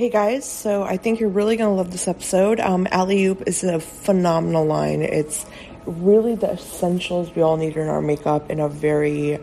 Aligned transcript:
Hey 0.00 0.08
guys, 0.08 0.50
so 0.50 0.82
I 0.82 0.96
think 0.96 1.20
you're 1.20 1.28
really 1.28 1.58
to 1.58 1.68
love 1.68 1.90
this 1.90 2.08
episode. 2.08 2.58
Um, 2.58 2.86
Alleyoop 2.86 3.46
is 3.46 3.62
a 3.64 3.78
phenomenal 3.78 4.64
line. 4.64 5.02
It's 5.02 5.44
really 5.84 6.36
the 6.36 6.52
essentials 6.52 7.36
we 7.36 7.42
all 7.42 7.58
need 7.58 7.76
in 7.76 7.86
our 7.86 8.00
makeup 8.00 8.48
in 8.50 8.60
a 8.60 8.68
very 8.70 9.38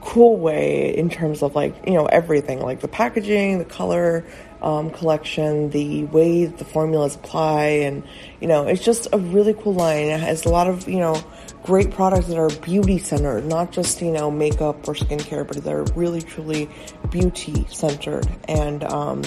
cool 0.00 0.36
way 0.36 0.98
in 0.98 1.10
terms 1.10 1.44
of 1.44 1.54
like, 1.54 1.76
you 1.86 1.92
know, 1.92 2.06
everything 2.06 2.60
like 2.60 2.80
the 2.80 2.88
packaging, 2.88 3.60
the 3.60 3.64
color 3.64 4.24
um, 4.62 4.90
collection, 4.90 5.70
the 5.70 6.02
way 6.06 6.46
the 6.46 6.64
formulas 6.64 7.14
apply, 7.14 7.66
and, 7.66 8.02
you 8.40 8.48
know, 8.48 8.66
it's 8.66 8.84
just 8.84 9.06
a 9.12 9.18
really 9.18 9.54
cool 9.54 9.74
line. 9.74 10.06
It 10.06 10.18
has 10.18 10.44
a 10.44 10.48
lot 10.48 10.66
of, 10.66 10.88
you 10.88 10.98
know, 10.98 11.22
great 11.62 11.92
products 11.92 12.26
that 12.26 12.36
are 12.36 12.50
beauty 12.60 12.98
centered, 12.98 13.46
not 13.46 13.70
just, 13.70 14.02
you 14.02 14.10
know, 14.10 14.28
makeup 14.28 14.88
or 14.88 14.94
skincare, 14.94 15.46
but 15.46 15.62
they're 15.62 15.84
really 15.94 16.20
truly 16.20 16.68
beauty 17.10 17.64
centered 17.70 18.26
and 18.48 18.82
um, 18.82 19.22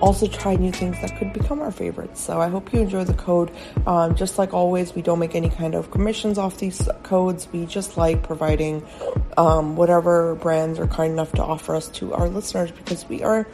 also 0.01 0.27
try 0.27 0.55
new 0.57 0.73
things 0.73 1.01
that 1.01 1.17
could 1.19 1.33
become 1.33 1.61
our 1.61 1.71
favorites. 1.71 2.21
So 2.21 2.41
I 2.41 2.49
hope 2.49 2.73
you 2.73 2.81
enjoy 2.81 3.05
the 3.05 3.15
code. 3.15 3.51
Um, 3.87 4.15
just 4.15 4.39
like 4.39 4.53
always, 4.53 4.95
we 4.95 5.03
don't 5.03 5.19
make 5.19 5.35
any 5.35 5.51
kind 5.51 5.75
of 5.75 5.91
commissions 5.91 6.39
off 6.39 6.59
these 6.59 6.89
codes. 7.03 7.49
We 7.53 7.67
just 7.67 7.97
like 7.97 8.23
providing 8.23 8.87
um, 9.37 9.77
whatever 9.77 10.35
brands 10.35 10.79
are 10.79 10.87
kind 10.87 11.13
enough 11.13 11.33
to 11.33 11.43
offer 11.43 11.75
us 11.75 11.89
to 11.89 12.15
our 12.15 12.29
listeners 12.29 12.71
because 12.71 13.09
we 13.09 13.23
are 13.23 13.47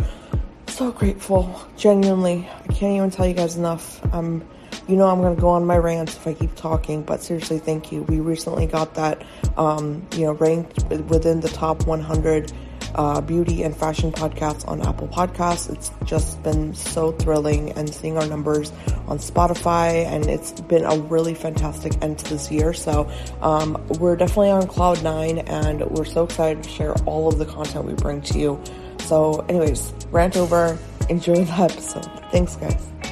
so 0.67 0.91
grateful. 0.91 1.61
Genuinely, 1.77 2.49
I 2.65 2.73
can't 2.73 2.97
even 2.97 3.11
tell 3.11 3.27
you 3.27 3.35
guys 3.35 3.57
enough. 3.57 4.01
Um, 4.15 4.45
you 4.89 4.97
know, 4.97 5.07
I'm 5.07 5.21
going 5.21 5.35
to 5.35 5.41
go 5.41 5.51
on 5.51 5.65
my 5.65 5.77
rants 5.77 6.17
if 6.17 6.27
I 6.27 6.35
keep 6.35 6.55
talking, 6.57 7.03
but 7.03 7.23
seriously, 7.23 7.59
thank 7.59 7.93
you. 7.93 8.03
We 8.03 8.21
recently 8.21 8.67
got 8.67 8.95
that, 8.95 9.23
um, 9.57 10.07
you 10.17 10.25
know, 10.25 10.33
ranked 10.33 10.85
within 11.09 11.41
the 11.41 11.49
top 11.49 11.87
100 11.87 12.53
uh, 12.95 13.21
beauty 13.21 13.63
and 13.63 13.77
fashion 13.77 14.13
podcasts 14.13 14.67
on 14.67 14.81
Apple 14.83 15.09
Podcasts. 15.09 15.73
It's 15.73 15.91
just 16.05 16.43
been 16.43 16.75
so 16.75 17.13
thrilling 17.13 17.73
and 17.73 17.93
seeing 17.93 18.17
our 18.17 18.27
numbers 18.27 18.73
on 19.07 19.19
Spotify, 19.19 20.07
and 20.07 20.27
it's 20.27 20.53
been 20.63 20.85
a 20.85 20.97
really 20.97 21.35
fantastic 21.35 21.93
end 22.03 22.19
to 22.21 22.31
this 22.31 22.51
year. 22.51 22.73
So 22.73 23.11
um, 23.41 23.83
we're 23.99 24.17
definitely 24.17 24.51
on 24.51 24.67
cloud 24.67 25.03
nine, 25.03 25.39
and 25.39 25.83
we're 25.91 26.05
so 26.05 26.25
excited 26.25 26.63
to 26.63 26.69
share 26.69 26.95
all 27.05 27.29
of 27.29 27.39
the 27.39 27.47
content 27.47 27.85
we 27.85 27.95
bring 27.95 28.23
to 28.23 28.39
you. 28.39 28.61
So, 29.01 29.45
anyways, 29.49 29.93
rant 30.11 30.37
over. 30.37 30.79
Enjoy 31.09 31.45
the 31.45 31.53
episode. 31.53 32.07
Thanks, 32.31 32.57
guys. 32.57 33.12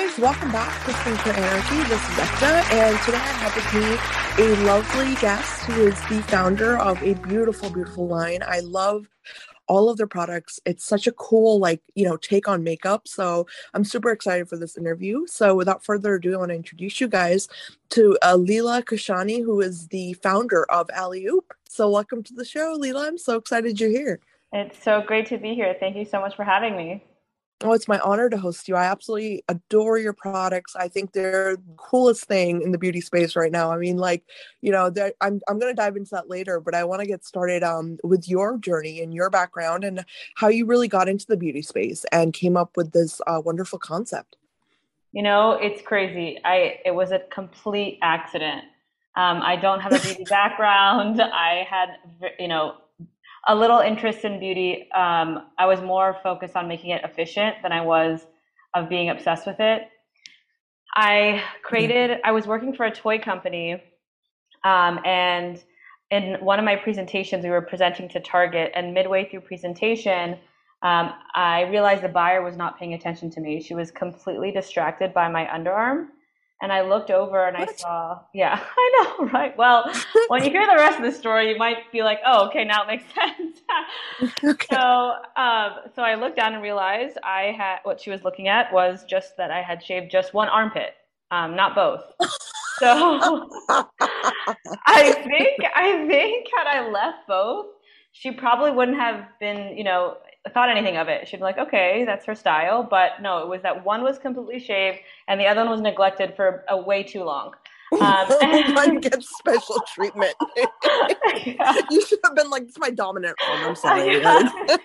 Guys, 0.00 0.18
welcome 0.18 0.50
back 0.50 0.86
to 0.86 0.92
Skincare 0.92 1.36
Anarchy. 1.36 1.76
This 1.90 2.00
is 2.00 2.16
Ekta, 2.16 2.72
and 2.72 2.98
today 3.04 3.18
I 3.18 3.32
have 3.42 3.54
with 3.54 3.74
me 3.74 4.42
a 4.42 4.64
lovely 4.64 5.14
guest 5.16 5.64
who 5.64 5.88
is 5.88 5.94
the 6.08 6.22
founder 6.30 6.78
of 6.78 7.02
a 7.02 7.12
beautiful, 7.28 7.68
beautiful 7.68 8.08
line. 8.08 8.42
I 8.42 8.60
love 8.60 9.10
all 9.66 9.90
of 9.90 9.98
their 9.98 10.06
products. 10.06 10.58
It's 10.64 10.86
such 10.86 11.06
a 11.06 11.12
cool, 11.12 11.58
like, 11.58 11.82
you 11.96 12.06
know, 12.06 12.16
take 12.16 12.48
on 12.48 12.64
makeup. 12.64 13.08
So 13.08 13.46
I'm 13.74 13.84
super 13.84 14.10
excited 14.10 14.48
for 14.48 14.56
this 14.56 14.78
interview. 14.78 15.26
So 15.26 15.54
without 15.54 15.84
further 15.84 16.14
ado, 16.14 16.32
I 16.32 16.38
want 16.38 16.48
to 16.48 16.56
introduce 16.56 16.98
you 16.98 17.06
guys 17.06 17.46
to 17.90 18.16
uh, 18.22 18.36
Leila 18.36 18.82
Kashani, 18.82 19.44
who 19.44 19.60
is 19.60 19.88
the 19.88 20.14
founder 20.14 20.64
of 20.70 20.88
Alleyoop. 20.88 21.44
So 21.68 21.90
welcome 21.90 22.22
to 22.22 22.32
the 22.32 22.46
show, 22.46 22.74
Leila. 22.74 23.06
I'm 23.06 23.18
so 23.18 23.36
excited 23.36 23.78
you're 23.78 23.90
here. 23.90 24.20
It's 24.54 24.82
so 24.82 25.02
great 25.02 25.26
to 25.26 25.36
be 25.36 25.54
here. 25.54 25.76
Thank 25.78 25.94
you 25.94 26.06
so 26.06 26.20
much 26.20 26.36
for 26.36 26.44
having 26.44 26.74
me. 26.74 27.04
Oh, 27.62 27.74
it's 27.74 27.88
my 27.88 27.98
honor 27.98 28.30
to 28.30 28.38
host 28.38 28.68
you. 28.68 28.76
I 28.76 28.84
absolutely 28.84 29.44
adore 29.48 29.98
your 29.98 30.14
products. 30.14 30.74
I 30.74 30.88
think 30.88 31.12
they're 31.12 31.56
the 31.56 31.74
coolest 31.76 32.24
thing 32.24 32.62
in 32.62 32.72
the 32.72 32.78
beauty 32.78 33.02
space 33.02 33.36
right 33.36 33.52
now. 33.52 33.70
I 33.70 33.76
mean, 33.76 33.98
like, 33.98 34.24
you 34.62 34.72
know, 34.72 34.86
I'm 35.20 35.40
I'm 35.46 35.58
going 35.58 35.70
to 35.70 35.74
dive 35.74 35.96
into 35.96 36.10
that 36.12 36.30
later, 36.30 36.58
but 36.58 36.74
I 36.74 36.84
want 36.84 37.00
to 37.00 37.06
get 37.06 37.24
started 37.24 37.62
um 37.62 37.98
with 38.02 38.26
your 38.28 38.56
journey 38.56 39.02
and 39.02 39.12
your 39.12 39.28
background 39.28 39.84
and 39.84 40.04
how 40.36 40.48
you 40.48 40.64
really 40.64 40.88
got 40.88 41.08
into 41.08 41.26
the 41.26 41.36
beauty 41.36 41.60
space 41.60 42.06
and 42.12 42.32
came 42.32 42.56
up 42.56 42.76
with 42.78 42.92
this 42.92 43.20
uh, 43.26 43.42
wonderful 43.44 43.78
concept. 43.78 44.36
You 45.12 45.22
know, 45.22 45.52
it's 45.52 45.82
crazy. 45.82 46.38
I 46.44 46.78
it 46.86 46.92
was 46.92 47.12
a 47.12 47.18
complete 47.30 47.98
accident. 48.00 48.64
Um, 49.16 49.42
I 49.42 49.56
don't 49.56 49.80
have 49.80 49.92
a 49.92 49.98
beauty 49.98 50.24
background. 50.30 51.20
I 51.20 51.66
had, 51.68 51.96
you 52.38 52.48
know, 52.48 52.76
a 53.48 53.54
little 53.54 53.80
interest 53.80 54.24
in 54.24 54.38
beauty. 54.38 54.88
Um, 54.92 55.46
I 55.58 55.66
was 55.66 55.80
more 55.80 56.16
focused 56.22 56.56
on 56.56 56.68
making 56.68 56.90
it 56.90 57.02
efficient 57.04 57.56
than 57.62 57.72
I 57.72 57.80
was 57.80 58.26
of 58.74 58.88
being 58.88 59.10
obsessed 59.10 59.46
with 59.46 59.60
it. 59.60 59.88
I 60.94 61.42
created, 61.62 62.18
I 62.24 62.32
was 62.32 62.46
working 62.46 62.74
for 62.74 62.84
a 62.84 62.90
toy 62.90 63.18
company, 63.18 63.82
um, 64.64 65.00
and 65.04 65.62
in 66.10 66.34
one 66.40 66.58
of 66.58 66.64
my 66.64 66.76
presentations, 66.76 67.44
we 67.44 67.50
were 67.50 67.62
presenting 67.62 68.08
to 68.10 68.20
Target, 68.20 68.72
and 68.74 68.92
midway 68.92 69.28
through 69.28 69.42
presentation, 69.42 70.36
um, 70.82 71.12
I 71.34 71.62
realized 71.70 72.02
the 72.02 72.08
buyer 72.08 72.42
was 72.42 72.56
not 72.56 72.78
paying 72.78 72.94
attention 72.94 73.30
to 73.30 73.40
me. 73.40 73.62
She 73.62 73.74
was 73.74 73.90
completely 73.90 74.50
distracted 74.50 75.14
by 75.14 75.28
my 75.28 75.44
underarm 75.46 76.08
and 76.62 76.72
I 76.72 76.82
looked 76.82 77.10
over 77.10 77.46
and 77.46 77.58
what? 77.58 77.70
I 77.70 77.72
saw, 77.74 78.20
yeah, 78.34 78.62
I 78.78 79.04
know, 79.18 79.26
right? 79.28 79.56
Well, 79.56 79.90
when 80.28 80.44
you 80.44 80.50
hear 80.50 80.66
the 80.66 80.76
rest 80.76 80.98
of 80.98 81.04
the 81.04 81.12
story, 81.12 81.50
you 81.50 81.58
might 81.58 81.90
be 81.92 82.02
like, 82.02 82.18
oh, 82.26 82.46
okay, 82.48 82.64
now 82.64 82.82
it 82.82 82.86
makes 82.86 83.04
sense. 83.14 83.60
okay. 84.44 84.66
So, 84.70 85.12
um, 85.36 85.70
so 85.94 86.02
I 86.02 86.14
looked 86.16 86.36
down 86.36 86.54
and 86.54 86.62
realized 86.62 87.18
I 87.24 87.54
had 87.56 87.78
what 87.84 88.00
she 88.00 88.10
was 88.10 88.22
looking 88.22 88.48
at 88.48 88.72
was 88.72 89.04
just 89.04 89.36
that 89.36 89.50
I 89.50 89.62
had 89.62 89.82
shaved 89.82 90.10
just 90.10 90.34
one 90.34 90.48
armpit, 90.48 90.94
um, 91.30 91.56
not 91.56 91.74
both. 91.74 92.02
So 92.78 93.48
I 93.68 95.12
think 95.12 95.58
I 95.74 96.06
think 96.08 96.48
had 96.56 96.66
I 96.66 96.88
left 96.90 97.28
both, 97.28 97.66
she 98.12 98.30
probably 98.30 98.70
wouldn't 98.70 98.98
have 98.98 99.26
been, 99.38 99.76
you 99.76 99.84
know, 99.84 100.16
thought 100.48 100.70
anything 100.70 100.96
of 100.96 101.08
it. 101.08 101.28
She'd 101.28 101.36
be 101.36 101.42
like, 101.42 101.58
okay, 101.58 102.04
that's 102.04 102.24
her 102.24 102.34
style. 102.34 102.82
But 102.82 103.20
no, 103.20 103.38
it 103.38 103.48
was 103.48 103.62
that 103.62 103.84
one 103.84 104.02
was 104.02 104.18
completely 104.18 104.58
shaved 104.58 104.98
and 105.28 105.38
the 105.38 105.46
other 105.46 105.60
one 105.62 105.70
was 105.70 105.80
neglected 105.80 106.34
for 106.34 106.64
a 106.68 106.76
way 106.76 107.02
too 107.02 107.24
long. 107.24 107.52
Um, 107.92 108.28
one 108.74 109.00
gets 109.00 109.28
special 109.36 109.80
treatment. 109.94 110.34
yeah. 110.56 110.66
You 111.90 112.04
should 112.06 112.20
have 112.24 112.36
been 112.36 112.50
like, 112.50 112.62
"It's 112.64 112.78
my 112.78 112.90
dominant 112.90 113.36
arm." 113.48 113.68
I'm 113.68 113.74
sorry. 113.74 114.20
oh, 114.24 114.78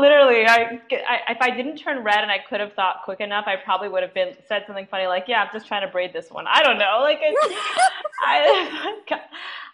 literally, 0.00 0.46
I, 0.46 0.80
I, 0.90 1.32
if 1.32 1.38
I 1.40 1.50
didn't 1.50 1.76
turn 1.76 2.02
red 2.02 2.18
and 2.18 2.30
I 2.30 2.38
could 2.48 2.60
have 2.60 2.72
thought 2.72 3.02
quick 3.04 3.20
enough, 3.20 3.44
I 3.46 3.56
probably 3.56 3.88
would 3.88 4.02
have 4.02 4.14
been 4.14 4.34
said 4.48 4.64
something 4.66 4.86
funny 4.90 5.06
like, 5.06 5.24
"Yeah, 5.28 5.42
I'm 5.42 5.48
just 5.52 5.66
trying 5.66 5.86
to 5.86 5.92
braid 5.92 6.12
this 6.12 6.30
one." 6.30 6.46
I 6.48 6.62
don't 6.62 6.78
know. 6.78 6.98
Like, 7.00 7.20
I, 8.24 8.94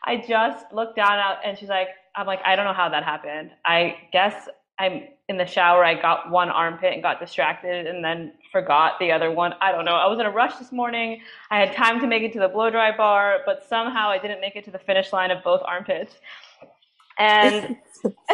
I 0.04 0.16
just 0.26 0.66
looked 0.72 0.96
down 0.96 1.18
out, 1.18 1.38
and 1.44 1.58
she's 1.58 1.68
like, 1.68 1.88
"I'm 2.14 2.26
like, 2.26 2.40
I 2.44 2.56
don't 2.56 2.66
know 2.66 2.74
how 2.74 2.88
that 2.90 3.04
happened. 3.04 3.50
I 3.64 3.96
guess 4.12 4.48
I'm 4.78 5.04
in 5.28 5.38
the 5.38 5.46
shower, 5.46 5.84
I 5.84 6.00
got 6.00 6.30
one 6.30 6.50
armpit 6.50 6.92
and 6.92 7.02
got 7.02 7.20
distracted 7.20 7.86
and 7.86 8.04
then 8.04 8.32
forgot 8.52 8.98
the 8.98 9.12
other 9.12 9.30
one. 9.30 9.54
I 9.60 9.72
don't 9.72 9.84
know. 9.84 9.94
I 9.94 10.06
was 10.06 10.18
in 10.18 10.26
a 10.26 10.30
rush 10.30 10.56
this 10.56 10.72
morning. 10.72 11.20
I 11.50 11.58
had 11.60 11.74
time 11.74 12.00
to 12.00 12.06
make 12.06 12.22
it 12.22 12.32
to 12.34 12.40
the 12.40 12.48
blow 12.48 12.70
dry 12.70 12.94
bar, 12.94 13.38
but 13.46 13.64
somehow 13.68 14.08
I 14.10 14.18
didn't 14.18 14.40
make 14.40 14.56
it 14.56 14.64
to 14.64 14.70
the 14.70 14.78
finish 14.78 15.12
line 15.12 15.30
of 15.30 15.42
both 15.42 15.62
armpits. 15.64 16.16
And 17.18 17.76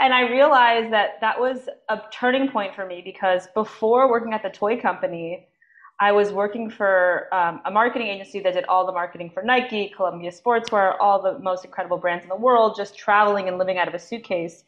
and 0.00 0.12
I 0.12 0.28
realized 0.30 0.92
that 0.92 1.20
that 1.20 1.38
was 1.38 1.68
a 1.88 2.00
turning 2.12 2.50
point 2.50 2.74
for 2.74 2.86
me 2.86 3.00
because 3.04 3.46
before 3.54 4.10
working 4.10 4.32
at 4.32 4.42
the 4.42 4.50
toy 4.50 4.80
company, 4.80 5.46
I 6.00 6.10
was 6.10 6.32
working 6.32 6.70
for 6.70 7.32
um, 7.32 7.60
a 7.64 7.70
marketing 7.70 8.08
agency 8.08 8.40
that 8.40 8.54
did 8.54 8.64
all 8.64 8.84
the 8.84 8.92
marketing 8.92 9.30
for 9.32 9.42
Nike, 9.44 9.92
Columbia 9.94 10.32
Sportswear, 10.32 10.96
all 10.98 11.22
the 11.22 11.38
most 11.38 11.64
incredible 11.64 11.98
brands 11.98 12.24
in 12.24 12.28
the 12.28 12.36
world, 12.36 12.74
just 12.76 12.98
traveling 12.98 13.46
and 13.46 13.58
living 13.58 13.78
out 13.78 13.86
of 13.86 13.94
a 13.94 13.98
suitcase 13.98 14.64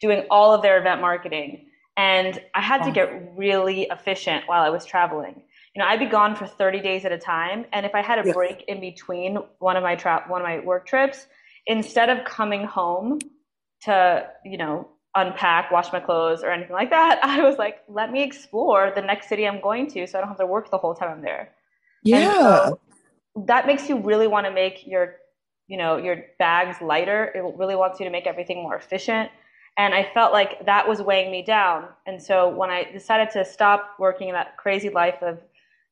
doing 0.00 0.26
all 0.30 0.54
of 0.54 0.62
their 0.62 0.78
event 0.78 1.00
marketing. 1.00 1.66
And 1.96 2.38
I 2.54 2.60
had 2.60 2.82
to 2.84 2.90
get 2.90 3.32
really 3.36 3.84
efficient 3.90 4.44
while 4.46 4.62
I 4.62 4.68
was 4.68 4.84
traveling. 4.84 5.42
You 5.74 5.82
know, 5.82 5.88
I'd 5.88 5.98
be 5.98 6.06
gone 6.06 6.36
for 6.36 6.46
30 6.46 6.80
days 6.80 7.04
at 7.04 7.12
a 7.12 7.18
time. 7.18 7.64
And 7.72 7.86
if 7.86 7.94
I 7.94 8.02
had 8.02 8.18
a 8.18 8.32
break 8.32 8.64
in 8.68 8.80
between 8.80 9.38
one 9.58 9.76
of 9.76 9.82
my 9.82 9.94
tra- 9.94 10.24
one 10.26 10.40
of 10.40 10.46
my 10.46 10.60
work 10.60 10.86
trips, 10.86 11.26
instead 11.66 12.10
of 12.10 12.24
coming 12.24 12.64
home 12.64 13.18
to, 13.82 14.26
you 14.44 14.58
know, 14.58 14.88
unpack, 15.14 15.70
wash 15.70 15.92
my 15.92 16.00
clothes 16.00 16.42
or 16.42 16.50
anything 16.50 16.74
like 16.74 16.90
that, 16.90 17.18
I 17.22 17.42
was 17.42 17.56
like, 17.56 17.78
let 17.88 18.12
me 18.12 18.22
explore 18.22 18.92
the 18.94 19.02
next 19.02 19.28
city 19.28 19.46
I'm 19.46 19.60
going 19.60 19.90
to 19.92 20.06
so 20.06 20.18
I 20.18 20.20
don't 20.20 20.28
have 20.28 20.38
to 20.38 20.46
work 20.46 20.70
the 20.70 20.78
whole 20.78 20.94
time 20.94 21.10
I'm 21.10 21.22
there. 21.22 21.52
Yeah. 22.02 22.68
So 22.68 22.80
that 23.46 23.66
makes 23.66 23.88
you 23.88 23.98
really 23.98 24.26
want 24.26 24.46
to 24.46 24.52
make 24.52 24.86
your, 24.86 25.16
you 25.66 25.76
know, 25.76 25.96
your 25.96 26.24
bags 26.38 26.80
lighter. 26.80 27.32
It 27.34 27.42
really 27.56 27.74
wants 27.74 28.00
you 28.00 28.06
to 28.06 28.10
make 28.10 28.26
everything 28.26 28.62
more 28.62 28.76
efficient. 28.76 29.30
And 29.78 29.94
I 29.94 30.08
felt 30.14 30.32
like 30.32 30.64
that 30.66 30.88
was 30.88 31.02
weighing 31.02 31.30
me 31.30 31.42
down. 31.42 31.86
And 32.06 32.22
so 32.22 32.48
when 32.48 32.70
I 32.70 32.84
decided 32.90 33.30
to 33.32 33.44
stop 33.44 33.96
working 33.98 34.32
that 34.32 34.56
crazy 34.56 34.88
life 34.88 35.22
of, 35.22 35.38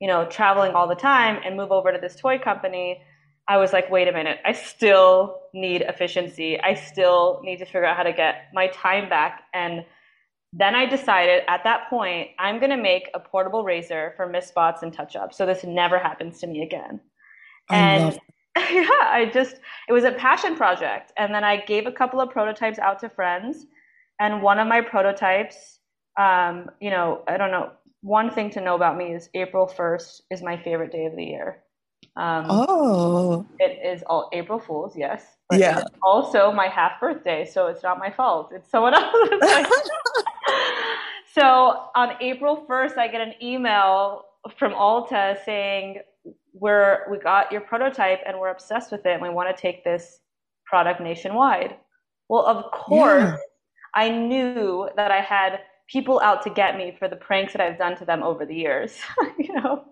you 0.00 0.08
know, 0.08 0.24
traveling 0.26 0.72
all 0.72 0.88
the 0.88 0.94
time 0.94 1.40
and 1.44 1.56
move 1.56 1.70
over 1.70 1.92
to 1.92 1.98
this 1.98 2.16
toy 2.16 2.38
company, 2.38 3.02
I 3.46 3.58
was 3.58 3.74
like, 3.74 3.90
wait 3.90 4.08
a 4.08 4.12
minute, 4.12 4.38
I 4.44 4.52
still 4.52 5.40
need 5.52 5.82
efficiency. 5.82 6.58
I 6.58 6.74
still 6.74 7.40
need 7.44 7.58
to 7.58 7.66
figure 7.66 7.84
out 7.84 7.96
how 7.96 8.04
to 8.04 8.12
get 8.12 8.48
my 8.54 8.68
time 8.68 9.08
back. 9.10 9.42
And 9.52 9.84
then 10.54 10.74
I 10.74 10.86
decided 10.86 11.42
at 11.46 11.64
that 11.64 11.90
point, 11.90 12.30
I'm 12.38 12.58
going 12.58 12.70
to 12.70 12.80
make 12.80 13.10
a 13.12 13.20
portable 13.20 13.64
razor 13.64 14.14
for 14.16 14.26
miss 14.26 14.46
spots 14.46 14.82
and 14.82 14.92
touch 14.92 15.14
ups. 15.14 15.36
So 15.36 15.44
this 15.44 15.62
never 15.64 15.98
happens 15.98 16.40
to 16.40 16.46
me 16.46 16.62
again. 16.62 17.00
I 17.68 17.76
and 17.76 18.18
yeah, 18.70 18.88
I 19.02 19.30
just, 19.32 19.56
it 19.88 19.92
was 19.92 20.04
a 20.04 20.12
passion 20.12 20.56
project. 20.56 21.12
And 21.16 21.34
then 21.34 21.44
I 21.44 21.64
gave 21.64 21.86
a 21.86 21.92
couple 21.92 22.20
of 22.20 22.30
prototypes 22.30 22.78
out 22.78 23.00
to 23.00 23.08
friends 23.08 23.66
and 24.20 24.42
one 24.42 24.58
of 24.58 24.68
my 24.68 24.80
prototypes, 24.80 25.80
um, 26.18 26.70
you 26.80 26.90
know, 26.90 27.22
I 27.26 27.36
don't 27.36 27.50
know. 27.50 27.72
One 28.02 28.30
thing 28.30 28.50
to 28.50 28.60
know 28.60 28.74
about 28.74 28.96
me 28.96 29.14
is 29.14 29.30
April 29.34 29.66
1st 29.66 30.20
is 30.30 30.42
my 30.42 30.56
favorite 30.56 30.92
day 30.92 31.06
of 31.06 31.16
the 31.16 31.24
year. 31.24 31.62
Um, 32.16 32.46
oh. 32.48 33.46
It 33.58 33.80
is 33.84 34.02
all 34.06 34.28
April 34.32 34.58
Fool's, 34.58 34.94
yes. 34.96 35.24
But 35.48 35.58
yeah. 35.58 35.84
also 36.02 36.52
my 36.52 36.68
half 36.68 37.00
birthday, 37.00 37.44
so 37.44 37.66
it's 37.68 37.82
not 37.82 37.98
my 37.98 38.10
fault. 38.10 38.50
It's 38.54 38.70
someone 38.70 38.94
else's. 39.02 39.40
so 41.34 41.88
on 41.96 42.12
April 42.20 42.64
1st, 42.68 42.98
I 42.98 43.08
get 43.08 43.20
an 43.22 43.34
email 43.42 44.26
from 44.58 44.72
Ulta 44.72 45.42
saying, 45.44 46.00
we're, 46.52 47.10
we 47.10 47.18
got 47.18 47.50
your 47.52 47.60
prototype 47.60 48.20
and 48.26 48.38
we're 48.38 48.50
obsessed 48.50 48.92
with 48.92 49.04
it 49.06 49.12
and 49.12 49.22
we 49.22 49.28
want 49.28 49.54
to 49.54 49.60
take 49.60 49.84
this 49.84 50.20
product 50.66 51.00
nationwide. 51.00 51.76
Well, 52.28 52.46
of 52.46 52.70
course, 52.72 53.22
yeah. 53.24 53.36
I 53.94 54.08
knew 54.08 54.88
that 54.96 55.10
I 55.10 55.20
had 55.20 55.60
people 55.88 56.20
out 56.20 56.42
to 56.42 56.50
get 56.50 56.76
me 56.76 56.96
for 56.98 57.08
the 57.08 57.16
pranks 57.16 57.52
that 57.52 57.60
I've 57.60 57.78
done 57.78 57.96
to 57.98 58.04
them 58.04 58.22
over 58.22 58.46
the 58.46 58.54
years, 58.54 58.98
you 59.38 59.52
know? 59.54 59.84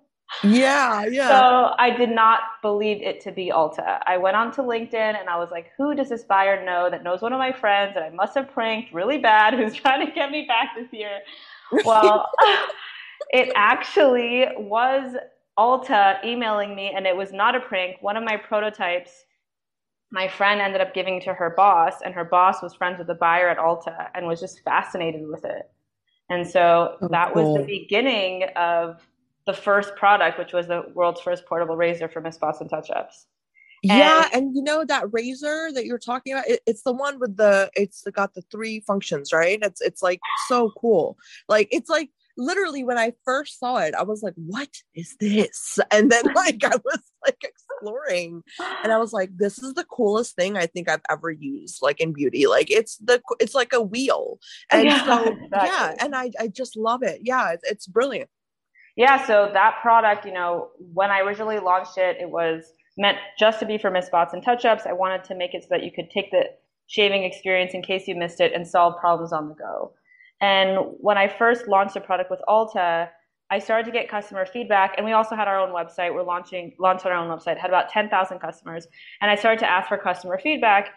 Yeah, 0.43 1.05
yeah. 1.05 1.29
So 1.29 1.75
I 1.79 1.91
did 1.91 2.11
not 2.11 2.41
believe 2.63 3.03
it 3.03 3.21
to 3.23 3.33
be 3.33 3.51
Ulta. 3.55 4.01
I 4.07 4.17
went 4.17 4.35
onto 4.37 4.63
LinkedIn 4.63 4.95
and 4.95 5.29
I 5.29 5.37
was 5.37 5.51
like, 5.51 5.71
who 5.77 5.95
does 5.95 6.09
this 6.09 6.25
buyer 6.25 6.65
know 6.65 6.89
that 6.91 7.05
knows 7.05 7.21
one 7.21 7.33
of 7.33 7.39
my 7.39 7.53
friends 7.53 7.95
that 7.95 8.03
I 8.03 8.11
must 8.11 8.35
have 8.35 8.51
pranked 8.51 8.95
really 8.95 9.19
bad 9.19 9.55
who's 9.55 9.75
trying 9.83 10.07
to 10.07 10.13
get 10.13 10.31
me 10.31 10.47
back 10.47 10.71
this 10.77 10.89
year? 10.91 11.21
Well, 11.85 12.29
it 13.31 13.53
actually 13.55 14.47
was 14.57 15.15
Ulta 15.63 16.25
emailing 16.25 16.75
me 16.75 16.93
and 16.95 17.07
it 17.07 17.17
was 17.17 17.33
not 17.33 17.55
a 17.55 17.61
prank. 17.61 17.97
One 18.01 18.17
of 18.17 18.25
my 18.25 18.37
prototypes 18.37 19.25
my 20.13 20.29
friend 20.29 20.61
ended 20.61 20.83
up 20.83 20.93
giving 20.93 21.21
to 21.23 21.33
her 21.33 21.55
boss, 21.57 21.95
and 22.05 22.15
her 22.15 22.25
boss 22.25 22.63
was 22.63 22.75
friends 22.75 22.99
with 22.99 23.07
the 23.07 23.15
buyer 23.15 23.49
at 23.49 23.57
Ulta 23.57 24.09
and 24.15 24.27
was 24.27 24.41
just 24.41 24.63
fascinated 24.63 25.23
with 25.27 25.45
it. 25.45 25.71
And 26.29 26.47
so 26.47 26.99
oh, 27.01 27.09
that 27.09 27.33
cool. 27.33 27.55
was 27.55 27.61
the 27.61 27.67
beginning 27.67 28.45
of 28.55 29.01
the 29.47 29.55
first 29.55 29.97
product, 29.97 30.39
which 30.39 30.53
was 30.53 30.69
the 30.69 30.85
world's 30.95 31.21
first 31.23 31.47
portable 31.47 31.77
razor 31.77 32.09
for 32.09 32.21
Miss 32.21 32.35
Spots 32.35 32.61
and 32.61 32.69
Touch 32.69 32.91
Ups. 32.91 33.27
Yeah, 33.83 34.29
and 34.33 34.55
you 34.55 34.63
know 34.63 34.85
that 34.85 35.13
razor 35.13 35.73
that 35.73 35.87
you're 35.87 35.99
talking 35.99 36.35
about, 36.35 36.47
it, 36.47 36.61
it's 36.67 36.83
the 36.83 36.93
one 36.93 37.19
with 37.19 37.37
the 37.37 37.69
it's 37.75 38.05
got 38.13 38.35
the 38.35 38.43
three 38.43 38.81
functions, 38.81 39.33
right? 39.33 39.59
It's 39.61 39.81
it's 39.81 40.03
like 40.03 40.21
so 40.47 40.71
cool. 40.79 41.17
Like 41.49 41.69
it's 41.73 41.91
like 41.91 42.11
literally 42.37 42.85
when 42.85 42.99
I 42.99 43.13
first 43.25 43.59
saw 43.59 43.79
it, 43.79 43.95
I 43.95 44.03
was 44.03 44.23
like, 44.23 44.35
what 44.37 44.71
is 44.95 45.17
this? 45.21 45.79
And 45.93 46.11
then 46.11 46.25
like 46.35 46.65
I 46.65 46.77
was 46.85 47.03
like 47.25 47.43
exploring 47.43 48.43
and 48.83 48.93
I 48.93 48.99
was 48.99 49.13
like, 49.13 49.31
this 49.37 49.59
is 49.59 49.75
the 49.75 49.85
coolest 49.85 50.37
thing 50.37 50.57
I 50.57 50.67
think 50.67 50.89
I've 50.89 51.03
ever 51.11 51.31
used 51.31 51.81
like 51.83 52.01
in 52.01 52.13
beauty. 52.13 52.47
Like 52.47 52.71
it's 52.71 52.97
the 52.99 53.21
it's 53.41 53.55
like 53.55 53.73
a 53.73 53.83
wheel. 53.83 54.39
And 54.71 54.85
yeah, 54.85 55.05
so 55.05 55.23
exactly. 55.45 55.49
yeah, 55.53 55.95
and 56.01 56.15
I 56.15 56.31
I 56.41 56.49
just 56.49 56.77
love 56.77 57.03
it. 57.03 57.21
Yeah, 57.23 57.53
it's, 57.53 57.65
it's 57.65 57.87
brilliant. 57.87 58.31
Yeah, 58.97 59.27
so 59.27 59.51
that 59.53 59.79
product, 59.81 60.27
you 60.27 60.33
know, 60.33 60.71
when 60.93 61.11
I 61.11 61.21
originally 61.21 61.59
launched 61.59 61.97
it, 61.97 62.19
it 62.21 62.31
was 62.31 62.73
meant 62.99 63.17
just 63.39 63.59
to 63.61 63.67
be 63.67 63.79
for 63.79 63.91
miss 63.91 64.07
spots 64.07 64.35
and 64.35 64.43
touch 64.43 64.65
ups. 64.65 64.85
I 64.87 64.93
wanted 64.93 65.25
to 65.25 65.35
make 65.35 65.55
it 65.55 65.63
so 65.63 65.69
that 65.71 65.83
you 65.83 65.91
could 65.91 66.11
take 66.11 66.31
the 66.31 66.45
shaving 66.89 67.25
experience 67.25 67.73
in 67.73 67.83
case 67.83 68.07
you 68.07 68.15
missed 68.15 68.41
it 68.41 68.53
and 68.53 68.67
solve 68.67 69.01
problems 69.01 69.33
on 69.33 69.49
the 69.49 69.55
go. 69.55 69.95
And 70.43 70.79
when 70.99 71.17
I 71.17 71.29
first 71.29 71.69
launched 71.69 71.95
the 71.95 72.01
product 72.01 72.31
with 72.31 72.41
Ulta, 72.49 73.09
I 73.51 73.59
started 73.59 73.85
to 73.85 73.93
get 73.93 74.09
customer 74.09 74.45
feedback, 74.45 74.95
and 74.97 75.07
we 75.07 75.13
also 75.13 75.37
had 75.37 75.47
our 75.47 75.59
own 75.59 75.71
website. 75.71 76.13
We're 76.13 76.23
launching 76.25 76.75
launched 76.79 77.07
our 77.07 77.13
own 77.13 77.29
website, 77.29 77.59
had 77.59 77.71
about 77.71 77.91
10,000 77.91 78.39
customers, 78.41 78.87
and 79.21 79.31
I 79.31 79.37
started 79.37 79.61
to 79.61 79.71
ask 79.71 79.89
for 79.89 79.99
customer 79.99 80.39
feedback, 80.43 80.91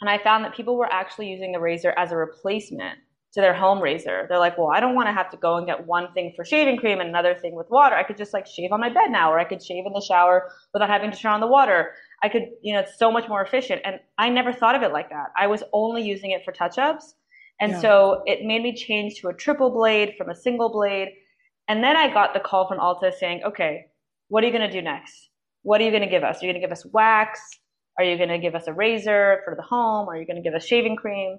and 0.00 0.10
I 0.10 0.18
found 0.18 0.44
that 0.44 0.54
people 0.54 0.76
were 0.76 0.90
actually 0.92 1.28
using 1.28 1.52
the 1.52 1.60
razor 1.60 1.94
as 1.96 2.10
a 2.10 2.16
replacement 2.16 2.98
to 3.34 3.40
their 3.42 3.54
home 3.54 3.80
razor. 3.80 4.26
They're 4.28 4.38
like, 4.38 4.56
well, 4.56 4.70
I 4.74 4.80
don't 4.80 4.94
want 4.94 5.08
to 5.08 5.12
have 5.12 5.30
to 5.30 5.36
go 5.36 5.56
and 5.56 5.66
get 5.66 5.86
one 5.86 6.12
thing 6.14 6.32
for 6.34 6.44
shaving 6.44 6.78
cream 6.78 7.00
and 7.00 7.10
another 7.10 7.34
thing 7.34 7.54
with 7.54 7.68
water. 7.70 7.94
I 7.94 8.02
could 8.02 8.16
just 8.16 8.32
like 8.32 8.46
shave 8.46 8.72
on 8.72 8.80
my 8.80 8.88
bed 8.88 9.10
now, 9.10 9.30
or 9.30 9.38
I 9.38 9.44
could 9.44 9.62
shave 9.62 9.84
in 9.86 9.92
the 9.92 10.00
shower 10.00 10.50
without 10.72 10.88
having 10.88 11.10
to 11.10 11.16
turn 11.16 11.32
on 11.32 11.40
the 11.40 11.46
water. 11.46 11.92
I 12.22 12.28
could, 12.28 12.44
you 12.62 12.72
know, 12.72 12.80
it's 12.80 12.98
so 12.98 13.12
much 13.12 13.28
more 13.28 13.42
efficient. 13.42 13.82
And 13.84 14.00
I 14.16 14.30
never 14.30 14.52
thought 14.52 14.74
of 14.74 14.82
it 14.82 14.92
like 14.92 15.10
that. 15.10 15.26
I 15.36 15.46
was 15.46 15.62
only 15.74 16.02
using 16.02 16.30
it 16.30 16.44
for 16.44 16.52
touch 16.52 16.78
ups. 16.78 17.14
And 17.60 17.72
yeah. 17.72 17.80
so 17.80 18.22
it 18.26 18.44
made 18.44 18.62
me 18.62 18.74
change 18.74 19.20
to 19.20 19.28
a 19.28 19.34
triple 19.34 19.70
blade 19.70 20.14
from 20.16 20.30
a 20.30 20.34
single 20.34 20.70
blade. 20.70 21.08
And 21.66 21.82
then 21.82 21.96
I 21.96 22.12
got 22.12 22.34
the 22.34 22.40
call 22.40 22.68
from 22.68 22.78
Ulta 22.78 23.12
saying, 23.12 23.42
okay, 23.44 23.86
what 24.28 24.42
are 24.42 24.46
you 24.46 24.52
going 24.52 24.68
to 24.68 24.72
do 24.72 24.82
next? 24.82 25.28
What 25.62 25.80
are 25.80 25.84
you 25.84 25.90
going 25.90 26.02
to 26.02 26.08
give 26.08 26.22
us? 26.22 26.36
Are 26.36 26.46
you 26.46 26.52
going 26.52 26.60
to 26.60 26.66
give 26.66 26.72
us 26.72 26.86
wax? 26.92 27.40
Are 27.98 28.04
you 28.04 28.16
going 28.16 28.28
to 28.28 28.38
give 28.38 28.54
us 28.54 28.68
a 28.68 28.72
razor 28.72 29.40
for 29.44 29.56
the 29.56 29.62
home? 29.62 30.08
Are 30.08 30.16
you 30.16 30.26
going 30.26 30.36
to 30.36 30.42
give 30.42 30.54
us 30.54 30.64
shaving 30.64 30.96
cream? 30.96 31.38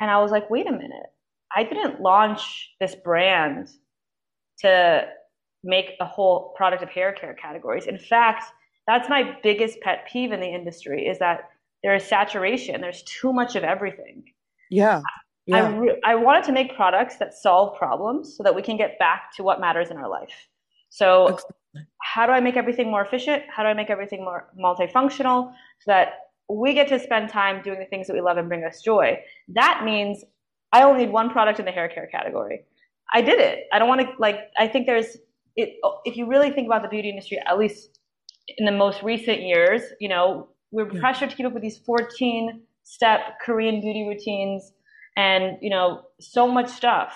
And 0.00 0.10
I 0.10 0.20
was 0.20 0.30
like, 0.30 0.48
wait 0.48 0.66
a 0.66 0.72
minute. 0.72 1.12
I 1.54 1.64
didn't 1.64 2.00
launch 2.00 2.70
this 2.80 2.94
brand 2.94 3.68
to 4.60 5.06
make 5.64 5.92
a 6.00 6.06
whole 6.06 6.54
product 6.56 6.82
of 6.82 6.88
hair 6.88 7.12
care 7.12 7.34
categories. 7.34 7.86
In 7.86 7.98
fact, 7.98 8.44
that's 8.86 9.08
my 9.08 9.36
biggest 9.42 9.80
pet 9.80 10.06
peeve 10.10 10.32
in 10.32 10.40
the 10.40 10.46
industry 10.46 11.06
is 11.06 11.18
that 11.18 11.50
there 11.82 11.94
is 11.94 12.04
saturation. 12.04 12.80
There's 12.80 13.02
too 13.02 13.32
much 13.32 13.54
of 13.54 13.64
everything. 13.64 14.24
Yeah. 14.70 15.02
Yeah. 15.48 15.64
I, 15.64 15.68
re- 15.76 16.00
I 16.04 16.14
wanted 16.14 16.44
to 16.44 16.52
make 16.52 16.76
products 16.76 17.16
that 17.16 17.32
solve 17.32 17.76
problems 17.78 18.36
so 18.36 18.42
that 18.42 18.54
we 18.54 18.60
can 18.60 18.76
get 18.76 18.98
back 18.98 19.34
to 19.36 19.42
what 19.42 19.60
matters 19.60 19.90
in 19.90 19.96
our 19.96 20.08
life. 20.08 20.48
So, 20.90 21.28
Excellent. 21.28 21.88
how 22.02 22.26
do 22.26 22.32
I 22.32 22.40
make 22.40 22.56
everything 22.56 22.90
more 22.90 23.02
efficient? 23.02 23.44
How 23.48 23.62
do 23.62 23.68
I 23.70 23.74
make 23.74 23.88
everything 23.88 24.22
more 24.22 24.50
multifunctional 24.58 25.52
so 25.80 25.84
that 25.86 26.08
we 26.50 26.74
get 26.74 26.88
to 26.88 26.98
spend 26.98 27.30
time 27.30 27.62
doing 27.62 27.78
the 27.78 27.86
things 27.86 28.06
that 28.08 28.12
we 28.12 28.20
love 28.20 28.36
and 28.36 28.46
bring 28.46 28.62
us 28.62 28.82
joy? 28.82 29.18
That 29.48 29.82
means 29.84 30.22
I 30.72 30.82
only 30.82 31.06
need 31.06 31.12
one 31.12 31.30
product 31.30 31.58
in 31.58 31.64
the 31.64 31.72
hair 31.72 31.88
care 31.88 32.06
category. 32.06 32.64
I 33.14 33.22
did 33.22 33.38
it. 33.38 33.64
I 33.72 33.78
don't 33.78 33.88
want 33.88 34.02
to 34.02 34.08
like. 34.18 34.50
I 34.58 34.68
think 34.68 34.86
there's 34.86 35.16
it, 35.56 35.76
oh, 35.82 36.00
if 36.04 36.16
you 36.16 36.26
really 36.26 36.50
think 36.50 36.66
about 36.66 36.82
the 36.82 36.88
beauty 36.88 37.08
industry, 37.08 37.38
at 37.46 37.58
least 37.58 37.98
in 38.58 38.66
the 38.66 38.72
most 38.72 39.02
recent 39.02 39.40
years, 39.40 39.82
you 39.98 40.08
know, 40.08 40.48
we're 40.70 40.86
pressured 40.86 41.30
to 41.30 41.36
keep 41.36 41.46
up 41.46 41.54
with 41.54 41.62
these 41.62 41.78
14 41.78 42.62
step 42.84 43.40
Korean 43.42 43.80
beauty 43.80 44.06
routines 44.06 44.72
and, 45.18 45.58
you 45.60 45.68
know, 45.68 46.02
so 46.20 46.46
much 46.48 46.70
stuff 46.70 47.14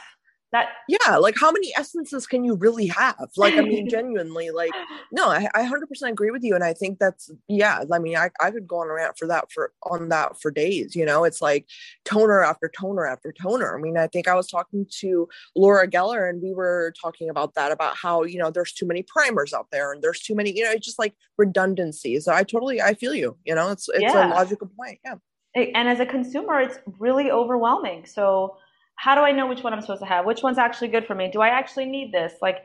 that 0.52 0.68
yeah 0.86 1.16
like 1.16 1.34
how 1.38 1.50
many 1.50 1.72
essences 1.76 2.26
can 2.26 2.44
you 2.44 2.54
really 2.54 2.86
have? 2.86 3.30
Like 3.36 3.54
i 3.54 3.62
mean 3.62 3.88
genuinely 3.90 4.50
like 4.50 4.70
no 5.12 5.28
I, 5.28 5.48
I 5.54 5.64
100% 5.64 6.10
agree 6.10 6.30
with 6.30 6.44
you 6.44 6.54
and 6.54 6.62
i 6.62 6.74
think 6.74 6.98
that's 6.98 7.30
yeah 7.48 7.82
i 7.90 7.98
mean 7.98 8.16
I, 8.16 8.30
I 8.40 8.50
could 8.50 8.66
go 8.66 8.80
on 8.80 8.88
a 8.88 8.92
rant 8.92 9.18
for 9.18 9.26
that 9.28 9.50
for 9.50 9.72
on 9.82 10.10
that 10.10 10.40
for 10.40 10.50
days 10.50 10.94
you 10.94 11.04
know? 11.06 11.24
It's 11.24 11.40
like 11.40 11.66
toner 12.04 12.42
after 12.42 12.70
toner 12.78 13.06
after 13.06 13.32
toner. 13.32 13.76
I 13.76 13.80
mean 13.80 13.96
i 13.96 14.06
think 14.06 14.28
i 14.28 14.34
was 14.34 14.48
talking 14.48 14.86
to 15.00 15.28
laura 15.56 15.88
geller 15.88 16.28
and 16.28 16.42
we 16.42 16.52
were 16.52 16.92
talking 17.00 17.30
about 17.30 17.54
that 17.54 17.72
about 17.72 17.96
how 17.96 18.22
you 18.24 18.38
know 18.38 18.50
there's 18.50 18.72
too 18.72 18.86
many 18.86 19.02
primers 19.02 19.54
out 19.54 19.68
there 19.72 19.92
and 19.92 20.02
there's 20.02 20.20
too 20.20 20.34
many 20.34 20.56
you 20.56 20.64
know 20.64 20.70
it's 20.70 20.86
just 20.86 20.98
like 20.98 21.14
redundancy. 21.38 22.20
So 22.20 22.32
i 22.32 22.42
totally 22.42 22.82
i 22.82 22.94
feel 22.94 23.14
you 23.14 23.36
you 23.44 23.54
know? 23.54 23.70
It's 23.70 23.88
it's 23.88 24.02
yeah. 24.02 24.28
a 24.28 24.34
logical 24.34 24.70
point 24.76 24.98
yeah 25.04 25.14
and 25.54 25.88
as 25.88 26.00
a 26.00 26.06
consumer 26.06 26.60
it's 26.60 26.78
really 26.98 27.30
overwhelming 27.30 28.04
so 28.06 28.56
how 28.96 29.16
do 29.16 29.22
I 29.22 29.32
know 29.32 29.46
which 29.46 29.64
one 29.64 29.72
I'm 29.72 29.80
supposed 29.80 30.02
to 30.02 30.06
have? 30.06 30.26
Which 30.26 30.44
one's 30.44 30.58
actually 30.58 30.88
good 30.88 31.06
for 31.06 31.14
me? 31.16 31.28
Do 31.28 31.40
I 31.40 31.48
actually 31.48 31.86
need 31.86 32.12
this? 32.12 32.34
Like, 32.40 32.58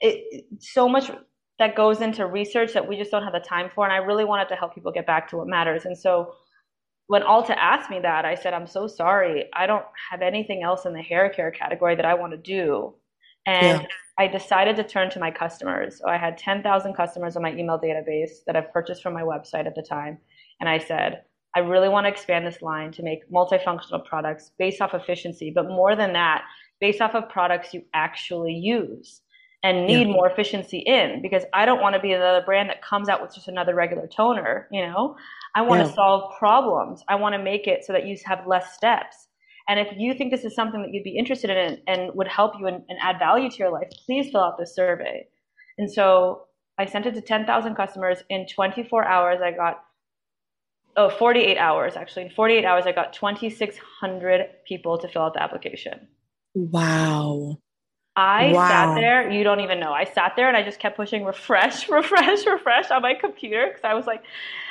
it, 0.00 0.44
so 0.58 0.88
much 0.88 1.08
that 1.58 1.76
goes 1.76 2.00
into 2.00 2.26
research 2.26 2.72
that 2.72 2.88
we 2.88 2.96
just 2.96 3.12
don't 3.12 3.22
have 3.22 3.32
the 3.32 3.38
time 3.38 3.70
for. 3.72 3.84
And 3.84 3.92
I 3.92 3.98
really 3.98 4.24
wanted 4.24 4.48
to 4.48 4.56
help 4.56 4.74
people 4.74 4.90
get 4.90 5.06
back 5.06 5.28
to 5.28 5.36
what 5.36 5.46
matters. 5.46 5.84
And 5.84 5.96
so 5.96 6.32
when 7.06 7.22
Ulta 7.22 7.56
asked 7.56 7.90
me 7.90 8.00
that, 8.00 8.24
I 8.24 8.34
said, 8.34 8.54
I'm 8.54 8.66
so 8.66 8.88
sorry. 8.88 9.44
I 9.54 9.66
don't 9.66 9.84
have 10.10 10.20
anything 10.20 10.64
else 10.64 10.84
in 10.84 10.94
the 10.94 11.02
hair 11.02 11.28
care 11.28 11.52
category 11.52 11.94
that 11.94 12.04
I 12.04 12.14
want 12.14 12.32
to 12.32 12.38
do. 12.38 12.94
And 13.46 13.82
yeah. 13.82 13.86
I 14.18 14.26
decided 14.26 14.74
to 14.76 14.84
turn 14.84 15.10
to 15.10 15.20
my 15.20 15.30
customers. 15.30 15.98
So 15.98 16.08
I 16.08 16.16
had 16.16 16.38
10,000 16.38 16.94
customers 16.94 17.36
on 17.36 17.42
my 17.42 17.52
email 17.52 17.78
database 17.78 18.42
that 18.46 18.56
I've 18.56 18.72
purchased 18.72 19.02
from 19.02 19.12
my 19.12 19.22
website 19.22 19.66
at 19.66 19.76
the 19.76 19.82
time. 19.82 20.18
And 20.58 20.68
I 20.68 20.78
said, 20.78 21.22
I 21.56 21.60
really 21.60 21.88
want 21.88 22.06
to 22.06 22.10
expand 22.10 22.46
this 22.46 22.62
line 22.62 22.90
to 22.92 23.02
make 23.02 23.30
multifunctional 23.30 24.04
products 24.04 24.50
based 24.58 24.80
off 24.80 24.92
efficiency, 24.92 25.52
but 25.54 25.68
more 25.68 25.94
than 25.94 26.12
that, 26.14 26.42
based 26.80 27.00
off 27.00 27.14
of 27.14 27.28
products 27.28 27.72
you 27.72 27.82
actually 27.94 28.54
use 28.54 29.20
and 29.62 29.86
need 29.86 30.08
yeah. 30.08 30.12
more 30.12 30.28
efficiency 30.28 30.78
in 30.78 31.22
because 31.22 31.44
I 31.54 31.64
don't 31.64 31.80
want 31.80 31.94
to 31.94 32.00
be 32.00 32.12
another 32.12 32.42
brand 32.44 32.68
that 32.68 32.82
comes 32.82 33.08
out 33.08 33.22
with 33.22 33.34
just 33.34 33.48
another 33.48 33.74
regular 33.74 34.06
toner, 34.06 34.68
you 34.70 34.84
know? 34.84 35.16
I 35.54 35.62
want 35.62 35.80
yeah. 35.80 35.88
to 35.88 35.94
solve 35.94 36.36
problems. 36.38 37.02
I 37.08 37.14
want 37.14 37.34
to 37.34 37.42
make 37.42 37.66
it 37.66 37.84
so 37.84 37.92
that 37.94 38.06
you 38.06 38.16
have 38.26 38.46
less 38.46 38.74
steps. 38.74 39.28
And 39.68 39.80
if 39.80 39.88
you 39.96 40.12
think 40.12 40.30
this 40.30 40.44
is 40.44 40.54
something 40.54 40.82
that 40.82 40.92
you'd 40.92 41.04
be 41.04 41.16
interested 41.16 41.48
in 41.50 41.80
and 41.86 42.10
would 42.14 42.28
help 42.28 42.52
you 42.58 42.66
and, 42.66 42.82
and 42.88 42.98
add 43.00 43.18
value 43.18 43.48
to 43.48 43.56
your 43.56 43.70
life, 43.70 43.88
please 44.04 44.30
fill 44.30 44.42
out 44.42 44.58
this 44.58 44.74
survey. 44.74 45.26
And 45.78 45.90
so 45.90 46.42
I 46.78 46.84
sent 46.84 47.06
it 47.06 47.14
to 47.14 47.22
10,000 47.22 47.74
customers. 47.74 48.18
In 48.28 48.46
24 48.46 49.04
hours, 49.06 49.38
I 49.42 49.52
got 49.52 49.82
oh 50.96 51.10
48 51.10 51.58
hours 51.58 51.96
actually. 51.96 52.24
In 52.24 52.30
48 52.30 52.64
hours 52.64 52.84
i 52.86 52.92
got 52.92 53.12
2600 53.12 54.46
people 54.66 54.98
to 54.98 55.08
fill 55.08 55.22
out 55.22 55.34
the 55.34 55.42
application. 55.42 56.08
Wow. 56.54 57.58
I 58.16 58.52
wow. 58.52 58.68
sat 58.68 58.94
there 58.94 59.30
you 59.30 59.42
don't 59.44 59.60
even 59.60 59.80
know. 59.80 59.92
I 59.92 60.04
sat 60.04 60.34
there 60.36 60.48
and 60.48 60.56
i 60.56 60.62
just 60.62 60.78
kept 60.78 60.96
pushing 60.96 61.24
refresh 61.24 61.88
refresh 61.98 62.46
refresh 62.46 62.90
on 62.90 63.02
my 63.02 63.14
computer 63.14 63.66
because 63.68 63.84
i 63.84 63.94
was 63.94 64.06
like 64.06 64.22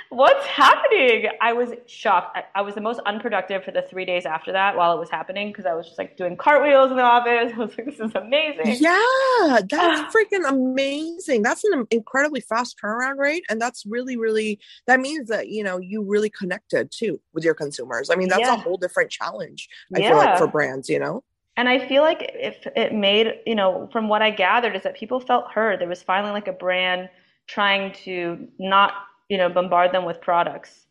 what's 0.10 0.46
happening? 0.46 1.28
I 1.42 1.54
was 1.54 1.70
shocked. 1.88 2.38
I, 2.38 2.60
I, 2.60 2.62
was 2.62 2.76
the 2.76 2.82
most 2.82 3.00
unproductive 3.06 3.64
for 3.64 3.72
the 3.72 3.82
three 3.82 4.06
days 4.06 4.26
after 4.26 4.52
that 4.52 4.76
while 4.76 4.96
it 4.96 5.00
was 5.00 5.10
happening 5.10 5.50
because 5.50 5.66
I 5.66 5.74
was 5.74 5.88
just 5.88 5.98
like 5.98 6.18
doing 6.18 6.38
cartwheels 6.38 6.92
in 6.92 6.98
the 6.98 7.04
office. 7.04 7.54
I 7.56 7.58
was 7.58 7.78
like, 7.78 7.86
this 7.86 8.00
is 8.00 8.16
amazing. 8.16 8.78
Yeah, 8.80 9.60
that's 9.70 10.16
freaking 10.16 10.48
amazing. 10.48 11.42
That's 11.42 11.64
an 11.64 11.88
incredibly 11.92 12.42
fast 12.42 12.78
turnaround 12.84 13.18
rate. 13.18 13.44
And 13.50 13.62
that's 13.62 13.86
really, 13.86 14.18
really, 14.18 14.60
that 14.88 15.00
means 15.00 15.30
that, 15.30 15.50
you 15.50 15.64
know, 15.64 15.78
you 15.78 16.04
really 16.04 16.30
connected 16.30 16.92
too 16.92 17.20
with 17.34 17.44
your 17.44 17.56
consumers. 17.56 18.10
I 18.10 18.16
mean, 18.16 18.30
that's 18.30 18.42
yeah. 18.42 18.56
a 18.56 18.58
whole 18.58 18.78
different 18.78 19.10
challenge, 19.10 19.70
I 19.96 20.00
yeah. 20.00 20.10
feel 20.10 20.18
like, 20.18 20.38
for 20.38 20.48
brands, 20.48 20.90
you 20.90 21.00
know? 21.00 21.24
And 21.56 21.70
I 21.70 21.88
feel 21.88 22.02
like 22.02 22.32
if 22.34 22.66
it 22.76 22.94
made, 22.94 23.40
you 23.46 23.54
know, 23.54 23.88
from 23.92 24.08
what 24.08 24.22
I 24.22 24.32
gathered 24.32 24.76
is 24.76 24.84
that 24.84 24.96
people 24.96 25.20
felt 25.20 25.52
heard. 25.52 25.80
There 25.80 25.88
was 25.88 26.02
finally 26.02 26.32
like 26.32 26.48
a 26.48 26.54
brand 26.54 27.10
trying 27.48 27.94
to 28.06 28.48
not 28.58 28.94
you 29.34 29.40
know, 29.40 29.50
bombard 29.50 29.92
them 29.92 30.06
with 30.06 30.22
products 30.22 30.86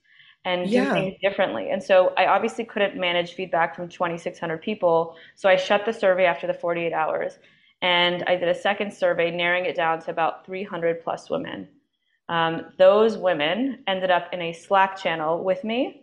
and 0.44 0.68
do 0.68 0.74
yeah. 0.74 0.92
things 0.92 1.14
differently. 1.22 1.70
And 1.70 1.80
so 1.80 2.12
I 2.16 2.26
obviously 2.26 2.64
couldn't 2.64 2.96
manage 2.96 3.34
feedback 3.34 3.76
from 3.76 3.88
2,600 3.88 4.60
people. 4.60 5.14
So 5.36 5.48
I 5.48 5.54
shut 5.54 5.86
the 5.86 5.92
survey 5.92 6.24
after 6.24 6.48
the 6.48 6.54
48 6.54 6.92
hours. 6.92 7.38
And 7.82 8.24
I 8.26 8.34
did 8.34 8.48
a 8.48 8.54
second 8.54 8.92
survey, 8.92 9.30
narrowing 9.30 9.66
it 9.66 9.76
down 9.76 10.02
to 10.02 10.10
about 10.10 10.44
300 10.44 11.04
plus 11.04 11.30
women. 11.30 11.68
Um, 12.28 12.72
those 12.78 13.16
women 13.16 13.84
ended 13.86 14.10
up 14.10 14.30
in 14.32 14.42
a 14.42 14.52
Slack 14.52 14.96
channel 14.96 15.44
with 15.44 15.62
me. 15.62 16.02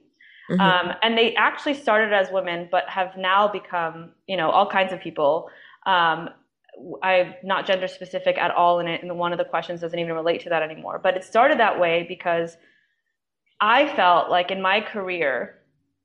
Mm-hmm. 0.50 0.62
Um, 0.62 0.96
and 1.04 1.18
they 1.18 1.36
actually 1.36 1.74
started 1.74 2.14
as 2.14 2.32
women, 2.32 2.70
but 2.72 2.88
have 2.88 3.18
now 3.18 3.50
become, 3.50 4.12
you 4.28 4.38
know, 4.38 4.50
all 4.50 4.66
kinds 4.66 4.94
of 4.94 5.02
people. 5.02 5.50
Um, 5.86 6.30
I'm 7.04 7.34
not 7.44 7.66
gender 7.66 7.88
specific 7.88 8.38
at 8.38 8.52
all 8.52 8.80
in 8.80 8.88
it, 8.88 9.02
and 9.04 9.18
one 9.18 9.32
of 9.32 9.38
the 9.38 9.46
questions 9.46 9.82
doesn't 9.82 9.98
even 9.98 10.14
relate 10.14 10.42
to 10.42 10.50
that 10.50 10.64
anymore. 10.64 11.00
But 11.02 11.16
it 11.16 11.24
started 11.24 11.60
that 11.60 11.80
way 11.80 12.06
because 12.08 12.58
I 13.60 13.94
felt 13.96 14.30
like 14.30 14.52
in 14.52 14.62
my 14.62 14.82
career, 14.82 15.60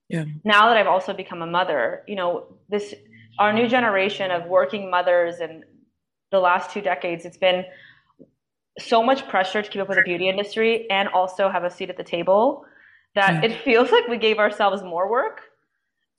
yeah. 0.09 0.25
now 0.45 0.69
that 0.69 0.77
I've 0.77 0.87
also 0.87 1.13
become 1.13 1.43
a 1.43 1.47
mother, 1.47 2.03
you 2.07 2.17
know, 2.17 2.57
this 2.69 2.95
our 3.39 3.53
new 3.53 3.69
generation 3.69 4.31
of 4.31 4.47
working 4.47 4.91
mothers 4.91 5.41
and 5.41 5.65
the 6.31 6.39
last 6.39 6.71
two 6.71 6.81
decades, 6.81 7.25
it's 7.25 7.37
been 7.37 7.65
so 8.79 9.03
much 9.03 9.29
pressure 9.29 9.63
to 9.63 9.69
keep 9.69 9.81
up 9.81 9.89
with 9.89 9.99
the 9.99 10.03
beauty 10.03 10.29
industry 10.29 10.89
and 10.91 11.09
also 11.09 11.49
have 11.49 11.65
a 11.65 11.71
seat 11.71 11.91
at 11.91 11.97
the 11.97 12.05
table 12.05 12.65
that 13.15 13.43
mm. 13.43 13.45
it 13.45 13.61
feels 13.63 13.91
like 13.93 14.07
we 14.09 14.19
gave 14.19 14.39
ourselves 14.39 14.83
more 14.83 15.09
work 15.11 15.43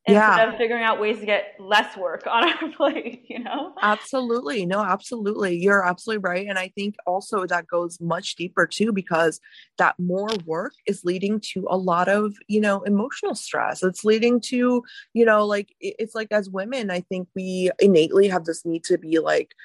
instead 0.07 0.37
yeah. 0.37 0.51
of 0.51 0.57
figuring 0.57 0.83
out 0.83 0.99
ways 0.99 1.19
to 1.19 1.25
get 1.25 1.55
less 1.59 1.97
work 1.97 2.27
on 2.27 2.43
our 2.43 2.71
plate, 2.77 3.25
you 3.27 3.39
know? 3.39 3.73
Absolutely. 3.81 4.65
No, 4.65 4.83
absolutely. 4.83 5.57
You're 5.57 5.83
absolutely 5.85 6.21
right. 6.21 6.47
And 6.47 6.59
I 6.59 6.69
think 6.69 6.95
also 7.07 7.45
that 7.47 7.67
goes 7.67 7.99
much 7.99 8.35
deeper 8.35 8.67
too, 8.67 8.91
because 8.91 9.39
that 9.79 9.95
more 9.97 10.29
work 10.45 10.73
is 10.85 11.03
leading 11.03 11.39
to 11.53 11.65
a 11.69 11.77
lot 11.77 12.07
of, 12.07 12.35
you 12.47 12.61
know, 12.61 12.81
emotional 12.83 13.33
stress. 13.33 13.81
It's 13.81 14.05
leading 14.05 14.39
to, 14.41 14.83
you 15.13 15.25
know, 15.25 15.45
like 15.45 15.75
it's 15.79 16.13
like 16.13 16.31
as 16.31 16.49
women, 16.49 16.91
I 16.91 17.01
think 17.01 17.27
we 17.35 17.71
innately 17.79 18.27
have 18.27 18.45
this 18.45 18.63
need 18.63 18.83
to 18.85 18.99
be 18.99 19.17
like, 19.19 19.55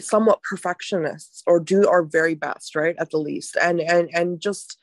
somewhat 0.00 0.42
perfectionists 0.42 1.42
or 1.46 1.58
do 1.60 1.88
our 1.88 2.02
very 2.02 2.34
best 2.34 2.74
right 2.74 2.96
at 2.98 3.10
the 3.10 3.18
least. 3.18 3.56
And 3.60 3.80
and 3.80 4.10
and 4.12 4.40
just 4.40 4.78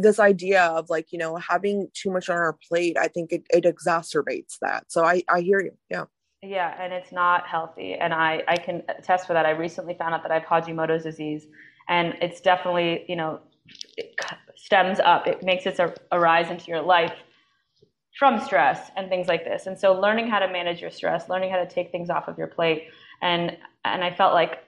this 0.00 0.18
idea 0.18 0.64
of 0.64 0.88
like 0.88 1.12
you 1.12 1.18
know 1.18 1.36
having 1.36 1.88
too 1.94 2.10
much 2.10 2.30
on 2.30 2.36
our 2.36 2.56
plate 2.68 2.96
i 2.98 3.06
think 3.06 3.32
it, 3.32 3.44
it 3.50 3.64
exacerbates 3.64 4.56
that. 4.62 4.90
So 4.90 5.04
i 5.04 5.22
i 5.28 5.40
hear 5.40 5.60
you. 5.60 5.72
Yeah. 5.90 6.04
Yeah 6.42 6.74
and 6.80 6.92
it's 6.92 7.12
not 7.12 7.46
healthy. 7.46 7.94
And 7.94 8.14
i 8.14 8.42
i 8.48 8.56
can 8.56 8.82
attest 8.88 9.26
for 9.26 9.32
that. 9.32 9.46
I 9.46 9.50
recently 9.50 9.94
found 9.94 10.14
out 10.14 10.22
that 10.22 10.30
i 10.30 10.38
have 10.38 10.44
hashimoto's 10.44 11.02
disease 11.02 11.46
and 11.88 12.14
it's 12.20 12.40
definitely 12.40 13.04
you 13.08 13.16
know 13.16 13.40
stems 14.56 14.98
up 15.00 15.26
it 15.26 15.42
makes 15.42 15.66
its 15.66 15.80
arise 16.12 16.50
into 16.50 16.66
your 16.66 16.80
life 16.80 17.14
from 18.18 18.40
stress 18.40 18.90
and 18.96 19.08
things 19.08 19.28
like 19.28 19.44
this. 19.44 19.66
And 19.66 19.78
so 19.78 19.92
learning 19.92 20.28
how 20.28 20.40
to 20.40 20.48
manage 20.48 20.80
your 20.80 20.90
stress 20.90 21.28
learning 21.28 21.50
how 21.50 21.58
to 21.58 21.68
take 21.68 21.90
things 21.90 22.08
off 22.08 22.28
of 22.28 22.38
your 22.38 22.48
plate 22.48 22.88
and 23.22 23.56
and 23.84 24.04
I 24.04 24.14
felt 24.14 24.34
like 24.34 24.64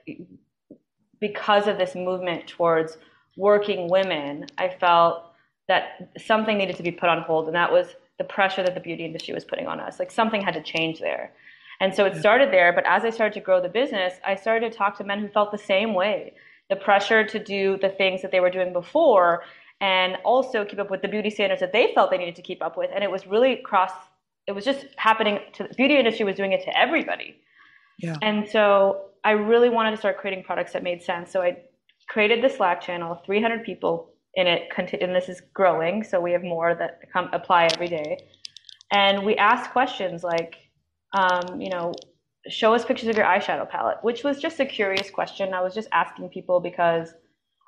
because 1.19 1.67
of 1.67 1.77
this 1.77 1.95
movement 1.95 2.47
towards 2.47 2.97
working 3.37 3.89
women, 3.89 4.47
I 4.57 4.69
felt 4.69 5.31
that 5.67 6.11
something 6.17 6.57
needed 6.57 6.75
to 6.77 6.83
be 6.83 6.91
put 6.91 7.09
on 7.09 7.21
hold, 7.21 7.47
and 7.47 7.55
that 7.55 7.71
was 7.71 7.87
the 8.17 8.23
pressure 8.23 8.63
that 8.63 8.75
the 8.75 8.81
beauty 8.81 9.05
industry 9.05 9.33
was 9.33 9.45
putting 9.45 9.67
on 9.67 9.79
us. 9.79 9.99
Like 9.99 10.11
something 10.11 10.41
had 10.41 10.53
to 10.53 10.61
change 10.61 10.99
there. 10.99 11.33
And 11.79 11.93
so 11.95 12.05
it 12.05 12.15
started 12.15 12.51
there, 12.51 12.71
but 12.71 12.85
as 12.85 13.03
I 13.03 13.09
started 13.09 13.33
to 13.33 13.39
grow 13.39 13.59
the 13.59 13.69
business, 13.69 14.13
I 14.25 14.35
started 14.35 14.71
to 14.71 14.77
talk 14.77 14.97
to 14.97 15.03
men 15.03 15.19
who 15.19 15.27
felt 15.27 15.51
the 15.51 15.57
same 15.57 15.95
way. 15.95 16.33
The 16.69 16.75
pressure 16.75 17.23
to 17.25 17.39
do 17.39 17.77
the 17.81 17.89
things 17.89 18.21
that 18.21 18.31
they 18.31 18.39
were 18.39 18.51
doing 18.51 18.71
before 18.71 19.43
and 19.81 20.17
also 20.23 20.63
keep 20.63 20.77
up 20.77 20.91
with 20.91 21.01
the 21.01 21.07
beauty 21.07 21.31
standards 21.31 21.59
that 21.61 21.73
they 21.73 21.91
felt 21.95 22.11
they 22.11 22.19
needed 22.19 22.35
to 22.35 22.43
keep 22.43 22.61
up 22.61 22.77
with. 22.77 22.91
And 22.93 23.03
it 23.03 23.09
was 23.09 23.25
really 23.25 23.61
cross 23.65 23.91
it 24.47 24.53
was 24.53 24.65
just 24.65 24.85
happening 24.97 25.39
to 25.53 25.63
the 25.63 25.73
beauty 25.75 25.97
industry 25.97 26.25
was 26.25 26.35
doing 26.35 26.51
it 26.51 26.63
to 26.65 26.77
everybody. 26.77 27.37
Yeah. 28.01 28.17
And 28.21 28.47
so 28.47 29.11
I 29.23 29.31
really 29.31 29.69
wanted 29.69 29.91
to 29.91 29.97
start 29.97 30.17
creating 30.17 30.43
products 30.43 30.73
that 30.73 30.83
made 30.83 31.01
sense. 31.01 31.31
So 31.31 31.41
I 31.41 31.57
created 32.09 32.43
the 32.43 32.49
Slack 32.49 32.81
channel, 32.81 33.21
300 33.25 33.63
people 33.63 34.13
in 34.33 34.47
it, 34.47 34.69
and 34.77 35.15
this 35.15 35.29
is 35.29 35.41
growing. 35.53 36.03
So 36.03 36.19
we 36.19 36.31
have 36.31 36.43
more 36.43 36.75
that 36.75 36.99
come 37.11 37.29
apply 37.33 37.69
every 37.73 37.87
day. 37.87 38.17
And 38.91 39.25
we 39.25 39.35
asked 39.35 39.71
questions 39.71 40.23
like, 40.23 40.55
um, 41.13 41.61
you 41.61 41.69
know, 41.69 41.93
show 42.49 42.73
us 42.73 42.83
pictures 42.83 43.07
of 43.07 43.15
your 43.15 43.25
eyeshadow 43.25 43.69
palette, 43.69 43.97
which 44.01 44.23
was 44.23 44.39
just 44.39 44.59
a 44.59 44.65
curious 44.65 45.09
question. 45.09 45.53
I 45.53 45.61
was 45.61 45.73
just 45.73 45.87
asking 45.91 46.29
people 46.29 46.59
because 46.59 47.13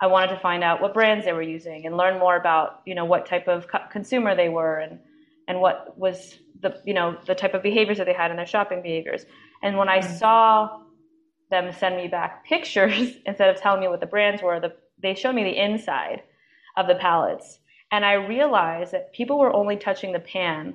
I 0.02 0.08
wanted 0.08 0.34
to 0.34 0.40
find 0.40 0.64
out 0.64 0.82
what 0.82 0.94
brands 0.94 1.26
they 1.26 1.34
were 1.34 1.42
using 1.42 1.86
and 1.86 1.96
learn 1.96 2.20
more 2.20 2.36
about, 2.36 2.82
you 2.86 2.96
know, 2.96 3.06
what 3.06 3.26
type 3.26 3.48
of 3.48 3.68
co- 3.68 3.88
consumer 3.92 4.36
they 4.36 4.50
were 4.50 4.80
and 4.80 5.00
and 5.48 5.60
what 5.60 5.98
was 5.98 6.36
the, 6.62 6.80
you 6.86 6.94
know, 6.94 7.18
the 7.28 7.36
type 7.36 7.54
of 7.54 7.62
behaviors 7.62 7.98
that 7.98 8.06
they 8.06 8.14
had 8.14 8.32
in 8.32 8.38
their 8.38 8.46
shopping 8.46 8.82
behaviors. 8.82 9.26
And 9.64 9.78
when 9.78 9.90
I 9.90 10.02
saw 10.02 10.84
them 11.54 11.72
send 11.72 11.96
me 11.96 12.08
back 12.08 12.46
pictures 12.50 13.14
instead 13.26 13.50
of 13.50 13.62
telling 13.62 13.80
me 13.80 13.88
what 13.88 14.02
the 14.02 14.06
brands 14.06 14.42
were. 14.42 14.60
The, 14.60 14.74
they 15.02 15.16
showed 15.16 15.36
me 15.36 15.44
the 15.44 15.58
inside 15.58 16.24
of 16.76 16.88
the 16.88 16.96
palettes. 16.96 17.60
And 17.92 18.04
I 18.04 18.14
realized 18.14 18.92
that 18.94 19.14
people 19.14 19.38
were 19.40 19.54
only 19.54 19.78
touching 19.78 20.12
the 20.12 20.20
pan 20.20 20.74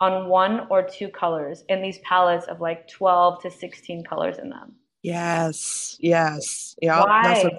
on 0.00 0.28
one 0.28 0.66
or 0.70 0.82
two 0.82 1.08
colors 1.08 1.64
in 1.68 1.82
these 1.82 1.98
palettes 1.98 2.46
of 2.46 2.60
like 2.60 2.86
12 2.88 3.42
to 3.42 3.50
16 3.50 4.04
colors 4.04 4.38
in 4.38 4.50
them. 4.50 4.74
Yes. 5.02 5.96
Yes. 5.98 6.76
Yeah. 6.82 7.02
Why? 7.04 7.50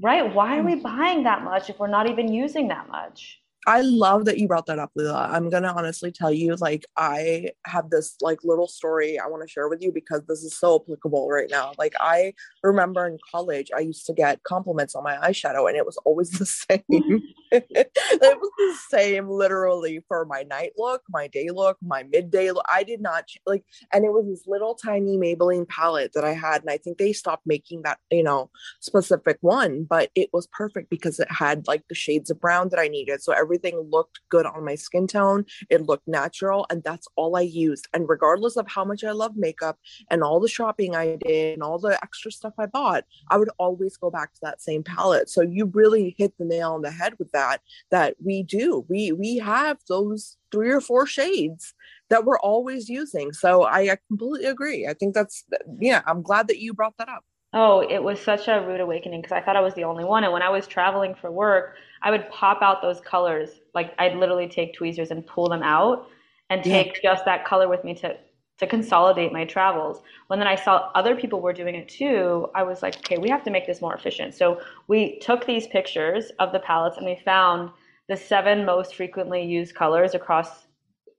Right. 0.00 0.34
Why 0.34 0.58
are 0.58 0.62
we 0.62 0.76
buying 0.76 1.24
that 1.24 1.42
much 1.42 1.68
if 1.68 1.78
we're 1.78 1.88
not 1.88 2.08
even 2.08 2.32
using 2.32 2.68
that 2.68 2.88
much? 2.88 3.40
I 3.66 3.80
love 3.80 4.26
that 4.26 4.38
you 4.38 4.46
brought 4.48 4.66
that 4.66 4.78
up, 4.78 4.90
Leila. 4.94 5.28
I'm 5.32 5.48
gonna 5.48 5.72
honestly 5.74 6.12
tell 6.12 6.32
you, 6.32 6.54
like, 6.56 6.84
I 6.96 7.50
have 7.66 7.90
this 7.90 8.16
like 8.20 8.40
little 8.44 8.68
story 8.68 9.18
I 9.18 9.26
want 9.26 9.42
to 9.42 9.48
share 9.48 9.68
with 9.68 9.82
you 9.82 9.92
because 9.92 10.22
this 10.28 10.42
is 10.42 10.56
so 10.56 10.80
applicable 10.82 11.28
right 11.28 11.50
now. 11.50 11.72
Like, 11.78 11.94
I 12.00 12.34
remember 12.62 13.06
in 13.06 13.18
college, 13.30 13.70
I 13.74 13.80
used 13.80 14.06
to 14.06 14.12
get 14.12 14.42
compliments 14.42 14.94
on 14.94 15.02
my 15.02 15.16
eyeshadow, 15.16 15.68
and 15.68 15.76
it 15.76 15.86
was 15.86 15.96
always 16.04 16.30
the 16.38 16.46
same. 16.46 16.82
Mm-hmm. 16.90 17.16
it 17.52 17.90
was 18.22 18.50
the 18.58 18.96
same, 18.96 19.28
literally, 19.28 20.00
for 20.08 20.24
my 20.24 20.42
night 20.42 20.72
look, 20.76 21.02
my 21.08 21.26
day 21.28 21.48
look, 21.50 21.78
my 21.82 22.02
midday 22.02 22.50
look. 22.50 22.64
I 22.68 22.82
did 22.82 23.00
not 23.00 23.28
like, 23.46 23.64
and 23.92 24.04
it 24.04 24.12
was 24.12 24.26
this 24.26 24.46
little 24.46 24.74
tiny 24.74 25.16
Maybelline 25.16 25.68
palette 25.68 26.12
that 26.14 26.24
I 26.24 26.32
had, 26.32 26.62
and 26.62 26.70
I 26.70 26.78
think 26.78 26.98
they 26.98 27.12
stopped 27.12 27.46
making 27.46 27.82
that, 27.82 27.98
you 28.10 28.22
know, 28.22 28.50
specific 28.80 29.38
one, 29.40 29.84
but 29.84 30.10
it 30.14 30.30
was 30.32 30.46
perfect 30.48 30.90
because 30.90 31.18
it 31.18 31.30
had 31.30 31.66
like 31.66 31.82
the 31.88 31.94
shades 31.94 32.30
of 32.30 32.40
brown 32.40 32.68
that 32.70 32.78
I 32.80 32.88
needed. 32.88 33.22
So 33.22 33.32
every 33.32 33.53
everything 33.54 33.88
looked 33.90 34.20
good 34.28 34.46
on 34.46 34.64
my 34.64 34.74
skin 34.74 35.06
tone. 35.06 35.44
It 35.70 35.86
looked 35.86 36.08
natural, 36.08 36.66
and 36.70 36.82
that's 36.82 37.06
all 37.16 37.36
I 37.36 37.42
used. 37.42 37.86
And 37.94 38.08
regardless 38.08 38.56
of 38.56 38.66
how 38.68 38.84
much 38.84 39.04
I 39.04 39.12
love 39.12 39.36
makeup 39.36 39.78
and 40.10 40.22
all 40.22 40.40
the 40.40 40.48
shopping 40.48 40.96
I 40.96 41.16
did 41.16 41.54
and 41.54 41.62
all 41.62 41.78
the 41.78 41.98
extra 42.02 42.32
stuff 42.32 42.54
I 42.58 42.66
bought, 42.66 43.04
I 43.30 43.36
would 43.36 43.50
always 43.58 43.96
go 43.96 44.10
back 44.10 44.34
to 44.34 44.40
that 44.42 44.60
same 44.60 44.82
palette. 44.82 45.30
So 45.30 45.40
you 45.42 45.66
really 45.66 46.14
hit 46.18 46.36
the 46.38 46.44
nail 46.44 46.72
on 46.72 46.82
the 46.82 46.90
head 46.90 47.14
with 47.18 47.30
that. 47.32 47.60
That 47.90 48.16
we 48.22 48.42
do. 48.42 48.84
We 48.88 49.12
we 49.12 49.38
have 49.38 49.78
those 49.88 50.36
three 50.50 50.70
or 50.70 50.80
four 50.80 51.06
shades 51.06 51.74
that 52.10 52.24
we're 52.24 52.38
always 52.38 52.88
using. 52.88 53.32
So 53.32 53.62
I, 53.62 53.92
I 53.92 53.98
completely 54.08 54.48
agree. 54.48 54.86
I 54.86 54.94
think 54.94 55.14
that's 55.14 55.44
yeah. 55.80 56.02
I'm 56.06 56.22
glad 56.22 56.48
that 56.48 56.58
you 56.58 56.74
brought 56.74 56.96
that 56.98 57.08
up. 57.08 57.24
Oh, 57.56 57.86
it 57.88 58.02
was 58.02 58.20
such 58.20 58.48
a 58.48 58.60
rude 58.60 58.80
awakening 58.80 59.22
because 59.22 59.32
I 59.32 59.40
thought 59.40 59.54
I 59.54 59.60
was 59.60 59.74
the 59.74 59.84
only 59.84 60.04
one. 60.04 60.24
And 60.24 60.32
when 60.32 60.42
I 60.42 60.50
was 60.50 60.66
traveling 60.66 61.14
for 61.14 61.30
work, 61.30 61.76
I 62.02 62.10
would 62.10 62.28
pop 62.28 62.62
out 62.62 62.82
those 62.82 63.00
colors. 63.00 63.60
Like 63.74 63.94
I'd 63.98 64.16
literally 64.16 64.48
take 64.48 64.74
tweezers 64.74 65.12
and 65.12 65.24
pull 65.24 65.48
them 65.48 65.62
out 65.62 66.08
and 66.50 66.64
take 66.64 66.98
yeah. 67.02 67.12
just 67.12 67.24
that 67.24 67.44
color 67.44 67.68
with 67.68 67.84
me 67.84 67.94
to 67.96 68.16
to 68.58 68.66
consolidate 68.66 69.32
my 69.32 69.44
travels. 69.44 70.00
When 70.28 70.38
then 70.38 70.46
I 70.46 70.54
saw 70.54 70.90
other 70.94 71.16
people 71.16 71.40
were 71.40 71.52
doing 71.52 71.74
it 71.74 71.88
too, 71.88 72.48
I 72.54 72.62
was 72.62 72.82
like, 72.82 72.96
okay, 72.98 73.18
we 73.18 73.28
have 73.28 73.42
to 73.44 73.50
make 73.50 73.66
this 73.66 73.80
more 73.80 73.94
efficient. 73.94 74.32
So 74.34 74.60
we 74.86 75.18
took 75.18 75.44
these 75.44 75.66
pictures 75.66 76.30
of 76.38 76.52
the 76.52 76.60
palettes 76.60 76.96
and 76.96 77.06
we 77.06 77.20
found 77.24 77.70
the 78.08 78.16
seven 78.16 78.64
most 78.64 78.94
frequently 78.94 79.42
used 79.42 79.74
colors 79.74 80.14
across 80.14 80.66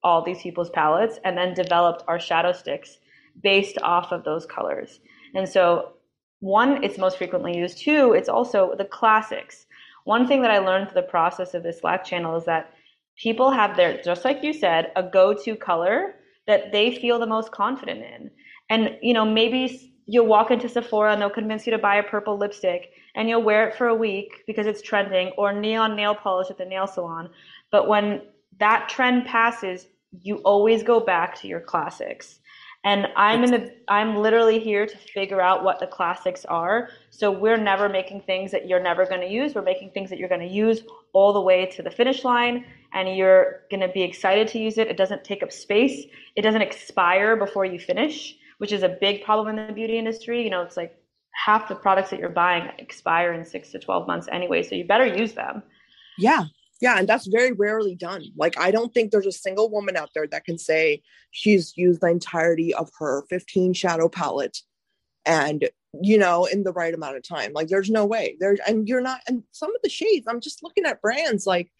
all 0.02 0.22
these 0.22 0.42
people's 0.42 0.70
palettes 0.70 1.20
and 1.26 1.38
then 1.38 1.54
developed 1.54 2.04
our 2.08 2.20
shadow 2.20 2.54
sticks 2.54 3.00
based 3.42 3.78
off 3.82 4.14
of 4.14 4.24
those 4.24 4.46
colors. 4.46 5.02
And 5.34 5.50
so 5.50 5.95
one, 6.46 6.84
it's 6.84 7.00
most 7.00 7.18
frequently 7.18 7.58
used. 7.58 7.80
Two, 7.80 8.14
it's 8.14 8.30
also 8.30 8.76
the 8.78 8.86
classics. 8.86 9.66
One 10.04 10.28
thing 10.28 10.44
that 10.44 10.52
I 10.52 10.60
learned 10.60 10.92
through 10.92 11.02
the 11.02 11.08
process 11.08 11.56
of 11.56 11.64
this 11.64 11.80
Slack 11.80 12.06
channel 12.06 12.36
is 12.36 12.46
that 12.46 12.72
people 13.18 13.50
have 13.50 13.76
their, 13.76 14.00
just 14.04 14.24
like 14.24 14.44
you 14.44 14.54
said, 14.54 14.92
a 14.96 15.02
go-to 15.02 15.56
color 15.56 16.16
that 16.46 16.72
they 16.72 16.94
feel 16.94 17.18
the 17.18 17.26
most 17.26 17.52
confident 17.52 18.02
in. 18.02 18.30
And, 18.70 18.96
you 19.02 19.12
know, 19.12 19.26
maybe 19.26 19.96
you'll 20.06 20.28
walk 20.28 20.52
into 20.52 20.70
Sephora 20.70 21.14
and 21.14 21.20
they'll 21.20 21.32
convince 21.32 21.66
you 21.66 21.72
to 21.72 21.80
buy 21.80 21.96
a 21.96 22.04
purple 22.04 22.38
lipstick 22.38 22.92
and 23.16 23.28
you'll 23.28 23.42
wear 23.42 23.68
it 23.68 23.74
for 23.74 23.88
a 23.88 23.96
week 23.96 24.44
because 24.46 24.68
it's 24.68 24.84
trending 24.84 25.30
or 25.40 25.52
neon 25.52 25.96
nail 25.96 26.14
polish 26.14 26.52
at 26.52 26.60
the 26.60 26.66
nail 26.66 26.86
salon. 26.86 27.28
But 27.72 27.88
when 27.88 28.22
that 28.60 28.88
trend 28.88 29.26
passes, 29.26 29.88
you 30.22 30.38
always 30.46 30.84
go 30.84 31.00
back 31.00 31.42
to 31.42 31.48
your 31.48 31.62
classics 31.62 32.40
and 32.86 33.08
i'm 33.18 33.44
in 33.44 33.52
the 33.52 33.74
i'm 33.90 34.16
literally 34.16 34.60
here 34.60 34.86
to 34.86 34.98
figure 34.98 35.42
out 35.42 35.64
what 35.64 35.80
the 35.80 35.88
classics 35.88 36.46
are. 36.46 36.90
So 37.10 37.32
we're 37.32 37.58
never 37.58 37.90
making 37.90 38.22
things 38.22 38.52
that 38.52 38.68
you're 38.68 38.82
never 38.82 39.06
going 39.06 39.22
to 39.22 39.30
use. 39.30 39.54
We're 39.54 39.62
making 39.62 39.92
things 39.92 40.10
that 40.10 40.20
you're 40.20 40.30
going 40.30 40.48
to 40.48 40.54
use 40.54 40.82
all 41.14 41.34
the 41.34 41.42
way 41.42 41.66
to 41.68 41.84
the 41.84 41.92
finish 41.92 42.24
line 42.24 42.66
and 42.94 43.16
you're 43.16 43.62
going 43.70 43.82
to 43.82 43.90
be 43.90 44.02
excited 44.02 44.48
to 44.50 44.60
use 44.60 44.78
it. 44.78 44.88
It 44.88 44.98
doesn't 44.98 45.24
take 45.24 45.44
up 45.44 45.52
space. 45.52 46.06
It 46.36 46.42
doesn't 46.42 46.62
expire 46.62 47.36
before 47.36 47.66
you 47.66 47.80
finish 47.80 48.38
which 48.58 48.72
is 48.72 48.84
a 48.84 48.90
big 48.90 49.22
problem 49.22 49.58
in 49.58 49.68
the 49.68 49.74
beauty 49.74 49.98
industry. 49.98 50.44
You 50.44 50.50
know 50.50 50.62
it's 50.62 50.78
like 50.78 50.98
half 51.32 51.68
the 51.68 51.76
products 51.76 52.10
that 52.12 52.20
you're 52.20 52.30
buying 52.30 52.72
expire 52.80 53.34
in 53.34 53.44
6 53.44 53.72
to 53.72 53.80
12 53.80 54.08
months 54.08 54.28
anyway 54.32 54.64
so 54.64 54.76
you 54.76 54.86
better 54.86 55.06
use 55.06 55.34
them. 55.34 55.62
Yeah 56.18 56.46
yeah, 56.82 56.98
and 56.98 57.08
that's 57.08 57.28
very 57.28 57.52
rarely 57.52 57.96
done. 57.96 58.26
Like, 58.36 58.60
I 58.60 58.72
don't 58.72 58.94
think 58.94 59.12
there's 59.12 59.26
a 59.26 59.32
single 59.32 59.70
woman 59.70 59.96
out 59.96 60.10
there 60.14 60.28
that 60.28 60.46
can 60.46 60.58
say 60.58 61.02
she's 61.32 61.76
used 61.78 62.02
the 62.02 62.08
entirety 62.08 62.74
of 62.74 62.90
her 63.00 63.24
15 63.30 63.74
shadow 63.74 64.10
palette 64.10 64.60
and, 65.26 65.70
you 66.02 66.18
know, 66.18 66.46
in 66.46 66.64
the 66.64 66.74
right 66.74 66.94
amount 66.94 67.16
of 67.16 67.24
time. 67.28 67.54
Like, 67.54 67.70
there's 67.70 67.90
no 67.90 68.06
way. 68.06 68.36
There's, 68.40 68.60
and 68.68 68.88
you're 68.88 69.02
not, 69.02 69.22
and 69.28 69.44
some 69.52 69.74
of 69.74 69.82
the 69.84 69.90
shades, 69.90 70.28
I'm 70.28 70.42
just 70.42 70.64
looking 70.64 70.86
at 70.86 71.02
brands 71.02 71.46
like, 71.46 71.72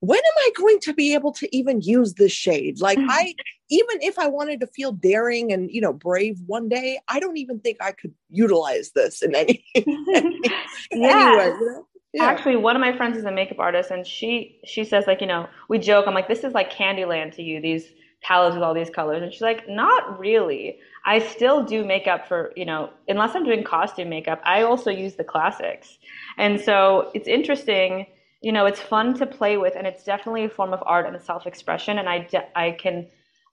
when 0.00 0.18
am 0.18 0.34
I 0.38 0.50
going 0.56 0.80
to 0.80 0.94
be 0.94 1.14
able 1.14 1.32
to 1.32 1.56
even 1.56 1.82
use 1.82 2.14
this 2.14 2.32
shade? 2.32 2.80
Like, 2.80 2.98
mm-hmm. 2.98 3.10
I, 3.10 3.34
even 3.68 4.02
if 4.02 4.18
I 4.18 4.28
wanted 4.28 4.60
to 4.60 4.66
feel 4.66 4.92
daring 4.92 5.52
and, 5.52 5.70
you 5.70 5.82
know, 5.82 5.92
brave 5.92 6.38
one 6.46 6.68
day, 6.68 6.98
I 7.06 7.20
don't 7.20 7.36
even 7.36 7.60
think 7.60 7.76
I 7.80 7.92
could 7.92 8.14
utilize 8.30 8.92
this 8.94 9.22
in 9.22 9.34
any, 9.34 9.62
any 9.74 10.40
yeah. 10.92 11.28
anyway. 11.28 11.56
You 11.60 11.66
know? 11.66 11.86
Yeah. 12.12 12.24
Actually, 12.24 12.56
one 12.56 12.74
of 12.74 12.80
my 12.80 12.96
friends 12.96 13.16
is 13.16 13.24
a 13.24 13.30
makeup 13.30 13.60
artist, 13.60 13.90
and 13.90 14.06
she 14.06 14.60
she 14.64 14.84
says 14.84 15.06
like 15.06 15.20
you 15.20 15.28
know 15.28 15.48
we 15.68 15.78
joke. 15.78 16.06
I'm 16.08 16.14
like 16.14 16.26
this 16.28 16.42
is 16.42 16.54
like 16.54 16.72
Candyland 16.72 17.34
to 17.36 17.42
you. 17.42 17.60
These 17.60 17.88
palettes 18.22 18.54
with 18.54 18.64
all 18.64 18.74
these 18.74 18.90
colors, 18.90 19.22
and 19.22 19.32
she's 19.32 19.42
like 19.42 19.68
not 19.68 20.18
really. 20.18 20.78
I 21.04 21.20
still 21.20 21.62
do 21.64 21.84
makeup 21.84 22.26
for 22.26 22.52
you 22.56 22.64
know 22.64 22.90
unless 23.08 23.36
I'm 23.36 23.44
doing 23.44 23.62
costume 23.62 24.08
makeup. 24.08 24.40
I 24.44 24.62
also 24.62 24.90
use 24.90 25.14
the 25.14 25.24
classics, 25.24 25.98
and 26.36 26.60
so 26.60 27.10
it's 27.14 27.28
interesting. 27.28 28.06
You 28.42 28.52
know, 28.52 28.66
it's 28.66 28.80
fun 28.80 29.14
to 29.18 29.26
play 29.26 29.58
with, 29.58 29.76
and 29.76 29.86
it's 29.86 30.02
definitely 30.02 30.44
a 30.44 30.48
form 30.48 30.72
of 30.72 30.82
art 30.86 31.06
and 31.06 31.20
self 31.22 31.46
expression. 31.46 31.98
And 31.98 32.08
I 32.08 32.20
de- 32.20 32.58
I 32.58 32.72
can 32.72 33.06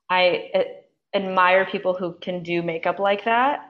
I 0.09 0.49
uh, 0.55 0.63
admire 1.13 1.65
people 1.65 1.93
who 1.93 2.13
can 2.21 2.41
do 2.41 2.63
makeup 2.63 2.97
like 2.97 3.25
that 3.25 3.66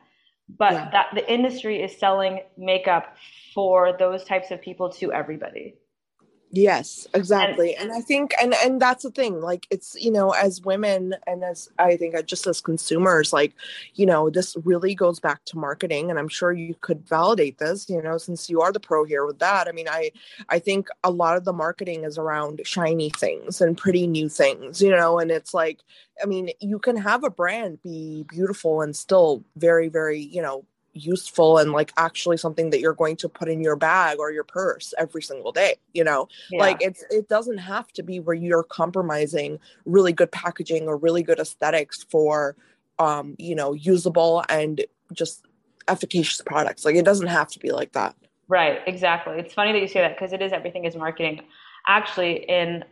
but 0.49 0.73
yeah. 0.73 0.89
that 0.91 1.07
the 1.13 1.31
industry 1.31 1.81
is 1.81 1.97
selling 1.97 2.41
makeup 2.57 3.15
for 3.53 3.95
those 3.97 4.23
types 4.23 4.51
of 4.51 4.61
people 4.61 4.89
to 4.89 5.11
everybody 5.11 5.75
yes 6.51 7.07
exactly 7.13 7.75
and, 7.75 7.89
and, 7.89 7.97
i 7.97 8.01
think 8.01 8.33
and 8.41 8.53
and 8.63 8.81
that's 8.81 9.03
the 9.03 9.11
thing 9.11 9.41
like 9.41 9.67
it's 9.69 9.95
you 9.99 10.09
know 10.09 10.31
as 10.31 10.61
women 10.61 11.13
and 11.27 11.43
as 11.43 11.69
i 11.77 11.97
think 11.97 12.15
uh, 12.15 12.21
just 12.21 12.47
as 12.47 12.61
consumers 12.61 13.33
like 13.33 13.53
you 13.95 14.05
know 14.05 14.29
this 14.29 14.55
really 14.63 14.95
goes 14.95 15.19
back 15.19 15.43
to 15.43 15.57
marketing 15.57 16.09
and 16.09 16.17
i'm 16.17 16.29
sure 16.29 16.53
you 16.53 16.73
could 16.79 17.05
validate 17.07 17.57
this 17.57 17.89
you 17.89 18.01
know 18.01 18.17
since 18.17 18.49
you 18.49 18.61
are 18.61 18.71
the 18.71 18.79
pro 18.79 19.03
here 19.03 19.25
with 19.25 19.39
that. 19.39 19.67
I 19.67 19.73
mean 19.73 19.89
i 19.89 20.09
i 20.47 20.57
think 20.57 20.87
a 21.03 21.11
lot 21.11 21.35
of 21.35 21.43
the 21.43 21.53
marketing 21.53 22.05
is 22.05 22.17
around 22.17 22.61
shiny 22.63 23.09
things 23.09 23.59
and 23.59 23.77
pretty 23.77 24.07
new 24.07 24.29
things 24.29 24.81
you 24.81 24.89
know 24.89 25.19
and 25.19 25.31
it's 25.31 25.53
like 25.53 25.81
i 26.23 26.25
mean 26.25 26.49
you 26.61 26.79
can 26.79 26.95
have 26.95 27.25
a 27.25 27.29
brand 27.29 27.81
be 27.83 28.25
beautiful 28.29 28.81
and 28.81 28.95
still 28.95 29.43
very 29.57 29.89
very 29.89 30.19
you 30.19 30.41
know 30.41 30.65
useful 30.97 31.57
and 31.57 31.71
like 31.71 31.93
actually 31.97 32.37
something 32.37 32.69
that 32.69 32.79
you're 32.79 32.93
going 32.93 33.15
to 33.15 33.29
put 33.29 33.47
in 33.47 33.61
your 33.61 33.75
bag 33.75 34.17
or 34.19 34.31
your 34.31 34.43
purse 34.43 34.93
every 34.97 35.21
single 35.21 35.51
day 35.51 35.75
you 35.93 36.03
know? 36.03 36.27
Yeah. 36.51 36.59
like 36.61 36.77
it's 36.81 37.03
it 37.09 37.27
doesn't 37.27 37.57
have 37.57 37.91
to 37.93 38.03
be 38.03 38.19
where 38.19 38.35
you're 38.35 38.63
compromising 38.63 39.59
really 39.85 40.13
good 40.13 40.31
packaging 40.31 40.87
or 40.87 40.97
really 40.97 41.23
good 41.23 41.39
aesthetics 41.39 42.03
for 42.09 42.55
um 42.99 43.35
you 43.37 43.55
know 43.55 43.73
usable 43.73 44.43
and 44.49 44.85
just 45.13 45.45
efficacious 45.87 46.41
products. 46.45 46.83
Like 46.83 46.95
it 46.95 47.05
doesn't 47.05 47.27
have 47.27 47.47
to 47.49 47.59
be 47.59 47.71
like 47.71 47.93
that. 47.93 48.15
Right 48.47 48.79
exactly. 48.87 49.39
It's 49.39 49.53
funny 49.53 49.71
that 49.73 49.81
you 49.81 49.87
say 49.87 50.01
that 50.01 50.15
because 50.17 50.33
it 50.33 50.41
is 50.41 50.51
everything 50.51 50.85
is 50.85 50.95
marketing. 50.95 51.41
Actually 51.87 52.45
in 52.49 52.83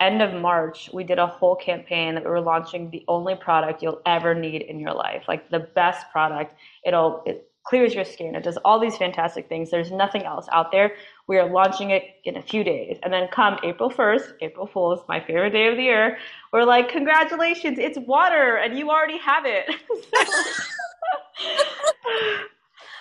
end 0.00 0.20
of 0.20 0.34
March, 0.34 0.90
we 0.92 1.04
did 1.04 1.18
a 1.18 1.26
whole 1.26 1.56
campaign 1.56 2.14
that 2.14 2.24
we 2.24 2.30
were 2.30 2.40
launching 2.40 2.90
the 2.90 3.04
only 3.08 3.34
product 3.34 3.82
you'll 3.82 4.02
ever 4.04 4.34
need 4.34 4.62
in 4.62 4.78
your 4.78 4.92
life, 4.92 5.24
like 5.26 5.48
the 5.50 5.60
best 5.60 6.10
product. 6.12 6.54
It'll 6.84 7.22
it 7.26 7.49
clears 7.70 7.94
your 7.94 8.04
skin. 8.04 8.34
It 8.34 8.42
does 8.42 8.58
all 8.64 8.80
these 8.80 8.96
fantastic 8.96 9.48
things. 9.48 9.70
There's 9.70 9.92
nothing 9.92 10.24
else 10.24 10.46
out 10.50 10.72
there. 10.72 10.94
We 11.28 11.38
are 11.38 11.48
launching 11.48 11.90
it 11.90 12.02
in 12.24 12.36
a 12.36 12.42
few 12.42 12.64
days. 12.64 12.98
And 13.04 13.12
then 13.12 13.28
come 13.28 13.60
April 13.62 13.88
1st, 13.88 14.32
April 14.40 14.66
Fool's, 14.66 15.04
my 15.08 15.20
favorite 15.20 15.50
day 15.50 15.68
of 15.68 15.76
the 15.76 15.84
year, 15.84 16.18
we're 16.52 16.64
like, 16.64 16.88
congratulations, 16.88 17.78
it's 17.78 17.96
water 17.96 18.56
and 18.56 18.76
you 18.76 18.90
already 18.90 19.18
have 19.18 19.44
it. 19.46 19.70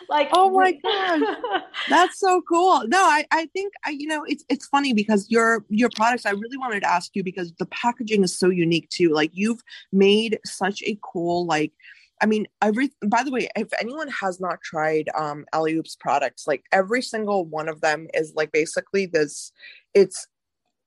like 0.07 0.29
oh 0.33 0.49
my 0.49 0.71
god 0.71 1.61
that's 1.89 2.19
so 2.19 2.41
cool 2.49 2.81
no 2.87 2.97
i 2.97 3.23
i 3.31 3.45
think 3.47 3.73
I, 3.85 3.91
you 3.91 4.07
know 4.07 4.23
it's 4.23 4.43
it's 4.49 4.65
funny 4.65 4.93
because 4.93 5.29
your 5.29 5.65
your 5.69 5.89
products 5.95 6.25
i 6.25 6.31
really 6.31 6.57
wanted 6.57 6.79
to 6.79 6.89
ask 6.89 7.15
you 7.15 7.23
because 7.23 7.53
the 7.59 7.67
packaging 7.67 8.23
is 8.23 8.35
so 8.35 8.49
unique 8.49 8.89
too 8.89 9.09
like 9.09 9.29
you've 9.33 9.61
made 9.91 10.39
such 10.45 10.81
a 10.83 10.97
cool 11.03 11.45
like 11.45 11.73
I 12.21 12.25
mean, 12.25 12.47
every 12.61 12.91
by 13.07 13.23
the 13.23 13.31
way, 13.31 13.49
if 13.55 13.69
anyone 13.79 14.09
has 14.09 14.39
not 14.39 14.61
tried 14.61 15.09
um 15.17 15.45
Alleyoop's 15.53 15.95
products, 15.95 16.47
like 16.47 16.63
every 16.71 17.01
single 17.01 17.45
one 17.45 17.69
of 17.69 17.81
them 17.81 18.07
is 18.13 18.33
like 18.35 18.51
basically 18.51 19.05
this 19.05 19.51
it's 19.93 20.27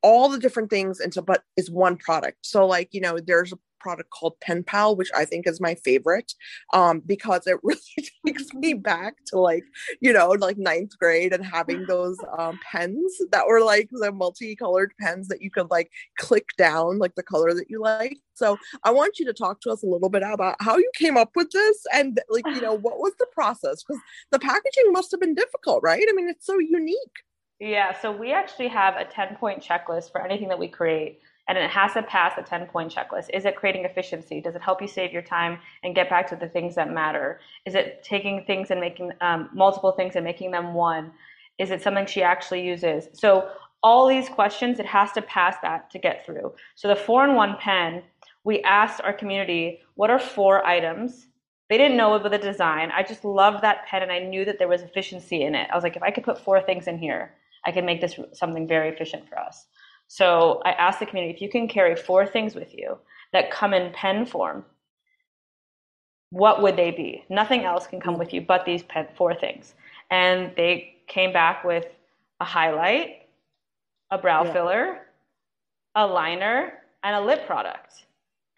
all 0.03 0.29
the 0.29 0.38
different 0.38 0.68
things 0.68 1.01
into 1.01 1.23
but 1.23 1.45
is 1.57 1.71
one 1.71 1.97
product. 1.97 2.38
So 2.42 2.66
like, 2.66 2.88
you 2.92 3.01
know, 3.01 3.18
there's 3.18 3.55
product 3.83 4.11
called 4.11 4.38
Pen 4.40 4.62
Pal, 4.62 4.97
which 4.97 5.11
I 5.14 5.25
think 5.25 5.47
is 5.47 5.61
my 5.61 5.75
favorite 5.75 6.33
um, 6.73 7.01
because 7.05 7.47
it 7.47 7.59
really 7.62 7.81
takes 8.27 8.53
me 8.55 8.75
back 8.75 9.16
to 9.27 9.38
like, 9.38 9.64
you 10.01 10.12
know, 10.12 10.31
like 10.31 10.59
ninth 10.59 10.99
grade 10.99 11.33
and 11.33 11.45
having 11.45 11.85
those 11.88 12.16
um, 12.38 12.59
pens 12.71 13.21
that 13.33 13.47
were 13.47 13.61
like 13.61 13.88
the 13.90 14.12
multicolored 14.12 14.92
pens 15.01 15.29
that 15.29 15.42
you 15.42 15.51
could 15.51 15.71
like 15.71 15.90
click 16.18 16.47
down 16.57 16.99
like 16.99 17.14
the 17.14 17.23
color 17.23 17.53
that 17.55 17.68
you 17.68 17.81
like. 17.81 18.18
So 18.35 18.57
I 18.85 18.90
want 18.90 19.18
you 19.18 19.27
to 19.27 19.33
talk 19.33 19.61
to 19.62 19.71
us 19.71 19.83
a 19.83 19.87
little 19.87 20.09
bit 20.09 20.23
about 20.23 20.57
how 20.61 20.77
you 20.77 20.90
came 20.95 21.16
up 21.16 21.31
with 21.35 21.51
this 21.51 21.85
and 21.92 22.21
like, 22.29 22.47
you 22.47 22.61
know, 22.61 22.75
what 22.79 22.99
was 22.99 23.12
the 23.18 23.27
process? 23.33 23.83
Because 23.83 24.03
the 24.31 24.38
packaging 24.38 24.92
must 24.92 25.11
have 25.11 25.21
been 25.21 25.35
difficult, 25.35 25.83
right? 25.83 26.05
I 26.09 26.12
mean, 26.12 26.29
it's 26.29 26.47
so 26.47 26.59
unique. 26.59 26.97
Yeah, 27.61 27.97
so 28.01 28.11
we 28.11 28.33
actually 28.33 28.68
have 28.68 28.97
a 28.97 29.05
10 29.05 29.37
point 29.37 29.62
checklist 29.62 30.11
for 30.11 30.21
anything 30.21 30.49
that 30.49 30.59
we 30.59 30.66
create 30.66 31.21
and 31.49 31.59
it 31.59 31.71
has 31.71 31.93
to 31.95 32.03
pass 32.03 32.35
a 32.39 32.43
10 32.43 32.67
point 32.67 32.95
checklist. 32.95 33.27
Is 33.33 33.45
it 33.45 33.57
creating 33.57 33.85
efficiency? 33.85 34.41
Does 34.41 34.55
it 34.55 34.63
help 34.63 34.81
you 34.81 34.89
save 34.89 35.13
your 35.13 35.23
time 35.23 35.59
and 35.83 35.95
get 35.95 36.09
back 36.09 36.29
to 36.29 36.37
the 36.37 36.49
things 36.49 36.75
that 36.77 36.93
matter? 36.93 37.41
Is 37.67 37.75
it 37.75 38.03
taking 38.05 38.45
things 38.45 38.71
and 38.71 38.81
making 38.81 39.11
um, 39.21 39.51
multiple 39.53 39.93
things 39.93 40.15
and 40.17 40.25
making 40.25 40.51
them 40.51 40.75
one? 40.75 41.13
Is 41.59 41.71
it 41.71 41.83
something 41.83 42.07
she 42.07 42.23
actually 42.23 42.67
uses? 42.67 43.09
So, 43.13 43.49
all 43.85 44.07
these 44.07 44.29
questions, 44.29 44.79
it 44.79 44.87
has 44.87 45.11
to 45.11 45.23
pass 45.23 45.57
that 45.63 45.91
to 45.91 45.99
get 45.99 46.25
through. 46.25 46.55
So, 46.77 46.87
the 46.87 46.97
four 46.97 47.25
in 47.25 47.35
one 47.35 47.57
pen, 47.59 48.03
we 48.45 48.63
asked 48.63 49.01
our 49.01 49.13
community, 49.13 49.81
what 49.95 50.11
are 50.11 50.21
four 50.21 50.65
items? 50.65 51.27
They 51.69 51.79
didn't 51.79 51.97
know 51.97 52.15
about 52.15 52.31
the 52.31 52.39
design. 52.39 52.93
I 52.93 53.03
just 53.03 53.25
loved 53.25 53.63
that 53.63 53.87
pen 53.87 54.03
and 54.03 54.13
I 54.13 54.21
knew 54.21 54.45
that 54.45 54.59
there 54.59 54.69
was 54.69 54.83
efficiency 54.83 55.43
in 55.43 55.55
it. 55.55 55.69
I 55.73 55.75
was 55.75 55.83
like, 55.83 55.97
if 55.97 56.03
I 56.03 56.11
could 56.11 56.25
put 56.25 56.39
four 56.39 56.61
things 56.61 56.87
in 56.87 56.99
here, 56.99 57.35
I 57.67 57.73
can 57.73 57.87
make 57.87 58.01
this 58.01 58.19
something 58.33 58.69
very 58.69 58.89
efficient 58.89 59.29
for 59.29 59.39
us. 59.39 59.67
So 60.12 60.61
I 60.66 60.72
asked 60.72 61.01
the 61.01 61.07
community 61.07 61.33
if 61.33 61.40
you 61.40 61.48
can 61.48 61.66
carry 61.66 61.96
four 61.96 62.27
things 62.27 62.55
with 62.55 62.75
you 62.75 62.98
that 63.33 63.51
come 63.51 63.72
in 63.72 63.90
pen 63.94 64.27
form, 64.27 64.62
what 66.29 66.61
would 66.61 66.77
they 66.77 66.90
be? 66.90 67.25
Nothing 67.31 67.64
else 67.64 67.87
can 67.87 67.98
come 67.98 68.12
mm-hmm. 68.12 68.18
with 68.18 68.35
you 68.35 68.42
but 68.42 68.66
these 68.66 68.83
pen, 68.83 69.09
four 69.16 69.35
things. 69.35 69.72
And 70.11 70.53
they 70.55 70.96
came 71.07 71.33
back 71.33 71.64
with 71.64 71.87
a 72.40 72.44
highlight, 72.44 73.27
a 74.11 74.18
brow 74.18 74.44
yeah. 74.44 74.53
filler, 74.53 74.98
a 75.94 76.07
liner, 76.07 76.75
and 77.03 77.16
a 77.16 77.20
lip 77.22 77.46
product. 77.46 78.05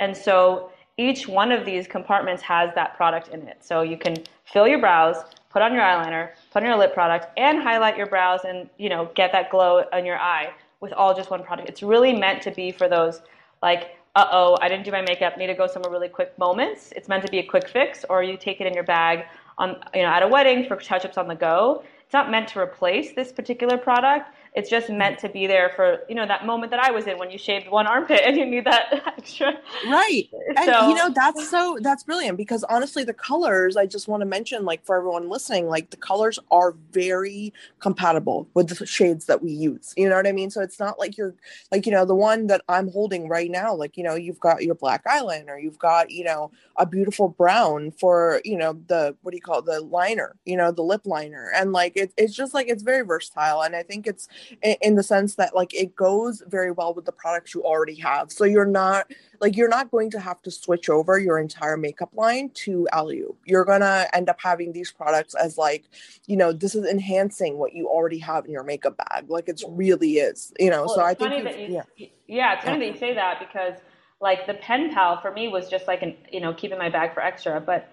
And 0.00 0.16
so 0.16 0.72
each 0.96 1.28
one 1.28 1.52
of 1.52 1.64
these 1.64 1.86
compartments 1.86 2.42
has 2.42 2.74
that 2.74 2.96
product 2.96 3.28
in 3.28 3.46
it. 3.46 3.58
So 3.60 3.82
you 3.82 3.96
can 3.96 4.16
fill 4.44 4.66
your 4.66 4.80
brows, 4.80 5.18
put 5.50 5.62
on 5.62 5.72
your 5.72 5.82
eyeliner, 5.82 6.30
put 6.52 6.64
on 6.64 6.68
your 6.68 6.78
lip 6.78 6.94
product, 6.94 7.26
and 7.36 7.62
highlight 7.62 7.96
your 7.96 8.08
brows 8.08 8.40
and 8.42 8.68
you 8.76 8.88
know 8.88 9.08
get 9.14 9.30
that 9.30 9.52
glow 9.52 9.84
on 9.92 10.04
your 10.04 10.18
eye 10.18 10.52
with 10.84 10.92
all 10.92 11.14
just 11.14 11.30
one 11.30 11.42
product. 11.42 11.68
It's 11.68 11.82
really 11.82 12.12
meant 12.12 12.42
to 12.42 12.52
be 12.52 12.70
for 12.70 12.88
those 12.88 13.22
like, 13.62 13.96
uh 14.14 14.26
oh, 14.30 14.56
I 14.60 14.68
didn't 14.68 14.84
do 14.84 14.92
my 14.92 15.02
makeup, 15.02 15.36
need 15.36 15.48
to 15.48 15.54
go 15.54 15.66
somewhere 15.66 15.90
really 15.90 16.08
quick 16.08 16.38
moments. 16.38 16.92
It's 16.94 17.08
meant 17.08 17.24
to 17.24 17.30
be 17.30 17.38
a 17.40 17.42
quick 17.42 17.68
fix, 17.68 18.04
or 18.08 18.22
you 18.22 18.36
take 18.36 18.60
it 18.60 18.66
in 18.66 18.74
your 18.74 18.84
bag 18.84 19.24
on 19.58 19.76
you 19.94 20.02
know 20.02 20.08
at 20.08 20.22
a 20.22 20.28
wedding 20.28 20.68
for 20.68 20.76
touch 20.76 21.04
ups 21.04 21.18
on 21.18 21.26
the 21.26 21.34
go. 21.34 21.82
It's 22.04 22.12
not 22.12 22.30
meant 22.30 22.46
to 22.48 22.60
replace 22.60 23.12
this 23.14 23.32
particular 23.32 23.76
product. 23.78 24.30
It's 24.54 24.70
just 24.70 24.86
mm-hmm. 24.86 24.98
meant 24.98 25.18
to 25.18 25.28
be 25.28 25.48
there 25.48 25.70
for 25.74 26.00
you 26.08 26.14
know 26.14 26.26
that 26.26 26.46
moment 26.46 26.70
that 26.70 26.78
I 26.78 26.92
was 26.92 27.06
in 27.08 27.18
when 27.18 27.30
you 27.30 27.38
shaved 27.38 27.68
one 27.68 27.88
armpit 27.88 28.20
and 28.24 28.36
you 28.36 28.46
need 28.46 28.64
that 28.64 29.02
extra. 29.18 29.52
Right, 29.84 30.28
and 30.56 30.66
so, 30.66 30.88
you 30.88 30.94
know 30.94 31.10
that's 31.12 31.50
so 31.50 31.78
that's 31.80 32.04
brilliant 32.04 32.36
because 32.36 32.62
honestly, 32.64 33.02
the 33.02 33.14
colors 33.14 33.76
I 33.76 33.86
just 33.86 34.06
want 34.06 34.20
to 34.20 34.26
mention, 34.26 34.64
like 34.64 34.84
for 34.84 34.96
everyone 34.96 35.28
listening, 35.28 35.66
like 35.66 35.90
the 35.90 35.96
colors 35.96 36.38
are 36.52 36.76
very 36.92 37.52
compatible 37.80 38.48
with 38.54 38.68
the 38.68 38.86
shades 38.86 39.26
that 39.26 39.42
we 39.42 39.50
use. 39.50 39.92
You 39.96 40.08
know 40.08 40.14
what 40.14 40.26
I 40.26 40.32
mean? 40.32 40.50
So 40.50 40.60
it's 40.60 40.78
not 40.78 41.00
like 41.00 41.16
you're 41.16 41.34
like 41.72 41.84
you 41.84 41.92
know 41.92 42.04
the 42.04 42.14
one 42.14 42.46
that 42.46 42.62
I'm 42.68 42.88
holding 42.88 43.28
right 43.28 43.50
now. 43.50 43.74
Like 43.74 43.96
you 43.96 44.04
know 44.04 44.14
you've 44.14 44.40
got 44.40 44.62
your 44.62 44.76
black 44.76 45.04
eyeliner, 45.04 45.60
you've 45.60 45.80
got 45.80 46.12
you 46.12 46.22
know 46.22 46.52
a 46.76 46.86
beautiful 46.86 47.28
brown 47.28 47.90
for 47.90 48.40
you 48.44 48.56
know 48.56 48.78
the 48.86 49.16
what 49.22 49.32
do 49.32 49.36
you 49.36 49.42
call 49.42 49.58
it, 49.58 49.64
the 49.64 49.80
liner, 49.80 50.36
you 50.44 50.56
know 50.56 50.70
the 50.70 50.82
lip 50.82 51.02
liner, 51.06 51.50
and 51.56 51.72
like 51.72 51.96
it, 51.96 52.12
it's 52.16 52.34
just 52.34 52.54
like 52.54 52.68
it's 52.68 52.84
very 52.84 53.04
versatile, 53.04 53.62
and 53.62 53.74
I 53.74 53.82
think 53.82 54.06
it's 54.06 54.28
in, 54.62 54.76
in 54.82 54.94
the 54.94 55.02
sense 55.02 55.34
that 55.36 55.54
like 55.54 55.74
it 55.74 55.94
goes 55.96 56.42
very 56.46 56.70
well 56.70 56.94
with 56.94 57.04
the 57.04 57.12
products 57.12 57.54
you 57.54 57.62
already 57.64 57.94
have. 57.96 58.30
So 58.30 58.44
you're 58.44 58.64
not 58.64 59.10
like 59.40 59.56
you're 59.56 59.68
not 59.68 59.90
going 59.90 60.10
to 60.10 60.20
have 60.20 60.40
to 60.42 60.50
switch 60.50 60.88
over 60.88 61.18
your 61.18 61.38
entire 61.38 61.76
makeup 61.76 62.10
line 62.14 62.50
to 62.54 62.88
Alleyoop. 62.92 63.36
You're 63.44 63.64
gonna 63.64 64.06
end 64.12 64.28
up 64.28 64.40
having 64.40 64.72
these 64.72 64.90
products 64.90 65.34
as 65.34 65.58
like, 65.58 65.84
you 66.26 66.36
know, 66.36 66.52
this 66.52 66.74
is 66.74 66.86
enhancing 66.86 67.58
what 67.58 67.74
you 67.74 67.88
already 67.88 68.18
have 68.18 68.44
in 68.44 68.50
your 68.50 68.64
makeup 68.64 68.96
bag. 68.96 69.30
Like 69.30 69.48
it 69.48 69.62
really 69.68 70.14
is, 70.14 70.52
you 70.58 70.70
know. 70.70 70.84
Well, 70.86 70.94
so 70.96 71.02
I 71.02 71.14
think 71.14 71.32
you, 71.58 71.82
yeah, 71.98 72.06
yeah, 72.26 72.54
it's 72.54 72.64
funny 72.64 72.86
yeah. 72.86 72.92
that 72.92 72.94
you 72.94 72.98
say 72.98 73.14
that 73.14 73.38
because 73.38 73.78
like 74.20 74.46
the 74.46 74.54
pen 74.54 74.92
pal 74.92 75.20
for 75.20 75.30
me 75.30 75.48
was 75.48 75.68
just 75.68 75.86
like 75.86 76.02
an 76.02 76.16
you 76.32 76.40
know 76.40 76.54
keeping 76.54 76.78
my 76.78 76.88
bag 76.88 77.14
for 77.14 77.22
extra, 77.22 77.60
but 77.60 77.88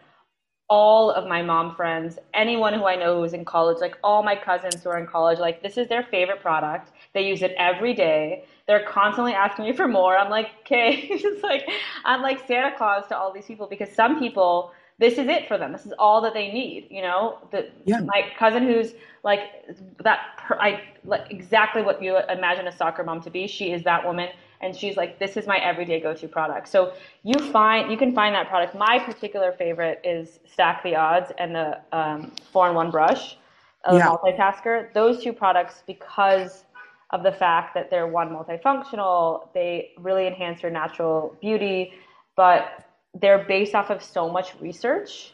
all 0.71 1.11
of 1.11 1.27
my 1.27 1.41
mom 1.41 1.75
friends, 1.75 2.17
anyone 2.33 2.73
who 2.73 2.85
I 2.85 2.95
know 2.95 3.19
who's 3.19 3.33
in 3.33 3.43
college, 3.43 3.79
like 3.81 3.97
all 4.05 4.23
my 4.23 4.37
cousins 4.37 4.81
who 4.81 4.89
are 4.89 4.97
in 4.97 5.05
college, 5.05 5.37
like 5.37 5.61
this 5.61 5.77
is 5.77 5.89
their 5.89 6.03
favorite 6.03 6.39
product. 6.39 6.93
They 7.13 7.27
use 7.27 7.41
it 7.41 7.53
every 7.57 7.93
day. 7.93 8.45
They're 8.67 8.85
constantly 8.85 9.33
asking 9.33 9.65
me 9.65 9.73
for 9.73 9.89
more. 9.89 10.17
I'm 10.17 10.31
like, 10.31 10.47
okay, 10.61 10.91
it's 11.11 11.43
like 11.43 11.67
I'm 12.05 12.21
like 12.21 12.47
Santa 12.47 12.73
Claus 12.77 13.05
to 13.09 13.17
all 13.17 13.33
these 13.33 13.45
people 13.45 13.67
because 13.67 13.91
some 13.91 14.17
people 14.17 14.71
this 14.97 15.17
is 15.17 15.27
it 15.27 15.47
for 15.47 15.57
them. 15.57 15.73
This 15.73 15.85
is 15.85 15.93
all 15.99 16.21
that 16.21 16.33
they 16.33 16.51
need. 16.53 16.87
You 16.89 17.01
know, 17.01 17.39
the, 17.51 17.69
yeah. 17.85 17.99
my 17.99 18.31
cousin 18.39 18.63
who's 18.63 18.93
like 19.25 19.41
that, 20.03 20.19
I 20.51 20.83
like 21.03 21.25
exactly 21.29 21.81
what 21.81 22.01
you 22.01 22.17
imagine 22.29 22.67
a 22.67 22.71
soccer 22.71 23.03
mom 23.03 23.21
to 23.23 23.29
be. 23.29 23.45
She 23.45 23.73
is 23.73 23.83
that 23.83 24.05
woman 24.05 24.29
and 24.61 24.75
she's 24.75 24.95
like, 24.95 25.19
this 25.19 25.37
is 25.37 25.47
my 25.47 25.57
everyday 25.57 25.99
go-to 25.99 26.27
product. 26.27 26.67
So 26.67 26.93
you 27.23 27.37
find 27.51 27.91
you 27.91 27.97
can 27.97 28.13
find 28.13 28.33
that 28.35 28.47
product. 28.47 28.75
My 28.75 28.99
particular 28.99 29.51
favorite 29.51 30.01
is 30.03 30.39
Stack 30.51 30.83
the 30.83 30.95
Odds 30.95 31.31
and 31.37 31.55
the 31.55 31.79
um, 31.91 32.31
four-in-one 32.51 32.91
brush, 32.91 33.37
a 33.85 33.95
yeah. 33.95 34.07
multitasker. 34.07 34.93
Those 34.93 35.23
two 35.23 35.33
products, 35.33 35.83
because 35.87 36.65
of 37.09 37.23
the 37.23 37.31
fact 37.31 37.73
that 37.73 37.89
they're 37.89 38.07
one 38.07 38.29
multifunctional, 38.29 39.47
they 39.53 39.91
really 39.97 40.27
enhance 40.27 40.61
your 40.61 40.71
natural 40.71 41.35
beauty, 41.41 41.93
but 42.37 42.85
they're 43.19 43.43
based 43.43 43.75
off 43.75 43.89
of 43.89 44.01
so 44.01 44.29
much 44.29 44.53
research. 44.61 45.33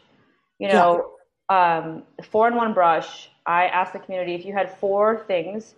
You 0.58 0.70
know, 0.70 1.12
yeah. 1.52 1.78
um, 1.78 2.04
four-in-one 2.32 2.74
brush. 2.74 3.30
I 3.46 3.68
asked 3.68 3.94
the 3.94 4.00
community 4.00 4.34
if 4.34 4.44
you 4.44 4.54
had 4.54 4.76
four 4.80 5.24
things 5.28 5.76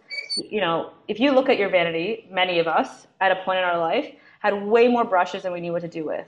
you 0.49 0.61
know, 0.61 0.91
if 1.07 1.19
you 1.19 1.31
look 1.31 1.49
at 1.49 1.57
your 1.57 1.69
vanity, 1.69 2.27
many 2.31 2.59
of 2.59 2.67
us 2.67 3.07
at 3.21 3.31
a 3.31 3.35
point 3.43 3.59
in 3.59 3.63
our 3.63 3.79
life 3.79 4.13
had 4.39 4.53
way 4.63 4.87
more 4.87 5.03
brushes 5.03 5.43
than 5.43 5.53
we 5.53 5.59
knew 5.59 5.71
what 5.71 5.81
to 5.81 5.87
do 5.87 6.05
with. 6.05 6.27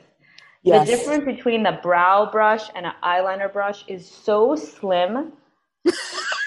Yes. 0.64 0.88
The 0.88 0.96
difference 0.96 1.26
between 1.26 1.64
the 1.64 1.80
brow 1.82 2.30
brush 2.32 2.70
and 2.76 2.86
an 2.86 2.94
eyeliner 3.04 3.52
brush 3.52 3.84
is 3.88 4.08
so 4.10 4.56
slim 4.56 5.34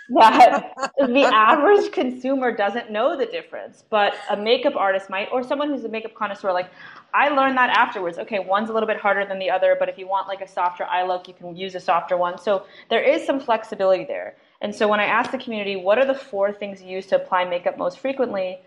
that 0.09 0.73
the 0.99 1.31
average 1.33 1.91
consumer 1.91 2.55
doesn't 2.55 2.91
know 2.91 3.17
the 3.17 3.27
difference. 3.27 3.83
But 3.89 4.15
a 4.31 4.37
makeup 4.37 4.77
artist 4.77 5.11
might, 5.11 5.29
or 5.33 5.43
someone 5.43 5.69
who's 5.69 5.85
a 5.85 5.89
makeup 5.89 6.15
connoisseur, 6.15 6.53
like 6.53 6.71
I 7.13 7.29
learned 7.29 7.57
that 7.57 7.71
afterwards. 7.71 8.19
Okay, 8.19 8.39
one's 8.39 8.71
a 8.71 8.73
little 8.73 8.87
bit 8.87 8.99
harder 8.99 9.27
than 9.27 9.39
the 9.39 9.51
other, 9.51 9.77
but 9.79 9.89
if 9.89 9.99
you 9.99 10.07
want 10.07 10.29
like 10.29 10.41
a 10.41 10.49
softer 10.49 10.85
eye 10.85 11.05
look, 11.05 11.27
you 11.27 11.35
can 11.35 11.57
use 11.57 11.75
a 11.75 11.81
softer 11.81 12.17
one. 12.17 12.39
So 12.39 12.67
there 12.91 13.03
is 13.03 13.27
some 13.27 13.41
flexibility 13.41 14.05
there. 14.05 14.37
And 14.65 14.75
so 14.75 14.89
when 14.89 14.99
I 14.99 15.05
asked 15.05 15.31
the 15.31 15.37
community, 15.37 15.77
what 15.77 15.99
are 15.99 16.07
the 16.07 16.15
four 16.15 16.51
things 16.51 16.81
you 16.81 16.89
use 16.89 17.07
to 17.09 17.17
apply 17.17 17.45
makeup 17.45 17.77
most 17.77 17.99
frequently? 17.99 18.61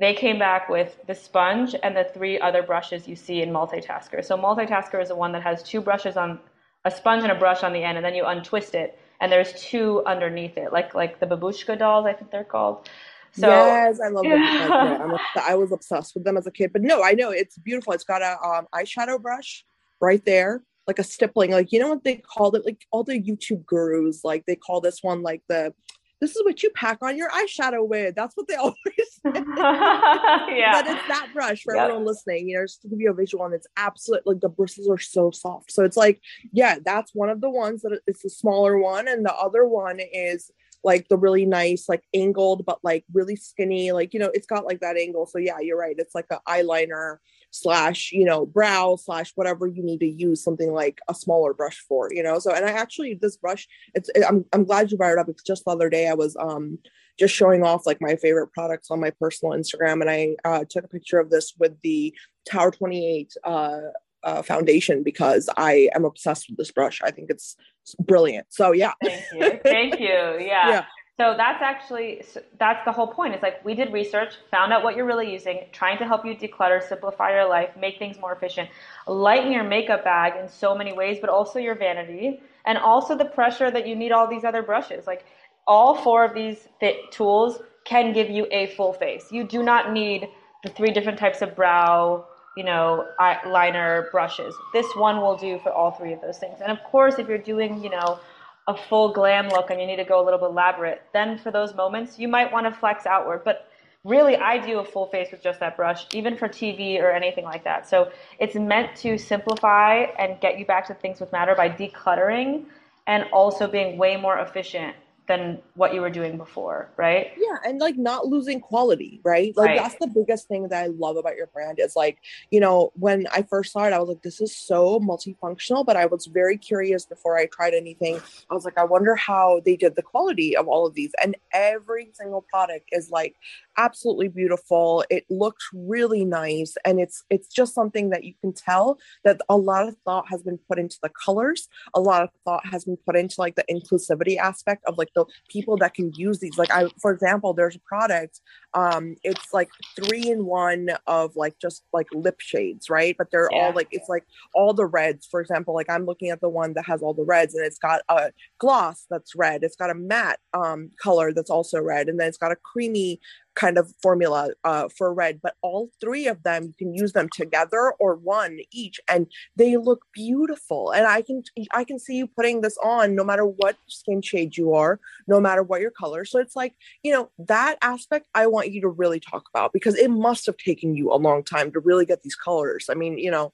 They 0.00 0.14
came 0.14 0.38
back 0.38 0.70
with 0.70 0.96
the 1.06 1.14
sponge 1.14 1.74
and 1.82 1.94
the 1.94 2.04
three 2.14 2.40
other 2.40 2.62
brushes 2.62 3.06
you 3.06 3.14
see 3.14 3.42
in 3.42 3.50
multitasker. 3.50 4.24
So 4.24 4.38
multitasker 4.38 5.02
is 5.02 5.08
the 5.08 5.14
one 5.14 5.32
that 5.32 5.42
has 5.42 5.62
two 5.62 5.82
brushes 5.82 6.16
on 6.16 6.40
a 6.86 6.90
sponge 6.90 7.24
and 7.24 7.30
a 7.30 7.34
brush 7.34 7.62
on 7.62 7.74
the 7.74 7.84
end, 7.84 7.98
and 7.98 8.06
then 8.06 8.14
you 8.14 8.24
untwist 8.24 8.74
it, 8.74 8.98
and 9.20 9.30
there's 9.30 9.52
two 9.60 10.02
underneath 10.06 10.56
it, 10.56 10.72
like 10.72 10.94
like 10.94 11.20
the 11.20 11.26
babushka 11.26 11.78
dolls, 11.78 12.06
I 12.06 12.14
think 12.14 12.30
they're 12.30 12.44
called. 12.44 12.88
So, 13.32 13.48
yes, 13.48 14.00
I 14.00 14.08
love 14.08 14.24
them. 14.24 14.32
Yeah. 15.36 15.42
I 15.42 15.54
was 15.56 15.72
obsessed 15.72 16.14
with 16.14 16.24
them 16.24 16.38
as 16.38 16.46
a 16.46 16.50
kid, 16.50 16.72
but 16.72 16.80
no, 16.80 17.02
I 17.02 17.12
know 17.12 17.30
it's 17.30 17.58
beautiful. 17.58 17.92
It's 17.92 18.04
got 18.04 18.22
a 18.22 18.38
um, 18.42 18.66
eyeshadow 18.74 19.20
brush 19.20 19.64
right 20.00 20.24
there 20.24 20.62
like 20.88 20.98
a 20.98 21.04
stippling, 21.04 21.52
like 21.52 21.70
you 21.70 21.78
know 21.78 21.90
what 21.90 22.02
they 22.02 22.16
called 22.16 22.56
it, 22.56 22.64
like 22.64 22.84
all 22.90 23.04
the 23.04 23.22
YouTube 23.22 23.64
gurus, 23.66 24.24
like 24.24 24.44
they 24.46 24.56
call 24.56 24.80
this 24.80 25.00
one 25.02 25.22
like 25.22 25.42
the 25.48 25.72
this 26.20 26.34
is 26.34 26.42
what 26.44 26.62
you 26.62 26.70
pack 26.70 26.98
on 27.02 27.16
your 27.16 27.30
eyeshadow 27.30 27.86
with. 27.86 28.16
That's 28.16 28.36
what 28.36 28.48
they 28.48 28.54
always 28.56 28.74
say. 28.86 29.32
yeah. 29.34 30.72
But 30.72 30.86
it's 30.88 31.08
that 31.08 31.28
brush 31.32 31.62
for 31.62 31.76
everyone 31.76 32.04
listening, 32.04 32.48
you 32.48 32.56
know, 32.56 32.64
just 32.64 32.82
to 32.82 32.88
give 32.88 33.00
you 33.00 33.10
a 33.10 33.14
visual 33.14 33.44
and 33.44 33.54
it's 33.54 33.68
absolute 33.76 34.26
like 34.26 34.40
the 34.40 34.48
bristles 34.48 34.88
are 34.88 34.98
so 34.98 35.30
soft. 35.30 35.70
So 35.70 35.84
it's 35.84 35.96
like, 35.96 36.20
yeah, 36.52 36.78
that's 36.84 37.14
one 37.14 37.28
of 37.28 37.40
the 37.40 37.50
ones 37.50 37.82
that 37.82 38.00
it's 38.06 38.22
the 38.22 38.30
smaller 38.30 38.78
one. 38.78 39.06
And 39.06 39.24
the 39.24 39.34
other 39.34 39.64
one 39.64 40.00
is 40.00 40.50
like 40.82 41.08
the 41.08 41.16
really 41.16 41.44
nice, 41.44 41.88
like 41.88 42.02
angled, 42.14 42.64
but 42.64 42.78
like 42.82 43.04
really 43.12 43.36
skinny, 43.36 43.92
like 43.92 44.14
you 44.14 44.20
know, 44.20 44.30
it's 44.34 44.46
got 44.46 44.64
like 44.64 44.80
that 44.80 44.96
angle. 44.96 45.26
So 45.26 45.38
yeah, 45.38 45.58
you're 45.60 45.78
right. 45.78 45.96
It's 45.98 46.14
like 46.14 46.26
an 46.30 46.38
eyeliner 46.48 47.18
slash 47.50 48.12
you 48.12 48.24
know 48.24 48.44
brow 48.44 48.96
slash 48.96 49.32
whatever 49.34 49.66
you 49.66 49.82
need 49.82 50.00
to 50.00 50.06
use 50.06 50.42
something 50.42 50.72
like 50.72 51.00
a 51.08 51.14
smaller 51.14 51.54
brush 51.54 51.78
for 51.88 52.12
you 52.12 52.22
know 52.22 52.38
so 52.38 52.52
and 52.52 52.64
i 52.64 52.70
actually 52.70 53.14
this 53.14 53.36
brush 53.36 53.66
it's 53.94 54.10
i'm, 54.28 54.44
I'm 54.52 54.64
glad 54.64 54.90
you 54.90 54.98
brought 54.98 55.12
it 55.12 55.18
up 55.18 55.28
it's 55.28 55.42
just 55.42 55.64
the 55.64 55.70
other 55.70 55.88
day 55.88 56.08
i 56.08 56.14
was 56.14 56.36
um 56.36 56.78
just 57.18 57.34
showing 57.34 57.64
off 57.64 57.86
like 57.86 58.00
my 58.00 58.16
favorite 58.16 58.52
products 58.52 58.90
on 58.90 59.00
my 59.00 59.10
personal 59.18 59.56
instagram 59.56 60.02
and 60.02 60.10
i 60.10 60.36
uh, 60.44 60.64
took 60.68 60.84
a 60.84 60.88
picture 60.88 61.18
of 61.18 61.30
this 61.30 61.54
with 61.58 61.80
the 61.82 62.14
tower 62.46 62.70
28 62.70 63.32
uh, 63.44 63.80
uh, 64.24 64.42
foundation 64.42 65.02
because 65.02 65.48
I 65.56 65.90
am 65.94 66.04
obsessed 66.04 66.48
with 66.48 66.58
this 66.58 66.72
brush. 66.72 67.00
I 67.02 67.10
think 67.10 67.30
it's 67.30 67.56
brilliant. 68.00 68.46
So 68.50 68.72
yeah. 68.72 68.92
Thank 69.02 69.24
you. 69.32 69.60
Thank 69.62 70.00
you. 70.00 70.08
Yeah. 70.38 70.68
yeah. 70.68 70.84
So 71.20 71.34
that's 71.36 71.60
actually 71.60 72.22
that's 72.60 72.84
the 72.84 72.92
whole 72.92 73.08
point. 73.08 73.34
It's 73.34 73.42
like 73.42 73.64
we 73.64 73.74
did 73.74 73.92
research, 73.92 74.34
found 74.52 74.72
out 74.72 74.84
what 74.84 74.94
you're 74.94 75.04
really 75.04 75.32
using, 75.32 75.64
trying 75.72 75.98
to 75.98 76.06
help 76.06 76.24
you 76.24 76.36
declutter, 76.36 76.80
simplify 76.80 77.32
your 77.32 77.48
life, 77.48 77.70
make 77.76 77.98
things 77.98 78.20
more 78.20 78.32
efficient, 78.32 78.68
lighten 79.08 79.50
your 79.50 79.64
makeup 79.64 80.04
bag 80.04 80.34
in 80.40 80.48
so 80.48 80.76
many 80.76 80.92
ways, 80.92 81.18
but 81.20 81.28
also 81.28 81.58
your 81.58 81.74
vanity 81.74 82.40
and 82.66 82.78
also 82.78 83.16
the 83.16 83.24
pressure 83.24 83.68
that 83.68 83.84
you 83.84 83.96
need 83.96 84.12
all 84.12 84.28
these 84.28 84.44
other 84.44 84.62
brushes. 84.62 85.08
Like 85.08 85.24
all 85.66 85.96
four 85.96 86.24
of 86.24 86.34
these 86.34 86.68
fit 86.78 87.10
tools 87.10 87.62
can 87.84 88.12
give 88.12 88.30
you 88.30 88.46
a 88.52 88.68
full 88.76 88.92
face. 88.92 89.32
You 89.32 89.42
do 89.42 89.64
not 89.64 89.92
need 89.92 90.28
the 90.62 90.70
three 90.70 90.92
different 90.92 91.18
types 91.18 91.42
of 91.42 91.56
brow, 91.56 92.26
you 92.56 92.62
know, 92.62 93.08
liner 93.44 94.08
brushes. 94.12 94.54
This 94.72 94.86
one 94.94 95.20
will 95.20 95.36
do 95.36 95.58
for 95.64 95.72
all 95.72 95.90
three 95.90 96.12
of 96.12 96.20
those 96.20 96.38
things. 96.38 96.60
And 96.60 96.70
of 96.70 96.78
course, 96.84 97.18
if 97.18 97.26
you're 97.26 97.38
doing, 97.38 97.82
you 97.82 97.90
know, 97.90 98.20
a 98.68 98.76
full 98.76 99.12
glam 99.12 99.48
look 99.48 99.70
and 99.70 99.80
you 99.80 99.86
need 99.86 99.96
to 99.96 100.04
go 100.04 100.22
a 100.22 100.24
little 100.24 100.38
bit 100.38 100.50
elaborate, 100.50 101.02
then 101.14 101.38
for 101.38 101.50
those 101.50 101.74
moments, 101.74 102.18
you 102.18 102.28
might 102.28 102.52
want 102.52 102.66
to 102.66 102.80
flex 102.80 103.06
outward. 103.06 103.42
But 103.42 103.68
really, 104.04 104.36
I 104.36 104.58
do 104.58 104.78
a 104.78 104.84
full 104.84 105.06
face 105.06 105.28
with 105.32 105.42
just 105.42 105.58
that 105.60 105.74
brush, 105.74 106.06
even 106.12 106.36
for 106.36 106.48
TV 106.48 107.00
or 107.00 107.10
anything 107.10 107.44
like 107.44 107.64
that. 107.64 107.88
So 107.88 108.12
it's 108.38 108.54
meant 108.54 108.94
to 108.98 109.16
simplify 109.16 110.06
and 110.18 110.38
get 110.40 110.58
you 110.58 110.66
back 110.66 110.86
to 110.88 110.94
things 110.94 111.18
with 111.18 111.32
matter 111.32 111.54
by 111.54 111.70
decluttering 111.70 112.66
and 113.06 113.24
also 113.32 113.66
being 113.66 113.96
way 113.96 114.16
more 114.18 114.38
efficient 114.38 114.94
than 115.28 115.60
what 115.74 115.92
you 115.94 116.00
were 116.00 116.10
doing 116.10 116.38
before, 116.38 116.90
right? 116.96 117.32
Yeah, 117.36 117.58
and 117.64 117.78
like 117.78 117.98
not 117.98 118.26
losing 118.26 118.60
quality, 118.60 119.20
right? 119.22 119.54
Like 119.56 119.68
right. 119.68 119.78
that's 119.78 119.96
the 120.00 120.06
biggest 120.06 120.48
thing 120.48 120.66
that 120.68 120.82
I 120.82 120.86
love 120.86 121.16
about 121.16 121.36
your 121.36 121.48
brand 121.48 121.78
is 121.78 121.94
like, 121.94 122.18
you 122.50 122.60
know, 122.60 122.92
when 122.94 123.26
I 123.30 123.42
first 123.42 123.72
saw 123.72 123.84
it, 123.84 123.92
I 123.92 123.98
was 123.98 124.08
like, 124.08 124.22
this 124.22 124.40
is 124.40 124.56
so 124.56 124.98
multifunctional, 125.00 125.84
but 125.84 125.96
I 125.96 126.06
was 126.06 126.26
very 126.26 126.56
curious 126.56 127.04
before 127.04 127.36
I 127.36 127.46
tried 127.46 127.74
anything. 127.74 128.18
I 128.50 128.54
was 128.54 128.64
like, 128.64 128.78
I 128.78 128.84
wonder 128.84 129.14
how 129.14 129.60
they 129.64 129.76
did 129.76 129.96
the 129.96 130.02
quality 130.02 130.56
of 130.56 130.66
all 130.66 130.86
of 130.86 130.94
these. 130.94 131.12
And 131.22 131.36
every 131.52 132.08
single 132.14 132.42
product 132.42 132.88
is 132.90 133.10
like 133.10 133.36
absolutely 133.76 134.28
beautiful. 134.28 135.04
It 135.10 135.26
looks 135.28 135.68
really 135.74 136.24
nice. 136.24 136.74
And 136.86 136.98
it's 136.98 137.22
it's 137.28 137.48
just 137.48 137.74
something 137.74 138.10
that 138.10 138.24
you 138.24 138.32
can 138.40 138.54
tell 138.54 138.98
that 139.24 139.40
a 139.50 139.56
lot 139.56 139.86
of 139.86 139.96
thought 140.06 140.26
has 140.28 140.42
been 140.42 140.58
put 140.68 140.78
into 140.78 140.96
the 141.02 141.10
colors, 141.10 141.68
a 141.94 142.00
lot 142.00 142.22
of 142.22 142.30
thought 142.46 142.64
has 142.66 142.86
been 142.86 142.96
put 142.96 143.14
into 143.14 143.36
like 143.38 143.56
the 143.56 143.64
inclusivity 143.70 144.38
aspect 144.38 144.84
of 144.86 144.96
like 144.96 145.10
the 145.18 145.32
people 145.48 145.76
that 145.78 145.94
can 145.94 146.12
use 146.14 146.38
these. 146.38 146.56
Like 146.58 146.70
I, 146.70 146.88
for 147.00 147.12
example, 147.12 147.52
there's 147.52 147.76
a 147.76 147.80
product. 147.80 148.40
Um, 148.74 149.16
it's 149.22 149.52
like 149.52 149.70
three 149.96 150.30
in 150.30 150.44
one 150.44 150.90
of 151.06 151.36
like 151.36 151.58
just 151.60 151.84
like 151.92 152.06
lip 152.12 152.40
shades, 152.40 152.90
right? 152.90 153.14
But 153.16 153.30
they're 153.30 153.48
yeah. 153.50 153.58
all 153.58 153.72
like 153.72 153.88
it's 153.90 154.08
like 154.08 154.24
all 154.54 154.74
the 154.74 154.86
reds. 154.86 155.26
For 155.26 155.40
example, 155.40 155.74
like 155.74 155.90
I'm 155.90 156.04
looking 156.04 156.30
at 156.30 156.40
the 156.40 156.48
one 156.48 156.74
that 156.74 156.86
has 156.86 157.02
all 157.02 157.14
the 157.14 157.24
reds, 157.24 157.54
and 157.54 157.64
it's 157.64 157.78
got 157.78 158.02
a 158.08 158.30
gloss 158.58 159.06
that's 159.10 159.34
red. 159.34 159.64
It's 159.64 159.76
got 159.76 159.90
a 159.90 159.94
matte 159.94 160.38
um, 160.54 160.90
color 161.00 161.32
that's 161.32 161.50
also 161.50 161.80
red, 161.80 162.08
and 162.08 162.18
then 162.20 162.28
it's 162.28 162.38
got 162.38 162.52
a 162.52 162.56
creamy 162.56 163.20
kind 163.58 163.76
of 163.76 163.92
formula 164.00 164.50
uh, 164.62 164.88
for 164.96 165.12
red, 165.12 165.40
but 165.42 165.56
all 165.62 165.90
three 166.00 166.28
of 166.28 166.42
them, 166.44 166.62
you 166.64 166.74
can 166.78 166.94
use 166.94 167.12
them 167.12 167.28
together 167.28 167.92
or 167.98 168.14
one 168.14 168.60
each, 168.70 169.00
and 169.08 169.26
they 169.56 169.76
look 169.76 170.04
beautiful. 170.12 170.92
And 170.92 171.06
I 171.06 171.22
can 171.22 171.42
I 171.72 171.82
can 171.82 171.98
see 171.98 172.16
you 172.16 172.28
putting 172.28 172.60
this 172.60 172.78
on 172.82 173.16
no 173.16 173.24
matter 173.24 173.44
what 173.44 173.76
skin 173.88 174.22
shade 174.22 174.56
you 174.56 174.74
are, 174.74 175.00
no 175.26 175.40
matter 175.40 175.62
what 175.62 175.80
your 175.80 175.90
color. 175.90 176.24
So 176.24 176.38
it's 176.38 176.54
like 176.54 176.74
you 177.02 177.12
know 177.12 177.30
that 177.38 177.78
aspect 177.82 178.28
I 178.34 178.46
want 178.46 178.70
you 178.72 178.80
to 178.82 178.88
really 178.88 179.18
talk 179.18 179.44
about 179.52 179.72
because 179.72 179.96
it 179.96 180.10
must 180.10 180.46
have 180.46 180.56
taken 180.56 180.94
you 180.94 181.12
a 181.12 181.16
long 181.16 181.42
time 181.42 181.72
to 181.72 181.80
really 181.80 182.06
get 182.06 182.22
these 182.22 182.36
colors. 182.36 182.86
I 182.88 182.94
mean, 182.94 183.18
you 183.18 183.32
know, 183.32 183.52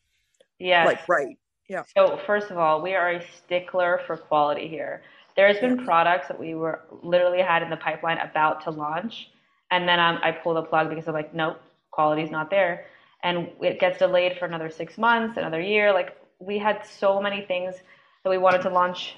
yeah, 0.59 0.85
like 0.85 1.09
right, 1.09 1.39
yeah. 1.69 1.85
So 1.97 2.21
first 2.27 2.51
of 2.51 2.59
all, 2.59 2.83
we 2.83 2.95
are 2.95 3.13
a 3.13 3.27
stickler 3.39 4.03
for 4.07 4.19
quality 4.19 4.69
here. 4.69 5.03
There's 5.35 5.59
been 5.59 5.85
products 5.85 6.29
that 6.29 6.39
we 6.39 6.55
were 6.55 6.83
literally 7.03 7.41
had 7.41 7.63
in 7.63 7.71
the 7.71 7.77
pipeline 7.77 8.19
about 8.19 8.63
to 8.65 8.71
launch 8.71 9.31
and 9.71 9.89
then 9.89 9.99
I'm, 10.01 10.19
I 10.23 10.33
pull 10.33 10.55
the 10.55 10.63
plug 10.63 10.89
because 10.89 11.09
I'm 11.09 11.15
like, 11.15 11.35
nope, 11.35 11.61
quality's 11.91 12.31
not 12.31 12.51
there. 12.51 12.87
And 13.23 13.49
it 13.61 13.81
gets 13.81 13.99
delayed 13.99 14.39
for 14.39 14.45
another 14.45 14.71
six 14.71 14.99
months, 14.99 15.37
another 15.37 15.61
year. 15.61 15.93
Like 15.93 16.17
we 16.39 16.59
had 16.59 16.85
so 16.85 17.21
many 17.21 17.43
things 17.43 17.75
that 18.23 18.31
we 18.31 18.39
wanted 18.39 18.63
to 18.63 18.71
launch 18.71 19.17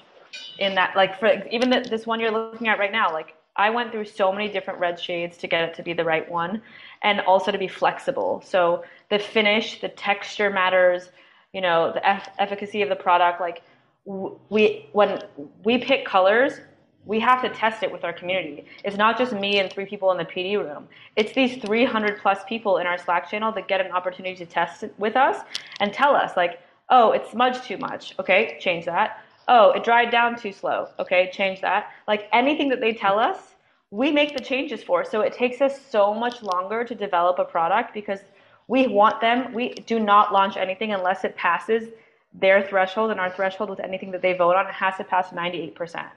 in 0.59 0.75
that, 0.75 0.95
like 0.95 1.19
for 1.19 1.43
even 1.49 1.69
the, 1.69 1.81
this 1.89 2.05
one 2.05 2.19
you're 2.19 2.31
looking 2.31 2.67
at 2.67 2.79
right 2.79 2.91
now, 2.91 3.11
like 3.11 3.35
I 3.55 3.69
went 3.69 3.91
through 3.91 4.05
so 4.05 4.31
many 4.31 4.47
different 4.49 4.79
red 4.79 4.99
shades 4.99 5.37
to 5.37 5.47
get 5.47 5.63
it 5.67 5.75
to 5.75 5.83
be 5.83 5.93
the 5.93 6.03
right 6.03 6.29
one 6.29 6.61
and 7.01 7.21
also 7.21 7.51
to 7.51 7.57
be 7.57 7.67
flexible. 7.67 8.41
So 8.45 8.83
the 9.09 9.19
finish, 9.19 9.81
the 9.81 9.89
texture 9.89 10.49
matters, 10.49 11.09
you 11.53 11.61
know, 11.61 11.91
the 11.91 12.05
efficacy 12.41 12.81
of 12.81 12.89
the 12.89 12.95
product. 12.95 13.41
Like 13.41 13.63
we, 14.05 14.87
when 14.93 15.23
we 15.63 15.79
pick 15.79 16.05
colors, 16.05 16.59
we 17.07 17.19
have 17.21 17.41
to 17.41 17.49
test 17.49 17.83
it 17.83 17.91
with 17.91 18.03
our 18.03 18.11
community. 18.11 18.65
It's 18.83 18.97
not 18.97 19.17
just 19.17 19.31
me 19.31 19.59
and 19.59 19.71
three 19.71 19.85
people 19.85 20.11
in 20.11 20.17
the 20.17 20.25
PD 20.25 20.57
room. 20.57 20.87
It's 21.15 21.31
these 21.31 21.55
300 21.63 22.19
plus 22.19 22.43
people 22.47 22.77
in 22.77 22.85
our 22.85 22.97
Slack 22.97 23.29
channel 23.29 23.51
that 23.53 23.69
get 23.69 23.79
an 23.83 23.91
opportunity 23.93 24.35
to 24.35 24.45
test 24.45 24.83
it 24.83 24.93
with 24.97 25.15
us 25.15 25.43
and 25.79 25.93
tell 25.93 26.15
us 26.15 26.35
like, 26.35 26.59
oh, 26.89 27.13
it 27.13 27.25
smudged 27.31 27.63
too 27.63 27.77
much. 27.77 28.13
Okay, 28.19 28.57
change 28.59 28.85
that. 28.85 29.23
Oh, 29.47 29.71
it 29.71 29.85
dried 29.85 30.11
down 30.11 30.37
too 30.37 30.51
slow. 30.51 30.89
Okay, 30.99 31.31
change 31.31 31.61
that. 31.61 31.91
Like 32.07 32.27
anything 32.33 32.67
that 32.69 32.81
they 32.81 32.93
tell 32.93 33.17
us, 33.17 33.55
we 33.89 34.11
make 34.11 34.35
the 34.35 34.43
changes 34.43 34.83
for. 34.83 35.05
So 35.05 35.21
it 35.21 35.31
takes 35.31 35.61
us 35.61 35.79
so 35.89 36.13
much 36.13 36.43
longer 36.43 36.83
to 36.83 36.93
develop 36.93 37.39
a 37.39 37.45
product 37.45 37.93
because 37.93 38.19
we 38.67 38.87
want 38.87 39.21
them. 39.21 39.53
We 39.53 39.69
do 39.69 40.01
not 40.01 40.33
launch 40.33 40.57
anything 40.57 40.91
unless 40.91 41.23
it 41.23 41.37
passes 41.37 41.89
their 42.33 42.61
threshold 42.61 43.11
and 43.11 43.19
our 43.21 43.29
threshold 43.29 43.69
with 43.69 43.79
anything 43.79 44.11
that 44.11 44.21
they 44.21 44.33
vote 44.33 44.57
on. 44.57 44.67
It 44.67 44.73
has 44.73 44.97
to 44.97 45.05
pass 45.05 45.29
98%. 45.29 46.09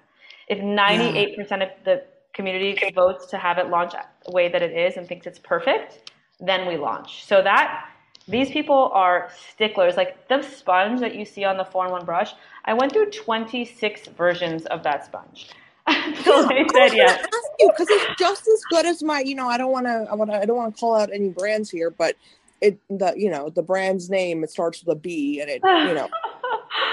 If 0.51 0.59
98% 0.59 1.37
yeah. 1.37 1.57
of 1.63 1.71
the 1.85 2.03
community 2.35 2.77
votes 2.95 3.27
to 3.27 3.39
have 3.39 3.57
it 3.59 3.69
launch 3.69 3.93
the 4.27 4.33
way 4.33 4.49
that 4.49 4.63
it 4.63 4.77
is 4.77 4.97
and 4.97 5.07
thinks 5.07 5.27
it's 5.27 5.39
perfect, 5.39 6.11
then 6.41 6.67
we 6.67 6.77
launch. 6.77 7.25
So 7.25 7.41
that 7.43 7.89
these 8.27 8.51
people 8.51 8.91
are 8.93 9.31
sticklers. 9.53 9.97
Like 9.97 10.29
the 10.29 10.43
sponge 10.43 11.01
that 11.01 11.15
you 11.15 11.25
see 11.25 11.45
on 11.45 11.57
the 11.57 11.65
4-in-1 11.65 12.05
brush, 12.05 12.33
I 12.65 12.75
went 12.75 12.93
through 12.93 13.11
26 13.11 14.09
versions 14.09 14.67
of 14.67 14.83
that 14.83 15.07
sponge. 15.07 15.49
so 16.25 16.47
I 16.49 16.67
said 16.73 16.95
yes. 16.95 17.25
because 17.59 17.89
it's 17.89 18.19
just 18.19 18.47
as 18.47 18.63
good 18.71 18.87
as 18.87 19.03
my. 19.03 19.21
You 19.21 19.35
know, 19.35 19.49
I 19.49 19.57
don't 19.57 19.73
want 19.73 19.87
to. 19.87 20.07
I 20.11 20.15
want 20.15 20.31
to. 20.31 20.37
I 20.37 20.45
don't 20.45 20.57
want 20.57 20.75
to 20.75 20.81
call 20.81 20.95
out 20.95 21.11
any 21.13 21.31
brands 21.31 21.71
here, 21.71 21.91
but 21.91 22.17
it 22.61 22.79
the 22.91 23.15
you 23.17 23.31
know 23.31 23.49
the 23.49 23.63
brand's 23.63 24.11
name 24.11 24.45
it 24.45 24.51
starts 24.51 24.85
with 24.85 24.97
a 24.97 24.99
B, 25.01 25.41
and 25.41 25.51
it 25.51 25.63
you 25.65 25.95
know 25.95 26.09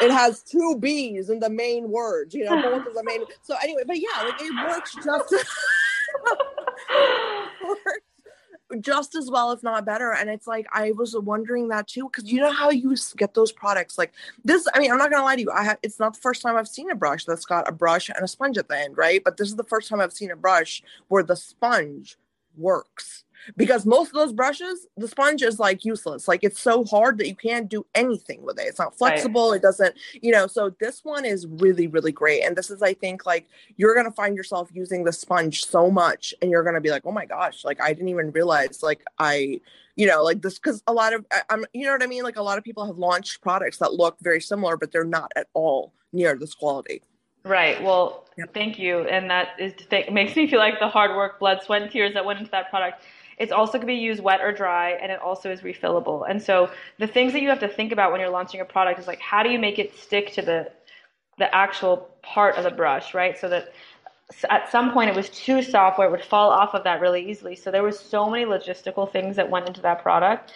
it 0.01 0.11
has 0.11 0.43
two 0.43 0.77
B's 0.79 1.29
in 1.29 1.39
the 1.39 1.49
main 1.49 1.89
words, 1.89 2.33
you 2.33 2.45
know, 2.45 2.61
both 2.61 2.87
of 2.87 2.93
the 2.93 3.03
main. 3.03 3.23
So 3.41 3.55
anyway, 3.63 3.83
but 3.85 3.99
yeah, 3.99 4.23
like 4.23 4.39
it 4.39 4.67
works 4.67 4.95
just 5.03 5.33
just 8.81 9.15
as 9.15 9.29
well, 9.29 9.51
if 9.51 9.63
not 9.63 9.85
better. 9.85 10.13
And 10.13 10.29
it's 10.29 10.47
like 10.47 10.67
I 10.73 10.91
was 10.91 11.15
wondering 11.15 11.67
that 11.69 11.87
too, 11.87 12.09
because 12.11 12.31
you 12.31 12.39
know 12.39 12.51
how 12.51 12.69
you 12.69 12.95
get 13.15 13.33
those 13.33 13.51
products 13.51 13.97
like 13.97 14.13
this. 14.43 14.67
I 14.73 14.79
mean, 14.79 14.91
I'm 14.91 14.97
not 14.97 15.11
gonna 15.11 15.23
lie 15.23 15.35
to 15.35 15.41
you. 15.41 15.51
I 15.51 15.63
have. 15.63 15.77
It's 15.83 15.99
not 15.99 16.13
the 16.13 16.21
first 16.21 16.41
time 16.41 16.55
I've 16.55 16.67
seen 16.67 16.91
a 16.91 16.95
brush 16.95 17.25
that's 17.25 17.45
got 17.45 17.67
a 17.67 17.71
brush 17.71 18.09
and 18.09 18.23
a 18.23 18.27
sponge 18.27 18.57
at 18.57 18.67
the 18.67 18.77
end, 18.77 18.97
right? 18.97 19.23
But 19.23 19.37
this 19.37 19.47
is 19.47 19.55
the 19.55 19.63
first 19.63 19.89
time 19.89 20.01
I've 20.01 20.13
seen 20.13 20.31
a 20.31 20.35
brush 20.35 20.83
where 21.07 21.23
the 21.23 21.35
sponge 21.35 22.17
works. 22.57 23.23
Because 23.55 23.85
most 23.85 24.09
of 24.09 24.15
those 24.15 24.33
brushes 24.33 24.87
the 24.97 25.07
sponge 25.07 25.41
is 25.41 25.59
like 25.59 25.85
useless. 25.85 26.27
Like 26.27 26.43
it's 26.43 26.59
so 26.59 26.83
hard 26.83 27.17
that 27.19 27.27
you 27.27 27.35
can't 27.35 27.69
do 27.69 27.85
anything 27.95 28.43
with 28.43 28.59
it. 28.59 28.63
It's 28.63 28.79
not 28.79 28.97
flexible. 28.97 29.51
Right. 29.51 29.57
it 29.57 29.61
doesn't 29.61 29.95
you 30.21 30.31
know 30.31 30.47
so 30.47 30.71
this 30.81 31.05
one 31.05 31.23
is 31.23 31.47
really 31.47 31.87
really 31.87 32.11
great. 32.11 32.43
And 32.43 32.57
this 32.57 32.69
is 32.69 32.81
i 32.81 32.93
think 32.93 33.25
like 33.25 33.47
you're 33.77 33.95
gonna 33.95 34.11
find 34.11 34.35
yourself 34.35 34.69
using 34.73 35.03
the 35.03 35.13
sponge 35.13 35.63
so 35.65 35.89
much 35.89 36.33
and 36.41 36.51
you're 36.51 36.63
gonna 36.63 36.81
be 36.81 36.89
like 36.89 37.03
oh 37.05 37.11
my 37.11 37.25
gosh 37.25 37.63
like 37.63 37.79
i 37.79 37.93
didn't 37.93 38.09
even 38.09 38.31
realize 38.31 38.83
like 38.83 39.03
i 39.19 39.61
you 39.95 40.07
know 40.07 40.23
like 40.23 40.41
this 40.41 40.59
because 40.59 40.83
a 40.87 40.93
lot 40.93 41.13
of 41.13 41.25
i'm 41.49 41.65
you 41.73 41.85
know 41.85 41.91
what 41.91 42.03
i 42.03 42.07
mean? 42.07 42.23
Like 42.23 42.37
a 42.37 42.43
lot 42.43 42.57
of 42.57 42.63
people 42.63 42.85
have 42.85 42.97
launched 42.97 43.41
products 43.41 43.77
that 43.77 43.93
look 43.93 44.17
very 44.21 44.41
similar 44.41 44.75
but 44.75 44.91
they're 44.91 45.03
not 45.05 45.31
at 45.35 45.47
all 45.53 45.93
near 46.11 46.35
this 46.35 46.53
quality 46.53 47.01
Right. 47.47 47.81
Well, 47.81 48.25
yep. 48.37 48.53
thank 48.53 48.77
you. 48.77 49.01
And 49.01 49.29
that 49.29 49.49
is 49.59 49.73
th- 49.89 50.11
makes 50.11 50.35
me 50.35 50.47
feel 50.47 50.59
like 50.59 50.79
the 50.79 50.87
hard 50.87 51.15
work, 51.15 51.39
blood, 51.39 51.61
sweat, 51.63 51.81
and 51.81 51.91
tears 51.91 52.13
that 52.13 52.25
went 52.25 52.39
into 52.39 52.51
that 52.51 52.69
product 52.69 53.01
it's 53.37 53.51
also 53.51 53.73
going 53.73 53.87
to 53.87 53.93
be 53.93 53.99
used 53.99 54.21
wet 54.21 54.41
or 54.41 54.51
dry, 54.51 54.91
and 54.91 55.11
it 55.11 55.19
also 55.19 55.51
is 55.51 55.61
refillable. 55.61 56.25
And 56.27 56.41
so 56.41 56.71
the 56.97 57.07
things 57.07 57.33
that 57.33 57.41
you 57.41 57.49
have 57.49 57.59
to 57.59 57.67
think 57.67 57.91
about 57.91 58.11
when 58.11 58.19
you're 58.19 58.31
launching 58.31 58.61
a 58.61 58.65
product 58.65 58.99
is 58.99 59.07
like, 59.07 59.19
how 59.19 59.43
do 59.43 59.49
you 59.49 59.59
make 59.59 59.79
it 59.79 59.97
stick 59.97 60.33
to 60.33 60.41
the 60.41 60.71
the 61.37 61.53
actual 61.53 62.09
part 62.23 62.55
of 62.55 62.63
the 62.63 62.71
brush, 62.71 63.13
right? 63.13 63.37
So 63.37 63.47
that 63.49 63.71
at 64.49 64.71
some 64.71 64.91
point 64.91 65.11
it 65.11 65.15
was 65.15 65.29
too 65.29 65.61
soft 65.61 65.99
where 65.99 66.07
it 66.07 66.11
would 66.11 66.23
fall 66.23 66.49
off 66.49 66.73
of 66.73 66.83
that 66.83 66.99
really 66.99 67.29
easily. 67.29 67.55
So 67.55 67.69
there 67.69 67.83
was 67.83 67.99
so 67.99 68.27
many 68.27 68.43
logistical 68.43 69.09
things 69.11 69.35
that 69.35 69.47
went 69.47 69.67
into 69.67 69.81
that 69.81 70.01
product. 70.01 70.51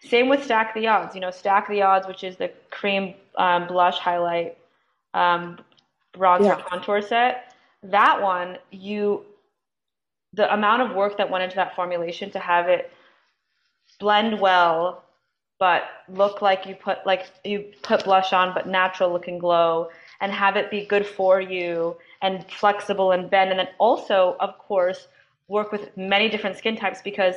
Same 0.00 0.28
with 0.28 0.42
Stack 0.42 0.74
the 0.74 0.88
Odds. 0.88 1.14
You 1.14 1.20
know, 1.20 1.30
Stack 1.30 1.68
the 1.68 1.82
Odds, 1.82 2.08
which 2.08 2.24
is 2.24 2.36
the 2.36 2.50
cream 2.72 3.14
um, 3.36 3.68
blush 3.68 3.98
highlight 3.98 4.58
um, 5.14 5.58
bronzer 6.14 6.44
yeah. 6.44 6.62
contour 6.62 7.02
set. 7.02 7.54
That 7.82 8.22
one, 8.22 8.58
you 8.70 9.24
the 10.32 10.52
amount 10.52 10.82
of 10.82 10.96
work 10.96 11.16
that 11.18 11.30
went 11.30 11.44
into 11.44 11.56
that 11.56 11.76
formulation 11.76 12.30
to 12.32 12.38
have 12.38 12.68
it 12.68 12.90
blend 14.00 14.40
well, 14.40 15.04
but 15.58 15.82
look 16.08 16.42
like 16.42 16.66
you 16.66 16.74
put 16.74 16.98
like 17.06 17.26
you 17.44 17.72
put 17.82 18.04
blush 18.04 18.32
on, 18.32 18.52
but 18.54 18.66
natural 18.66 19.12
looking 19.12 19.38
glow, 19.38 19.90
and 20.20 20.32
have 20.32 20.56
it 20.56 20.70
be 20.70 20.84
good 20.84 21.06
for 21.06 21.40
you 21.40 21.96
and 22.22 22.44
flexible 22.50 23.12
and 23.12 23.30
bend, 23.30 23.50
and 23.50 23.58
then 23.58 23.68
also, 23.78 24.36
of 24.40 24.58
course, 24.58 25.08
work 25.48 25.70
with 25.70 25.96
many 25.96 26.28
different 26.28 26.56
skin 26.56 26.76
types 26.76 27.00
because 27.02 27.36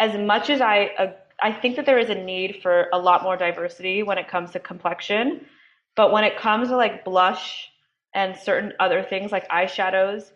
as 0.00 0.18
much 0.18 0.50
as 0.50 0.60
I 0.60 0.90
uh, 0.98 1.12
I 1.42 1.52
think 1.52 1.76
that 1.76 1.86
there 1.86 1.98
is 1.98 2.10
a 2.10 2.14
need 2.14 2.60
for 2.62 2.88
a 2.92 2.98
lot 2.98 3.22
more 3.22 3.36
diversity 3.36 4.02
when 4.02 4.18
it 4.18 4.28
comes 4.28 4.50
to 4.52 4.60
complexion, 4.60 5.46
but 5.96 6.12
when 6.12 6.24
it 6.24 6.36
comes 6.36 6.68
to 6.68 6.76
like 6.76 7.04
blush 7.04 7.70
and 8.14 8.36
certain 8.36 8.72
other 8.80 9.02
things 9.02 9.32
like 9.32 9.48
eyeshadows, 9.48 10.30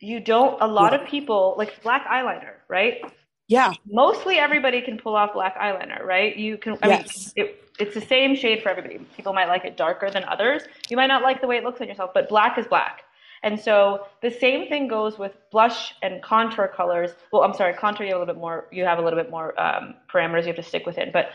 you 0.00 0.20
don't 0.20 0.60
a 0.60 0.66
lot 0.66 0.92
yeah. 0.92 1.00
of 1.00 1.08
people 1.08 1.54
like 1.56 1.82
black 1.82 2.06
eyeliner, 2.06 2.54
right? 2.68 3.00
Yeah. 3.48 3.72
Mostly 3.90 4.36
everybody 4.36 4.82
can 4.82 4.98
pull 4.98 5.14
off 5.14 5.32
black 5.32 5.56
eyeliner, 5.56 6.02
right? 6.02 6.36
You 6.36 6.58
can 6.58 6.78
I 6.82 6.88
yes. 6.88 7.32
mean 7.36 7.46
it, 7.46 7.64
it's 7.78 7.94
the 7.94 8.00
same 8.00 8.34
shade 8.36 8.62
for 8.62 8.68
everybody. 8.68 8.98
People 9.16 9.32
might 9.32 9.48
like 9.48 9.64
it 9.64 9.76
darker 9.76 10.10
than 10.10 10.24
others. 10.24 10.62
You 10.88 10.96
might 10.96 11.06
not 11.06 11.22
like 11.22 11.40
the 11.40 11.46
way 11.46 11.56
it 11.56 11.64
looks 11.64 11.80
on 11.80 11.88
yourself, 11.88 12.10
but 12.12 12.28
black 12.28 12.58
is 12.58 12.66
black. 12.66 13.02
And 13.42 13.60
so 13.60 14.06
the 14.22 14.30
same 14.30 14.68
thing 14.68 14.88
goes 14.88 15.18
with 15.18 15.32
blush 15.52 15.94
and 16.02 16.22
contour 16.22 16.68
colors. 16.68 17.12
Well, 17.32 17.42
I'm 17.42 17.54
sorry, 17.54 17.74
contour 17.74 18.04
you 18.04 18.12
have 18.12 18.16
a 18.16 18.20
little 18.20 18.34
bit 18.34 18.40
more. 18.40 18.66
You 18.72 18.84
have 18.84 18.98
a 18.98 19.02
little 19.02 19.18
bit 19.18 19.30
more 19.30 19.58
um, 19.60 19.94
parameters 20.12 20.42
you 20.42 20.48
have 20.48 20.56
to 20.56 20.62
stick 20.62 20.86
within, 20.86 21.10
but 21.12 21.30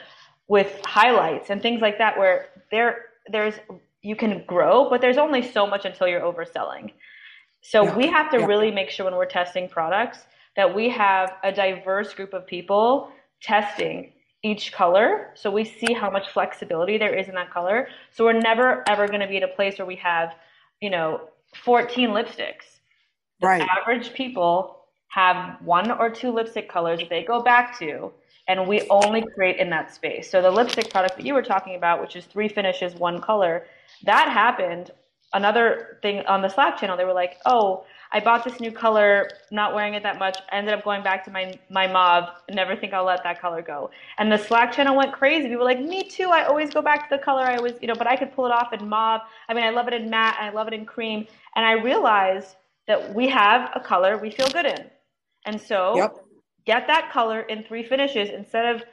with 0.47 0.81
highlights 0.83 1.49
and 1.49 1.61
things 1.61 1.81
like 1.81 1.97
that, 1.99 2.17
where 2.17 2.47
there 2.71 3.05
there's 3.31 3.55
you 4.01 4.15
can 4.15 4.43
grow, 4.47 4.89
but 4.89 5.01
there's 5.01 5.17
only 5.17 5.41
so 5.41 5.67
much 5.67 5.85
until 5.85 6.07
you're 6.07 6.21
overselling. 6.21 6.91
So 7.61 7.83
yeah. 7.83 7.95
we 7.95 8.07
have 8.07 8.31
to 8.31 8.39
yeah. 8.39 8.45
really 8.45 8.71
make 8.71 8.89
sure 8.89 9.05
when 9.05 9.15
we're 9.15 9.25
testing 9.25 9.69
products 9.69 10.19
that 10.55 10.73
we 10.73 10.89
have 10.89 11.33
a 11.43 11.51
diverse 11.51 12.13
group 12.13 12.33
of 12.33 12.45
people 12.45 13.11
testing 13.41 14.11
each 14.43 14.71
color 14.71 15.29
so 15.35 15.51
we 15.51 15.63
see 15.63 15.93
how 15.93 16.09
much 16.09 16.29
flexibility 16.29 16.97
there 16.97 17.15
is 17.15 17.27
in 17.27 17.35
that 17.35 17.51
color. 17.51 17.87
So 18.11 18.25
we're 18.25 18.39
never 18.39 18.83
ever 18.89 19.07
going 19.07 19.21
to 19.21 19.27
be 19.27 19.37
at 19.37 19.43
a 19.43 19.47
place 19.47 19.77
where 19.77 19.85
we 19.85 19.97
have, 19.97 20.33
you 20.81 20.89
know, 20.89 21.29
14 21.63 22.09
lipsticks. 22.09 22.79
The 23.39 23.47
right. 23.47 23.67
average 23.79 24.13
people 24.13 24.77
have 25.09 25.57
one 25.61 25.91
or 25.91 26.09
two 26.09 26.31
lipstick 26.31 26.69
colors 26.69 26.99
that 26.99 27.09
they 27.09 27.23
go 27.23 27.41
back 27.41 27.77
to, 27.79 28.11
and 28.47 28.67
we 28.67 28.87
only 28.89 29.23
create 29.35 29.57
in 29.57 29.69
that 29.69 29.93
space. 29.93 30.31
So 30.31 30.41
the 30.41 30.49
lipstick 30.49 30.89
product 30.89 31.17
that 31.17 31.25
you 31.25 31.33
were 31.33 31.41
talking 31.43 31.75
about, 31.75 32.01
which 32.01 32.15
is 32.15 32.25
three 32.25 32.47
finishes, 32.47 32.95
one 32.95 33.19
color, 33.21 33.65
that 34.03 34.29
happened. 34.29 34.91
Another 35.33 35.99
thing 36.01 36.25
on 36.27 36.41
the 36.41 36.49
Slack 36.49 36.77
channel, 36.77 36.97
they 36.97 37.05
were 37.05 37.13
like, 37.13 37.37
"Oh, 37.45 37.85
I 38.13 38.19
bought 38.19 38.43
this 38.43 38.59
new 38.59 38.71
color, 38.71 39.29
not 39.51 39.73
wearing 39.73 39.93
it 39.93 40.03
that 40.03 40.19
much. 40.19 40.37
I 40.51 40.57
ended 40.57 40.73
up 40.73 40.83
going 40.83 41.01
back 41.01 41.23
to 41.25 41.31
my 41.31 41.57
my 41.69 41.87
mauve. 41.87 42.29
Never 42.49 42.75
think 42.75 42.93
I'll 42.93 43.05
let 43.05 43.23
that 43.23 43.39
color 43.39 43.61
go. 43.61 43.89
And 44.17 44.31
the 44.31 44.37
Slack 44.37 44.73
channel 44.73 44.97
went 44.97 45.13
crazy. 45.13 45.43
People 45.43 45.59
were 45.59 45.65
like, 45.65 45.79
me 45.79 46.03
too. 46.03 46.29
I 46.29 46.43
always 46.43 46.71
go 46.71 46.81
back 46.81 47.09
to 47.09 47.15
the 47.15 47.23
color 47.23 47.43
I 47.43 47.55
always, 47.55 47.73
you 47.81 47.87
know, 47.87 47.95
but 47.95 48.07
I 48.07 48.17
could 48.17 48.33
pull 48.33 48.45
it 48.45 48.51
off 48.51 48.73
in 48.73 48.87
mauve. 48.87 49.21
I 49.47 49.53
mean, 49.53 49.63
I 49.63 49.69
love 49.69 49.87
it 49.87 49.93
in 49.93 50.09
matte. 50.09 50.35
I 50.39 50.49
love 50.49 50.67
it 50.67 50.73
in 50.73 50.85
cream. 50.85 51.25
And 51.55 51.65
I 51.65 51.73
realized 51.73 52.55
that 52.87 53.13
we 53.13 53.29
have 53.29 53.71
a 53.75 53.79
color 53.79 54.17
we 54.17 54.29
feel 54.29 54.49
good 54.49 54.65
in. 54.65 54.89
And 55.45 55.59
so 55.59 55.95
yep. 55.95 56.15
get 56.65 56.87
that 56.87 57.11
color 57.11 57.41
in 57.41 57.63
three 57.63 57.87
finishes 57.87 58.29
instead 58.29 58.75
of 58.75 58.83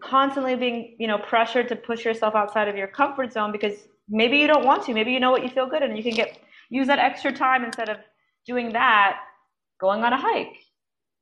constantly 0.00 0.56
being, 0.56 0.96
you 0.98 1.06
know, 1.06 1.18
pressured 1.18 1.68
to 1.68 1.76
push 1.76 2.04
yourself 2.04 2.34
outside 2.34 2.66
of 2.66 2.76
your 2.76 2.88
comfort 2.88 3.32
zone 3.32 3.52
because 3.52 3.87
maybe 4.08 4.38
you 4.38 4.46
don't 4.46 4.64
want 4.64 4.84
to. 4.86 4.94
Maybe 4.94 5.12
you 5.12 5.20
know 5.20 5.30
what 5.30 5.42
you 5.42 5.48
feel 5.48 5.66
good 5.66 5.82
and 5.82 5.96
you 5.96 6.02
can 6.02 6.14
get 6.14 6.38
use 6.70 6.86
that 6.86 6.98
extra 6.98 7.32
time 7.32 7.64
instead 7.64 7.88
of 7.88 7.98
doing 8.46 8.72
that, 8.72 9.18
going 9.80 10.04
on 10.04 10.12
a 10.12 10.16
hike. 10.16 10.56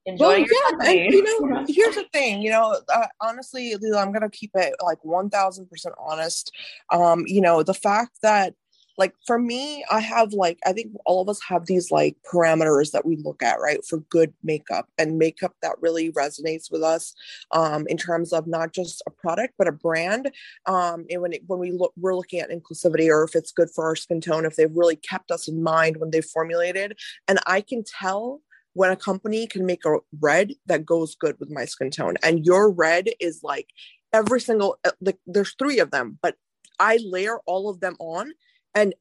Enjoying 0.06 0.46
well, 0.48 0.84
yeah, 0.84 0.90
and, 0.90 1.12
you 1.12 1.22
know, 1.50 1.64
here's 1.68 1.96
the 1.96 2.04
thing. 2.12 2.40
You 2.40 2.50
know, 2.50 2.80
uh, 2.94 3.06
honestly, 3.20 3.74
Leila, 3.74 4.00
I'm 4.00 4.12
gonna 4.12 4.30
keep 4.30 4.52
it 4.54 4.74
like 4.82 5.04
1,000 5.04 5.68
percent 5.68 5.96
honest. 5.98 6.52
Um, 6.92 7.24
you 7.26 7.40
know, 7.40 7.64
the 7.64 7.74
fact 7.74 8.18
that 8.22 8.54
like 8.98 9.14
for 9.26 9.38
me 9.38 9.84
i 9.90 10.00
have 10.00 10.32
like 10.32 10.58
i 10.66 10.72
think 10.72 10.92
all 11.04 11.20
of 11.20 11.28
us 11.28 11.40
have 11.46 11.66
these 11.66 11.90
like 11.90 12.16
parameters 12.30 12.92
that 12.92 13.04
we 13.04 13.16
look 13.16 13.42
at 13.42 13.60
right 13.60 13.84
for 13.84 13.98
good 14.10 14.32
makeup 14.42 14.88
and 14.98 15.18
makeup 15.18 15.54
that 15.62 15.76
really 15.80 16.10
resonates 16.12 16.70
with 16.70 16.82
us 16.82 17.14
um, 17.50 17.86
in 17.88 17.96
terms 17.96 18.32
of 18.32 18.46
not 18.46 18.72
just 18.72 19.02
a 19.06 19.10
product 19.10 19.54
but 19.58 19.68
a 19.68 19.72
brand. 19.72 20.30
Um, 20.66 21.06
and 21.10 21.22
when 21.22 21.32
it, 21.32 21.42
when 21.46 21.58
we 21.58 21.72
look 21.72 21.92
we're 21.96 22.14
looking 22.14 22.40
at 22.40 22.50
inclusivity 22.50 23.08
or 23.08 23.24
if 23.24 23.34
it's 23.34 23.52
good 23.52 23.70
for 23.70 23.84
our 23.84 23.96
skin 23.96 24.20
tone 24.20 24.44
if 24.44 24.56
they've 24.56 24.74
really 24.74 24.96
kept 24.96 25.30
us 25.30 25.48
in 25.48 25.62
mind 25.62 25.98
when 25.98 26.10
they 26.10 26.20
formulated. 26.20 26.98
And 27.28 27.38
i 27.46 27.60
can 27.60 27.84
tell 27.84 28.40
when 28.74 28.90
a 28.90 28.96
company 28.96 29.46
can 29.46 29.64
make 29.64 29.84
a 29.86 29.96
red 30.20 30.52
that 30.66 30.84
goes 30.84 31.14
good 31.14 31.36
with 31.40 31.50
my 31.50 31.64
skin 31.64 31.90
tone. 31.90 32.16
And 32.22 32.44
your 32.44 32.70
red 32.70 33.08
is 33.20 33.40
like 33.42 33.68
every 34.12 34.40
single 34.40 34.78
uh, 34.84 34.90
like 35.00 35.18
there's 35.26 35.54
three 35.58 35.78
of 35.78 35.90
them 35.90 36.18
but 36.22 36.36
I 36.78 36.98
layer 37.04 37.38
all 37.46 37.68
of 37.70 37.80
them 37.80 37.96
on 37.98 38.32
and 38.76 38.94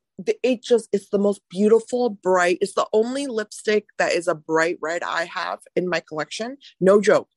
it 0.43 0.63
just 0.63 0.89
it's 0.93 1.09
the 1.09 1.19
most 1.19 1.41
beautiful 1.49 2.09
bright 2.09 2.57
it's 2.61 2.73
the 2.73 2.87
only 2.93 3.27
lipstick 3.27 3.85
that 3.97 4.13
is 4.13 4.27
a 4.27 4.33
bright 4.33 4.77
red 4.81 5.03
i 5.03 5.25
have 5.25 5.59
in 5.75 5.87
my 5.87 5.99
collection. 5.99 6.57
No 6.79 6.99
joke 7.01 7.27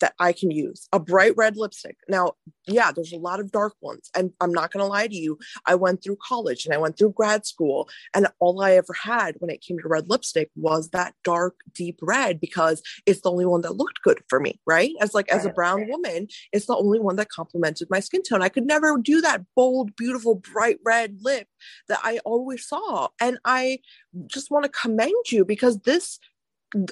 that 0.00 0.14
I 0.18 0.32
can 0.32 0.50
use 0.50 0.88
a 0.92 1.00
bright 1.00 1.34
red 1.36 1.56
lipstick. 1.56 1.96
Now, 2.08 2.32
yeah, 2.66 2.92
there's 2.92 3.12
a 3.12 3.18
lot 3.18 3.40
of 3.40 3.50
dark 3.50 3.74
ones. 3.80 4.10
And 4.14 4.32
I'm 4.40 4.52
not 4.52 4.72
going 4.72 4.82
to 4.82 4.86
lie 4.86 5.06
to 5.06 5.14
you. 5.14 5.38
I 5.66 5.74
went 5.74 6.02
through 6.02 6.18
college 6.22 6.64
and 6.64 6.74
I 6.74 6.78
went 6.78 6.98
through 6.98 7.12
grad 7.12 7.46
school, 7.46 7.88
and 8.14 8.28
all 8.38 8.62
I 8.62 8.72
ever 8.72 8.92
had 8.92 9.36
when 9.38 9.50
it 9.50 9.62
came 9.62 9.78
to 9.78 9.88
red 9.88 10.08
lipstick 10.08 10.50
was 10.56 10.90
that 10.90 11.14
dark, 11.24 11.56
deep 11.74 11.98
red 12.02 12.40
because 12.40 12.82
it's 13.06 13.20
the 13.22 13.30
only 13.30 13.46
one 13.46 13.62
that 13.62 13.76
looked 13.76 14.02
good 14.02 14.22
for 14.28 14.40
me, 14.40 14.60
right? 14.66 14.92
As 15.00 15.14
like 15.14 15.28
as 15.30 15.44
a 15.44 15.50
brown 15.50 15.88
woman, 15.88 16.28
it's 16.52 16.66
the 16.66 16.76
only 16.76 17.00
one 17.00 17.16
that 17.16 17.28
complemented 17.28 17.88
my 17.90 18.00
skin 18.00 18.22
tone. 18.22 18.42
I 18.42 18.48
could 18.48 18.66
never 18.66 18.98
do 18.98 19.20
that 19.20 19.42
bold, 19.54 19.96
beautiful, 19.96 20.36
bright 20.36 20.78
red 20.84 21.18
lip 21.20 21.46
that 21.88 22.00
I 22.02 22.18
always 22.24 22.66
saw. 22.66 23.08
And 23.20 23.38
I 23.44 23.80
just 24.26 24.50
want 24.50 24.64
to 24.64 24.70
commend 24.70 25.30
you 25.30 25.44
because 25.44 25.80
this 25.80 26.18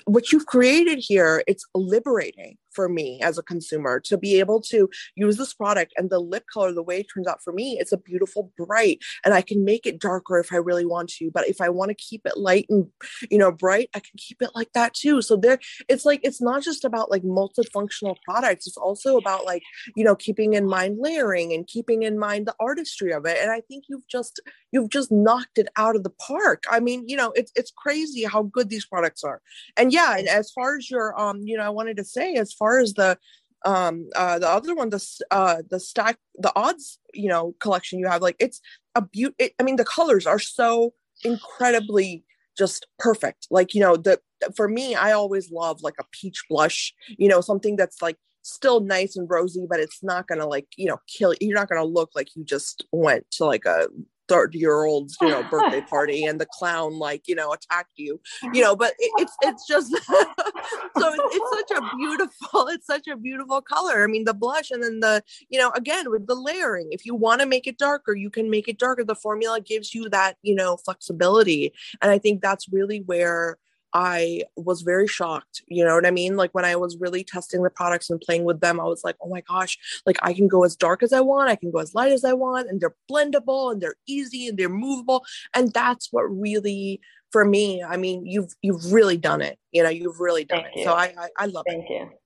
what 0.06 0.32
you've 0.32 0.46
created 0.46 0.98
here 0.98 1.42
it's 1.46 1.64
liberating 1.74 2.56
for 2.76 2.88
me 2.88 3.20
as 3.22 3.38
a 3.38 3.42
consumer 3.42 3.98
to 4.00 4.16
be 4.16 4.38
able 4.38 4.60
to 4.60 4.88
use 5.16 5.36
this 5.36 5.54
product 5.54 5.92
and 5.96 6.10
the 6.10 6.20
lip 6.20 6.44
color 6.52 6.72
the 6.72 6.82
way 6.82 7.00
it 7.00 7.06
turns 7.12 7.26
out 7.26 7.42
for 7.42 7.52
me 7.52 7.78
it's 7.80 7.92
a 7.92 7.96
beautiful 7.98 8.52
bright 8.56 9.00
and 9.24 9.34
i 9.34 9.42
can 9.42 9.64
make 9.64 9.86
it 9.86 9.98
darker 9.98 10.38
if 10.38 10.52
i 10.52 10.56
really 10.56 10.84
want 10.84 11.08
to 11.08 11.30
but 11.32 11.48
if 11.48 11.60
i 11.60 11.68
want 11.68 11.88
to 11.88 11.94
keep 11.94 12.22
it 12.26 12.36
light 12.36 12.66
and 12.68 12.86
you 13.30 13.38
know 13.38 13.50
bright 13.50 13.88
i 13.94 13.98
can 13.98 14.12
keep 14.18 14.42
it 14.42 14.50
like 14.54 14.72
that 14.74 14.94
too. 14.94 15.22
So 15.22 15.36
there 15.36 15.58
it's 15.88 16.04
like 16.04 16.20
it's 16.22 16.40
not 16.40 16.62
just 16.62 16.84
about 16.84 17.10
like 17.10 17.22
multifunctional 17.22 18.16
products 18.24 18.66
it's 18.66 18.76
also 18.76 19.16
about 19.16 19.44
like 19.44 19.62
you 19.94 20.04
know 20.04 20.14
keeping 20.14 20.54
in 20.54 20.66
mind 20.66 20.98
layering 21.00 21.52
and 21.52 21.66
keeping 21.66 22.02
in 22.02 22.18
mind 22.18 22.46
the 22.46 22.54
artistry 22.60 23.12
of 23.12 23.24
it 23.26 23.38
and 23.40 23.50
i 23.50 23.60
think 23.60 23.84
you've 23.88 24.06
just 24.08 24.40
you've 24.72 24.90
just 24.90 25.10
knocked 25.10 25.58
it 25.58 25.68
out 25.76 25.96
of 25.96 26.02
the 26.02 26.10
park. 26.10 26.64
I 26.70 26.80
mean 26.80 27.08
you 27.08 27.16
know 27.16 27.32
it's 27.34 27.52
it's 27.54 27.72
crazy 27.76 28.24
how 28.24 28.42
good 28.44 28.68
these 28.68 28.86
products 28.86 29.24
are. 29.24 29.40
And 29.76 29.92
yeah 29.92 30.16
and 30.18 30.28
as 30.28 30.50
far 30.50 30.76
as 30.76 30.90
your 30.90 31.18
um 31.18 31.40
you 31.42 31.56
know 31.56 31.64
i 31.64 31.68
wanted 31.68 31.96
to 31.96 32.04
say 32.04 32.34
as 32.34 32.52
far 32.52 32.65
far 32.66 32.78
as 32.78 32.94
the 32.94 33.18
um 33.64 34.08
uh 34.16 34.38
the 34.38 34.48
other 34.48 34.74
one 34.74 34.90
the 34.90 35.02
uh 35.30 35.62
the 35.70 35.80
stack 35.80 36.16
the 36.46 36.52
odds 36.56 36.98
you 37.14 37.28
know 37.28 37.54
collection 37.64 37.98
you 37.98 38.06
have 38.06 38.22
like 38.22 38.36
it's 38.38 38.60
a 38.94 39.02
beaut 39.02 39.34
it, 39.38 39.52
i 39.58 39.62
mean 39.62 39.76
the 39.76 39.84
colors 39.84 40.26
are 40.26 40.38
so 40.38 40.92
incredibly 41.24 42.24
just 42.56 42.86
perfect. 42.98 43.46
Like 43.50 43.74
you 43.74 43.80
know 43.80 43.96
the 43.96 44.18
for 44.56 44.68
me 44.68 44.94
i 44.94 45.12
always 45.12 45.50
love 45.50 45.82
like 45.82 45.98
a 46.00 46.04
peach 46.10 46.40
blush 46.48 46.94
you 47.18 47.28
know 47.28 47.40
something 47.40 47.76
that's 47.76 48.00
like 48.00 48.16
still 48.42 48.80
nice 48.80 49.16
and 49.16 49.28
rosy 49.28 49.66
but 49.68 49.80
it's 49.80 50.02
not 50.02 50.26
gonna 50.28 50.46
like 50.46 50.68
you 50.76 50.86
know 50.86 50.98
kill 51.06 51.34
you're 51.40 51.58
not 51.60 51.68
gonna 51.68 51.84
look 51.84 52.10
like 52.14 52.28
you 52.36 52.44
just 52.44 52.84
went 52.92 53.24
to 53.30 53.44
like 53.44 53.64
a 53.64 53.88
30 54.28 54.58
year 54.58 54.84
old's 54.84 55.16
you 55.20 55.28
know 55.28 55.42
birthday 55.50 55.80
party 55.90 56.24
and 56.24 56.40
the 56.40 56.46
clown 56.46 56.98
like 56.98 57.26
you 57.26 57.34
know 57.34 57.52
attacked 57.52 57.92
you 57.96 58.20
you 58.52 58.60
know 58.60 58.74
but 58.74 58.92
it, 58.98 59.10
it's 59.18 59.36
it's 59.42 59.66
just 59.66 59.90
so 60.06 61.14
it's 61.14 61.70
such 61.70 61.78
a 61.78 61.96
beautiful 61.96 62.66
it's 62.68 62.86
such 62.86 63.06
a 63.08 63.16
beautiful 63.16 63.60
color. 63.60 64.02
I 64.02 64.06
mean 64.06 64.24
the 64.24 64.34
blush 64.34 64.70
and 64.70 64.82
then 64.82 65.00
the 65.00 65.22
you 65.48 65.58
know 65.58 65.70
again 65.70 66.10
with 66.10 66.26
the 66.26 66.34
layering 66.34 66.88
if 66.90 67.06
you 67.06 67.14
want 67.14 67.40
to 67.40 67.46
make 67.46 67.66
it 67.66 67.78
darker 67.78 68.14
you 68.14 68.30
can 68.30 68.50
make 68.50 68.68
it 68.68 68.78
darker. 68.78 69.04
The 69.04 69.14
formula 69.14 69.60
gives 69.60 69.94
you 69.94 70.08
that 70.10 70.36
you 70.42 70.54
know 70.54 70.76
flexibility 70.76 71.72
and 72.02 72.10
i 72.10 72.18
think 72.18 72.40
that's 72.40 72.68
really 72.72 73.00
where 73.02 73.58
I 73.96 74.42
was 74.56 74.82
very 74.82 75.08
shocked. 75.08 75.62
You 75.68 75.82
know 75.82 75.94
what 75.94 76.04
I 76.04 76.10
mean? 76.10 76.36
Like 76.36 76.50
when 76.52 76.66
I 76.66 76.76
was 76.76 76.98
really 76.98 77.24
testing 77.24 77.62
the 77.62 77.70
products 77.70 78.10
and 78.10 78.20
playing 78.20 78.44
with 78.44 78.60
them, 78.60 78.78
I 78.78 78.84
was 78.84 79.02
like, 79.02 79.16
oh 79.22 79.30
my 79.30 79.40
gosh, 79.40 79.78
like 80.04 80.18
I 80.20 80.34
can 80.34 80.48
go 80.48 80.64
as 80.64 80.76
dark 80.76 81.02
as 81.02 81.14
I 81.14 81.20
want, 81.20 81.48
I 81.48 81.56
can 81.56 81.70
go 81.70 81.78
as 81.78 81.94
light 81.94 82.12
as 82.12 82.22
I 82.22 82.34
want, 82.34 82.68
and 82.68 82.78
they're 82.78 82.94
blendable 83.10 83.72
and 83.72 83.80
they're 83.80 83.96
easy 84.06 84.48
and 84.48 84.58
they're 84.58 84.68
movable. 84.68 85.24
And 85.54 85.72
that's 85.72 86.12
what 86.12 86.24
really 86.24 87.00
for 87.32 87.46
me, 87.46 87.82
I 87.82 87.96
mean, 87.96 88.26
you've 88.26 88.54
you've 88.60 88.92
really 88.92 89.16
done 89.16 89.40
it. 89.40 89.58
You 89.72 89.82
know, 89.82 89.88
you've 89.88 90.20
really 90.20 90.44
done 90.44 90.64
Thank 90.64 90.76
it. 90.76 90.80
You. 90.80 90.84
So 90.84 90.92
I, 90.92 91.14
I, 91.18 91.28
I 91.38 91.46
love 91.46 91.64
Thank 91.66 91.84
it. 91.84 91.88
Thank 91.88 92.10
you. 92.12 92.18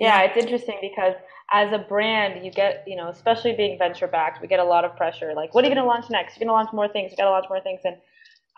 Yeah, 0.00 0.22
it's 0.22 0.38
interesting 0.38 0.78
because 0.80 1.14
as 1.52 1.74
a 1.74 1.78
brand, 1.78 2.42
you 2.42 2.50
get, 2.50 2.84
you 2.86 2.96
know, 2.96 3.10
especially 3.10 3.52
being 3.52 3.76
venture 3.78 4.08
backed, 4.08 4.40
we 4.40 4.48
get 4.48 4.60
a 4.60 4.64
lot 4.64 4.86
of 4.86 4.96
pressure. 4.96 5.34
Like, 5.36 5.54
what 5.54 5.62
are 5.62 5.68
you 5.68 5.74
going 5.74 5.84
to 5.84 5.88
launch 5.88 6.08
next? 6.08 6.36
You're 6.36 6.48
going 6.48 6.48
to 6.48 6.54
launch 6.54 6.72
more 6.72 6.88
things. 6.88 7.10
You 7.10 7.18
got 7.18 7.24
to 7.24 7.30
launch 7.30 7.46
more 7.50 7.60
things. 7.60 7.80
And 7.84 7.96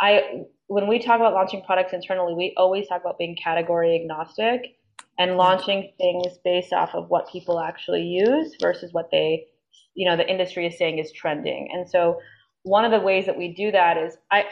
I, 0.00 0.44
when 0.66 0.88
we 0.88 0.98
talk 0.98 1.16
about 1.16 1.34
launching 1.34 1.62
products 1.62 1.92
internally, 1.92 2.34
we 2.34 2.54
always 2.56 2.88
talk 2.88 3.00
about 3.00 3.18
being 3.18 3.36
category 3.36 4.00
agnostic 4.00 4.76
and 5.18 5.36
launching 5.36 5.92
things 5.98 6.38
based 6.44 6.72
off 6.72 6.94
of 6.94 7.08
what 7.08 7.28
people 7.28 7.60
actually 7.60 8.02
use 8.02 8.56
versus 8.60 8.92
what 8.92 9.10
they, 9.10 9.46
you 9.94 10.08
know, 10.08 10.16
the 10.16 10.28
industry 10.28 10.66
is 10.66 10.76
saying 10.76 10.98
is 10.98 11.12
trending. 11.12 11.68
And 11.72 11.88
so 11.88 12.18
one 12.62 12.84
of 12.84 12.90
the 12.90 13.00
ways 13.00 13.26
that 13.26 13.36
we 13.36 13.54
do 13.54 13.70
that 13.70 13.96
is 13.96 14.16
I, 14.32 14.46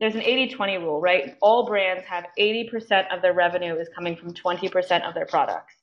there's 0.00 0.14
an 0.14 0.22
80-20 0.22 0.80
rule, 0.80 1.00
right? 1.00 1.36
All 1.42 1.66
brands 1.66 2.06
have 2.06 2.26
80% 2.38 3.14
of 3.14 3.20
their 3.20 3.34
revenue 3.34 3.74
is 3.76 3.88
coming 3.94 4.16
from 4.16 4.32
20% 4.32 5.06
of 5.06 5.14
their 5.14 5.26
products. 5.26 5.74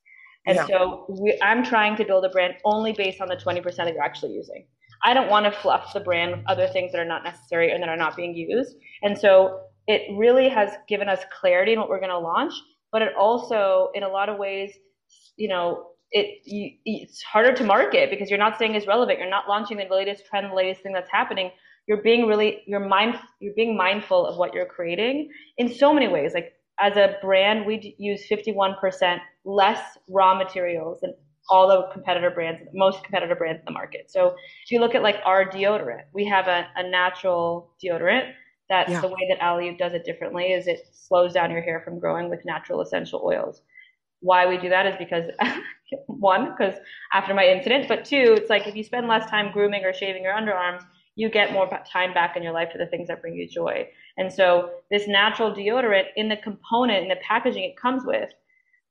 And 0.48 0.56
yeah. 0.56 0.68
so 0.68 1.06
we, 1.10 1.38
I'm 1.42 1.64
trying 1.64 1.96
to 1.98 2.06
build 2.06 2.24
a 2.26 2.30
brand 2.30 2.56
only 2.64 2.94
based 2.94 3.20
on 3.20 3.28
the 3.28 3.36
20% 3.36 3.64
that 3.64 3.94
you're 3.94 4.04
actually 4.04 4.34
using. 4.34 4.66
I 5.04 5.14
don't 5.14 5.30
want 5.30 5.46
to 5.46 5.52
fluff 5.52 5.94
the 5.94 6.00
brand 6.00 6.32
with 6.32 6.42
other 6.48 6.68
things 6.68 6.92
that 6.92 7.00
are 7.00 7.06
not 7.06 7.24
necessary 7.24 7.72
and 7.72 7.82
that 7.84 7.90
are 7.90 7.98
not 7.98 8.16
being 8.16 8.36
used. 8.36 8.76
And 9.02 9.18
so 9.18 9.62
it 9.88 10.02
really 10.16 10.50
has 10.50 10.72
given 10.88 11.10
us 11.10 11.20
clarity 11.40 11.74
in 11.74 11.80
what 11.80 11.90
we're 11.90 12.00
going 12.00 12.10
to 12.10 12.20
launch, 12.20 12.54
but 12.92 13.02
it 13.02 13.14
also, 13.18 13.90
in 13.94 14.04
a 14.04 14.10
lot 14.10 14.30
of 14.30 14.38
ways, 14.38 14.72
you 15.38 15.48
know, 15.48 15.88
it 16.12 16.42
you, 16.46 16.72
it's 16.86 17.22
harder 17.22 17.54
to 17.54 17.64
market 17.64 18.10
because 18.10 18.30
you're 18.30 18.40
not 18.40 18.56
staying 18.56 18.76
as 18.76 18.88
relevant. 18.88 19.20
You're 19.20 19.30
not 19.30 19.50
launching 19.50 19.78
the 19.78 19.86
latest 19.94 20.26
trend, 20.26 20.52
the 20.52 20.56
latest 20.56 20.82
thing 20.82 20.94
that's 20.94 21.10
happening. 21.12 21.52
You're 21.88 22.02
being 22.02 22.28
really 22.28 22.62
you're 22.68 22.88
mind 22.88 23.20
you're 23.40 23.54
being 23.56 23.76
mindful 23.76 24.26
of 24.26 24.38
what 24.38 24.54
you're 24.54 24.66
creating 24.66 25.30
in 25.58 25.74
so 25.74 25.94
many 25.94 26.08
ways. 26.08 26.34
Like 26.34 26.54
as 26.80 26.96
a 26.96 27.18
brand, 27.22 27.66
we 27.66 27.96
use 27.98 28.28
51% 28.30 29.20
less 29.44 29.98
raw 30.10 30.36
materials 30.38 31.02
than 31.02 31.14
all 31.50 31.68
the 31.68 31.94
competitor 31.94 32.32
brands, 32.32 32.62
most 32.74 33.04
competitor 33.04 33.36
brands 33.36 33.60
in 33.60 33.66
the 33.66 33.72
market. 33.72 34.10
So 34.10 34.36
if 34.64 34.72
you 34.72 34.80
look 34.80 34.96
at 34.96 35.04
like 35.04 35.18
our 35.26 35.46
deodorant, 35.46 36.04
we 36.14 36.26
have 36.26 36.48
a, 36.48 36.68
a 36.76 36.90
natural 36.90 37.72
deodorant 37.84 38.32
that 38.70 38.90
yeah. 38.90 39.02
the 39.02 39.08
way 39.08 39.28
that 39.30 39.42
Alley 39.42 39.76
does 39.78 39.94
it 39.94 40.06
differently 40.06 40.46
is 40.46 40.68
it 40.68 40.88
slows 40.92 41.34
down 41.34 41.52
your 41.52 41.62
hair 41.62 41.82
from 41.84 42.00
growing 42.00 42.30
with 42.30 42.46
natural 42.46 42.82
essential 42.82 43.22
oils. 43.24 43.62
Why 44.22 44.48
we 44.48 44.58
do 44.58 44.70
that 44.70 44.88
is 44.88 44.96
because 44.98 45.30
one, 46.08 46.52
because 46.52 46.76
after 47.14 47.34
my 47.34 47.46
incident, 47.46 47.88
but 47.88 48.06
two, 48.06 48.36
it's 48.38 48.50
like 48.50 48.68
if 48.68 48.76
you 48.76 48.84
spend 48.84 49.08
less 49.08 49.30
time 49.30 49.52
grooming 49.52 49.84
or 49.84 49.94
shaving 49.94 50.24
your 50.24 50.34
underarms, 50.34 50.84
you 51.16 51.30
get 51.30 51.54
more 51.54 51.70
time 51.92 52.14
back 52.14 52.36
in 52.36 52.44
your 52.44 52.54
life 52.54 52.70
to 52.72 52.78
the 52.78 52.88
things 52.88 53.08
that 53.08 53.22
bring 53.22 53.36
you 53.36 53.48
joy. 53.48 53.88
And 54.18 54.32
so 54.32 54.72
this 54.92 55.08
natural 55.08 55.54
deodorant 55.54 56.06
in 56.16 56.28
the 56.28 56.38
component, 56.38 57.04
in 57.04 57.10
the 57.10 57.16
packaging 57.18 57.64
it 57.64 57.78
comes 57.80 58.04
with, 58.06 58.30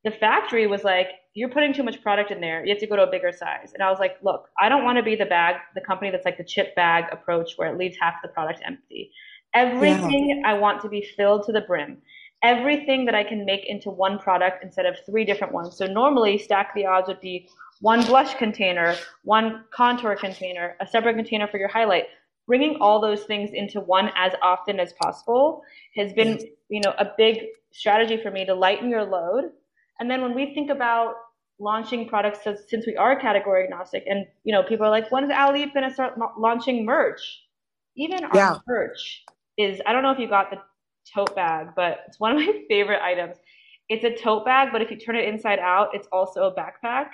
the 0.04 0.10
factory 0.10 0.66
was 0.66 0.84
like, 0.84 1.08
you're 1.34 1.48
putting 1.48 1.72
too 1.72 1.82
much 1.82 2.00
product 2.02 2.30
in 2.30 2.40
there. 2.40 2.64
You 2.64 2.72
have 2.72 2.80
to 2.80 2.86
go 2.86 2.96
to 2.96 3.02
a 3.02 3.10
bigger 3.10 3.32
size. 3.32 3.72
And 3.74 3.82
I 3.82 3.90
was 3.90 3.98
like, 3.98 4.16
look, 4.22 4.48
I 4.60 4.68
don't 4.68 4.84
want 4.84 4.98
to 4.98 5.02
be 5.02 5.16
the 5.16 5.26
bag, 5.26 5.56
the 5.74 5.80
company 5.80 6.10
that's 6.10 6.24
like 6.24 6.38
the 6.38 6.44
chip 6.44 6.74
bag 6.76 7.04
approach 7.10 7.54
where 7.56 7.72
it 7.72 7.78
leaves 7.78 7.96
half 8.00 8.14
the 8.22 8.28
product 8.28 8.60
empty. 8.64 9.10
Everything 9.54 10.42
yeah. 10.42 10.50
I 10.50 10.54
want 10.54 10.82
to 10.82 10.88
be 10.88 11.06
filled 11.16 11.46
to 11.46 11.52
the 11.52 11.60
brim. 11.60 11.98
Everything 12.42 13.04
that 13.06 13.14
I 13.14 13.24
can 13.24 13.46
make 13.46 13.64
into 13.66 13.88
one 13.88 14.18
product 14.18 14.62
instead 14.62 14.84
of 14.84 14.96
three 15.06 15.24
different 15.24 15.52
ones. 15.52 15.76
So 15.76 15.86
normally 15.86 16.36
stack 16.36 16.74
the 16.74 16.84
odds 16.84 17.08
would 17.08 17.20
be 17.20 17.48
one 17.80 18.04
blush 18.04 18.34
container, 18.34 18.96
one 19.22 19.64
contour 19.72 20.16
container, 20.16 20.76
a 20.80 20.86
separate 20.86 21.14
container 21.16 21.46
for 21.46 21.58
your 21.58 21.68
highlight. 21.68 22.04
Bringing 22.46 22.76
all 22.80 23.00
those 23.00 23.24
things 23.24 23.50
into 23.54 23.80
one 23.80 24.10
as 24.16 24.32
often 24.42 24.78
as 24.78 24.92
possible 24.94 25.62
has 25.96 26.12
been, 26.12 26.38
you 26.68 26.80
know, 26.80 26.92
a 26.98 27.06
big 27.16 27.38
strategy 27.72 28.18
for 28.22 28.30
me 28.30 28.44
to 28.44 28.54
lighten 28.54 28.90
your 28.90 29.04
load. 29.04 29.44
And 29.98 30.10
then 30.10 30.20
when 30.20 30.34
we 30.34 30.52
think 30.52 30.70
about 30.70 31.14
launching 31.58 32.06
products, 32.06 32.40
since 32.42 32.86
we 32.86 32.96
are 32.96 33.18
category 33.18 33.64
agnostic, 33.64 34.04
and 34.06 34.26
you 34.42 34.52
know, 34.52 34.62
people 34.62 34.84
are 34.84 34.90
like, 34.90 35.10
when 35.10 35.24
is 35.24 35.30
Alley 35.30 35.64
going 35.66 35.88
to 35.88 35.94
start 35.94 36.18
launching 36.38 36.84
merch? 36.84 37.20
Even 37.96 38.24
our 38.24 38.30
yeah. 38.34 38.58
merch 38.66 39.24
is, 39.56 39.80
I 39.86 39.92
don't 39.92 40.02
know 40.02 40.10
if 40.10 40.18
you 40.18 40.28
got 40.28 40.50
the 40.50 40.58
tote 41.12 41.34
bag, 41.34 41.68
but 41.76 42.00
it's 42.06 42.18
one 42.20 42.32
of 42.32 42.38
my 42.38 42.62
favorite 42.68 43.02
items. 43.02 43.36
It's 43.88 44.04
a 44.04 44.14
tote 44.14 44.44
bag, 44.44 44.70
but 44.72 44.82
if 44.82 44.90
you 44.90 44.96
turn 44.96 45.16
it 45.16 45.28
inside 45.28 45.58
out, 45.58 45.90
it's 45.94 46.08
also 46.10 46.44
a 46.44 46.54
backpack. 46.54 47.08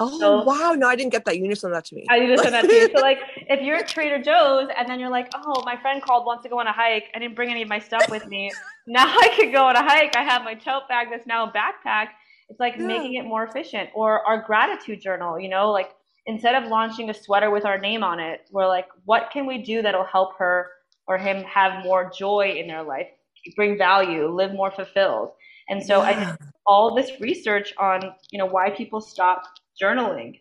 Oh 0.00 0.18
so, 0.18 0.42
wow! 0.44 0.74
No, 0.74 0.86
I 0.86 0.94
didn't 0.94 1.10
get 1.10 1.24
that. 1.24 1.36
You 1.36 1.42
need 1.42 1.50
to 1.50 1.56
send 1.56 1.74
that 1.74 1.84
to 1.86 1.94
me. 1.94 2.06
I 2.08 2.20
need 2.20 2.28
to 2.28 2.38
send 2.38 2.54
that 2.54 2.64
to 2.66 2.72
you. 2.72 2.88
So 2.94 3.00
like, 3.00 3.18
if 3.36 3.62
you're 3.62 3.76
at 3.76 3.88
Trader 3.88 4.22
Joe's 4.22 4.68
and 4.76 4.88
then 4.88 5.00
you're 5.00 5.10
like, 5.10 5.28
oh, 5.34 5.62
my 5.64 5.76
friend 5.80 6.00
called 6.00 6.24
wants 6.24 6.44
to 6.44 6.48
go 6.48 6.60
on 6.60 6.68
a 6.68 6.72
hike. 6.72 7.06
I 7.14 7.18
didn't 7.18 7.34
bring 7.34 7.50
any 7.50 7.62
of 7.62 7.68
my 7.68 7.80
stuff 7.80 8.08
with 8.08 8.26
me. 8.26 8.52
now 8.86 9.06
I 9.06 9.28
can 9.34 9.50
go 9.50 9.64
on 9.64 9.74
a 9.74 9.82
hike. 9.82 10.16
I 10.16 10.22
have 10.22 10.44
my 10.44 10.54
tote 10.54 10.88
bag 10.88 11.08
that's 11.10 11.26
now 11.26 11.46
a 11.46 11.52
backpack. 11.52 12.08
It's 12.48 12.60
like 12.60 12.76
yeah. 12.76 12.86
making 12.86 13.14
it 13.14 13.24
more 13.24 13.44
efficient. 13.44 13.90
Or 13.92 14.24
our 14.24 14.40
gratitude 14.40 15.00
journal. 15.00 15.40
You 15.40 15.48
know, 15.48 15.70
like 15.70 15.90
instead 16.26 16.54
of 16.54 16.70
launching 16.70 17.10
a 17.10 17.14
sweater 17.14 17.50
with 17.50 17.64
our 17.64 17.78
name 17.78 18.04
on 18.04 18.20
it, 18.20 18.46
we're 18.52 18.68
like, 18.68 18.86
what 19.04 19.30
can 19.32 19.46
we 19.46 19.62
do 19.62 19.82
that'll 19.82 20.04
help 20.04 20.36
her 20.38 20.68
or 21.08 21.18
him 21.18 21.42
have 21.44 21.82
more 21.84 22.10
joy 22.16 22.54
in 22.56 22.68
their 22.68 22.82
life, 22.82 23.08
bring 23.56 23.76
value, 23.76 24.28
live 24.28 24.52
more 24.52 24.70
fulfilled? 24.70 25.30
And 25.68 25.84
so 25.84 26.02
yeah. 26.02 26.36
I 26.40 26.46
all 26.68 26.94
this 26.94 27.10
research 27.18 27.72
on 27.78 28.12
you 28.30 28.38
know 28.38 28.46
why 28.46 28.70
people 28.70 29.00
stop 29.00 29.42
journaling 29.82 30.38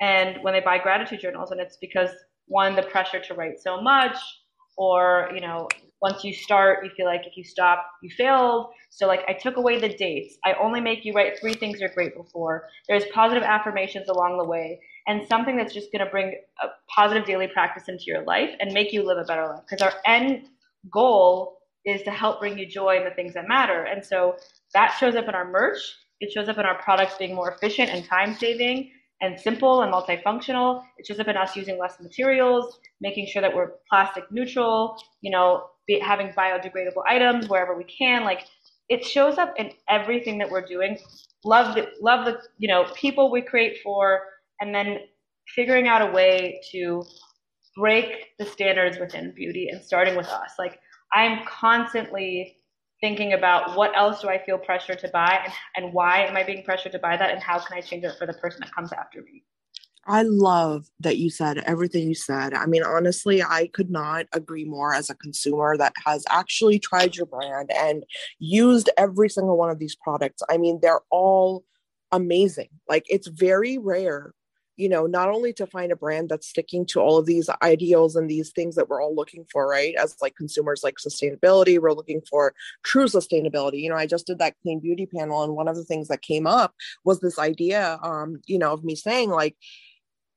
and 0.00 0.38
when 0.42 0.54
they 0.54 0.60
buy 0.60 0.78
gratitude 0.78 1.20
journals 1.20 1.50
and 1.50 1.60
it's 1.60 1.76
because 1.78 2.10
one 2.46 2.76
the 2.76 2.82
pressure 2.82 3.20
to 3.20 3.34
write 3.34 3.60
so 3.60 3.80
much 3.82 4.16
or 4.78 5.28
you 5.34 5.40
know 5.40 5.68
once 6.00 6.22
you 6.22 6.32
start 6.32 6.84
you 6.84 6.90
feel 6.96 7.06
like 7.06 7.26
if 7.26 7.36
you 7.36 7.42
stop 7.44 7.86
you 8.02 8.10
failed 8.16 8.68
so 8.90 9.06
like 9.06 9.22
i 9.26 9.32
took 9.32 9.56
away 9.56 9.78
the 9.78 9.88
dates 9.88 10.36
i 10.44 10.52
only 10.54 10.80
make 10.80 11.04
you 11.04 11.12
write 11.12 11.38
three 11.40 11.54
things 11.54 11.80
you're 11.80 11.88
grateful 11.90 12.26
for 12.32 12.68
there's 12.88 13.04
positive 13.12 13.42
affirmations 13.42 14.08
along 14.08 14.38
the 14.38 14.44
way 14.44 14.78
and 15.06 15.26
something 15.28 15.56
that's 15.56 15.74
just 15.74 15.92
going 15.92 16.04
to 16.04 16.10
bring 16.10 16.34
a 16.62 16.66
positive 16.94 17.26
daily 17.26 17.48
practice 17.48 17.88
into 17.88 18.04
your 18.06 18.24
life 18.24 18.50
and 18.60 18.72
make 18.72 18.92
you 18.92 19.02
live 19.02 19.18
a 19.18 19.24
better 19.24 19.46
life 19.46 19.60
because 19.68 19.82
our 19.82 19.94
end 20.06 20.48
goal 20.90 21.58
is 21.84 22.02
to 22.02 22.10
help 22.10 22.40
bring 22.40 22.58
you 22.58 22.66
joy 22.66 22.96
in 22.96 23.04
the 23.04 23.10
things 23.10 23.34
that 23.34 23.46
matter 23.48 23.84
and 23.84 24.04
so 24.04 24.36
that 24.72 24.96
shows 24.98 25.14
up 25.14 25.28
in 25.28 25.34
our 25.34 25.50
merch 25.50 25.78
it 26.20 26.32
shows 26.32 26.48
up 26.48 26.58
in 26.58 26.64
our 26.64 26.80
products 26.82 27.16
being 27.18 27.34
more 27.34 27.52
efficient 27.52 27.90
and 27.90 28.04
time 28.04 28.34
saving 28.34 28.90
and 29.20 29.38
simple 29.38 29.82
and 29.82 29.92
multifunctional. 29.92 30.82
It 30.98 31.06
shows 31.06 31.18
up 31.20 31.28
in 31.28 31.36
us 31.36 31.56
using 31.56 31.78
less 31.78 32.00
materials, 32.00 32.78
making 33.00 33.26
sure 33.26 33.42
that 33.42 33.54
we're 33.54 33.72
plastic 33.88 34.24
neutral, 34.30 34.96
you 35.22 35.30
know, 35.30 35.66
having 36.02 36.28
biodegradable 36.28 37.02
items 37.08 37.48
wherever 37.48 37.76
we 37.76 37.84
can. 37.84 38.24
Like 38.24 38.46
it 38.88 39.04
shows 39.04 39.38
up 39.38 39.54
in 39.58 39.70
everything 39.88 40.38
that 40.38 40.50
we're 40.50 40.64
doing. 40.64 40.98
Love 41.44 41.74
the 41.74 41.88
love 42.00 42.24
the 42.24 42.40
you 42.58 42.68
know 42.68 42.84
people 42.94 43.30
we 43.30 43.42
create 43.42 43.78
for, 43.82 44.20
and 44.60 44.74
then 44.74 45.00
figuring 45.54 45.88
out 45.88 46.02
a 46.02 46.12
way 46.12 46.60
to 46.72 47.02
break 47.76 48.36
the 48.38 48.44
standards 48.44 48.98
within 48.98 49.32
beauty 49.34 49.68
and 49.68 49.82
starting 49.82 50.16
with 50.16 50.28
us. 50.28 50.52
Like 50.58 50.78
I'm 51.12 51.44
constantly 51.46 52.58
thinking 53.00 53.34
about 53.34 53.76
what 53.76 53.94
else 53.96 54.22
do 54.22 54.28
I 54.28 54.38
feel 54.38 54.58
pressure 54.58 54.94
to 54.94 55.08
buy 55.08 55.40
and, 55.44 55.52
and 55.76 55.92
why 55.92 56.24
am 56.24 56.36
I 56.36 56.42
being 56.42 56.62
pressured 56.64 56.92
to 56.92 56.98
buy 56.98 57.16
that 57.16 57.30
and 57.30 57.42
how 57.42 57.58
can 57.58 57.76
I 57.76 57.80
change 57.80 58.04
it 58.04 58.16
for 58.18 58.26
the 58.26 58.32
person 58.34 58.60
that 58.60 58.74
comes 58.74 58.92
after 58.92 59.20
me. 59.22 59.44
I 60.06 60.22
love 60.22 60.86
that 61.00 61.16
you 61.16 61.30
said 61.30 61.58
everything 61.58 62.06
you 62.06 62.14
said. 62.14 62.52
I 62.52 62.66
mean, 62.66 62.82
honestly, 62.82 63.42
I 63.42 63.68
could 63.72 63.90
not 63.90 64.26
agree 64.32 64.64
more 64.64 64.92
as 64.92 65.08
a 65.08 65.14
consumer 65.14 65.76
that 65.78 65.94
has 66.04 66.24
actually 66.28 66.78
tried 66.78 67.16
your 67.16 67.26
brand 67.26 67.70
and 67.74 68.04
used 68.38 68.90
every 68.98 69.30
single 69.30 69.56
one 69.56 69.70
of 69.70 69.78
these 69.78 69.96
products. 69.96 70.42
I 70.50 70.58
mean, 70.58 70.78
they're 70.82 71.00
all 71.10 71.64
amazing. 72.12 72.68
Like, 72.86 73.04
it's 73.08 73.28
very 73.28 73.78
rare 73.78 74.34
you 74.76 74.88
know 74.88 75.06
not 75.06 75.28
only 75.28 75.52
to 75.52 75.66
find 75.66 75.92
a 75.92 75.96
brand 75.96 76.28
that's 76.28 76.48
sticking 76.48 76.84
to 76.86 77.00
all 77.00 77.18
of 77.18 77.26
these 77.26 77.48
ideals 77.62 78.16
and 78.16 78.28
these 78.28 78.50
things 78.50 78.74
that 78.74 78.88
we're 78.88 79.02
all 79.02 79.14
looking 79.14 79.44
for 79.50 79.68
right? 79.68 79.94
As 79.94 80.16
like 80.20 80.34
consumers 80.36 80.82
like 80.82 80.96
sustainability 80.96 81.78
we're 81.78 81.92
looking 81.92 82.22
for 82.28 82.54
true 82.82 83.06
sustainability. 83.06 83.80
You 83.80 83.90
know 83.90 83.96
i 83.96 84.06
just 84.06 84.26
did 84.26 84.38
that 84.38 84.56
clean 84.62 84.80
beauty 84.80 85.06
panel 85.06 85.42
and 85.42 85.54
one 85.54 85.68
of 85.68 85.76
the 85.76 85.84
things 85.84 86.08
that 86.08 86.22
came 86.22 86.46
up 86.46 86.74
was 87.04 87.20
this 87.20 87.38
idea 87.38 87.98
um 88.02 88.40
you 88.46 88.58
know 88.58 88.72
of 88.72 88.84
me 88.84 88.94
saying 88.94 89.30
like 89.30 89.56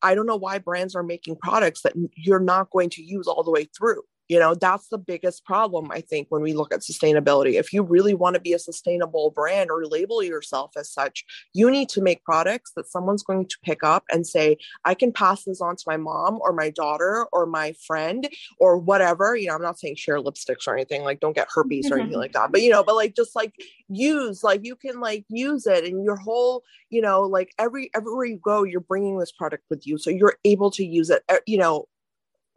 i 0.01 0.15
don't 0.15 0.25
know 0.25 0.35
why 0.35 0.57
brands 0.57 0.95
are 0.95 1.03
making 1.03 1.35
products 1.35 1.81
that 1.81 1.93
you're 2.15 2.39
not 2.39 2.69
going 2.69 2.89
to 2.89 3.03
use 3.03 3.27
all 3.27 3.43
the 3.43 3.51
way 3.51 3.65
through 3.77 4.03
you 4.27 4.39
know, 4.39 4.55
that's 4.55 4.89
the 4.89 4.97
biggest 4.97 5.45
problem, 5.45 5.89
I 5.91 6.01
think, 6.01 6.27
when 6.29 6.41
we 6.41 6.53
look 6.53 6.73
at 6.73 6.81
sustainability. 6.81 7.53
If 7.53 7.71
you 7.71 7.81
really 7.81 8.13
want 8.13 8.33
to 8.33 8.41
be 8.41 8.53
a 8.53 8.59
sustainable 8.59 9.31
brand 9.31 9.71
or 9.71 9.85
label 9.85 10.21
yourself 10.21 10.71
as 10.75 10.89
such, 10.91 11.25
you 11.53 11.71
need 11.71 11.89
to 11.89 12.01
make 12.01 12.23
products 12.23 12.71
that 12.75 12.87
someone's 12.87 13.23
going 13.23 13.47
to 13.47 13.57
pick 13.63 13.83
up 13.83 14.03
and 14.11 14.27
say, 14.27 14.57
I 14.83 14.95
can 14.95 15.11
pass 15.11 15.45
this 15.45 15.61
on 15.61 15.77
to 15.77 15.83
my 15.87 15.97
mom 15.97 16.39
or 16.41 16.51
my 16.51 16.69
daughter 16.69 17.25
or 17.31 17.45
my 17.45 17.73
friend 17.85 18.27
or 18.59 18.77
whatever. 18.77 19.35
You 19.35 19.47
know, 19.47 19.55
I'm 19.55 19.61
not 19.61 19.79
saying 19.79 19.95
share 19.95 20.19
lipsticks 20.19 20.67
or 20.67 20.73
anything, 20.73 21.03
like, 21.03 21.19
don't 21.19 21.35
get 21.35 21.47
herpes 21.53 21.89
or 21.89 21.97
anything 21.99 22.19
like 22.19 22.33
that, 22.33 22.51
but, 22.51 22.61
you 22.61 22.69
know, 22.69 22.83
but 22.83 22.95
like, 22.95 23.15
just 23.15 23.35
like 23.35 23.53
use, 23.87 24.43
like, 24.43 24.65
you 24.65 24.75
can 24.75 24.99
like 24.99 25.25
use 25.29 25.65
it 25.67 25.85
and 25.85 26.03
your 26.03 26.17
whole, 26.17 26.63
you 26.89 27.01
know, 27.01 27.21
like 27.21 27.53
every, 27.57 27.89
everywhere 27.95 28.25
you 28.25 28.37
go, 28.37 28.63
you're 28.63 28.81
bringing 28.81 29.17
this 29.19 29.31
product 29.31 29.63
with 29.69 29.87
you. 29.87 29.97
So 29.97 30.09
you're 30.09 30.35
able 30.43 30.71
to 30.71 30.85
use 30.85 31.09
it, 31.09 31.23
eh, 31.29 31.39
you 31.45 31.57
know, 31.57 31.87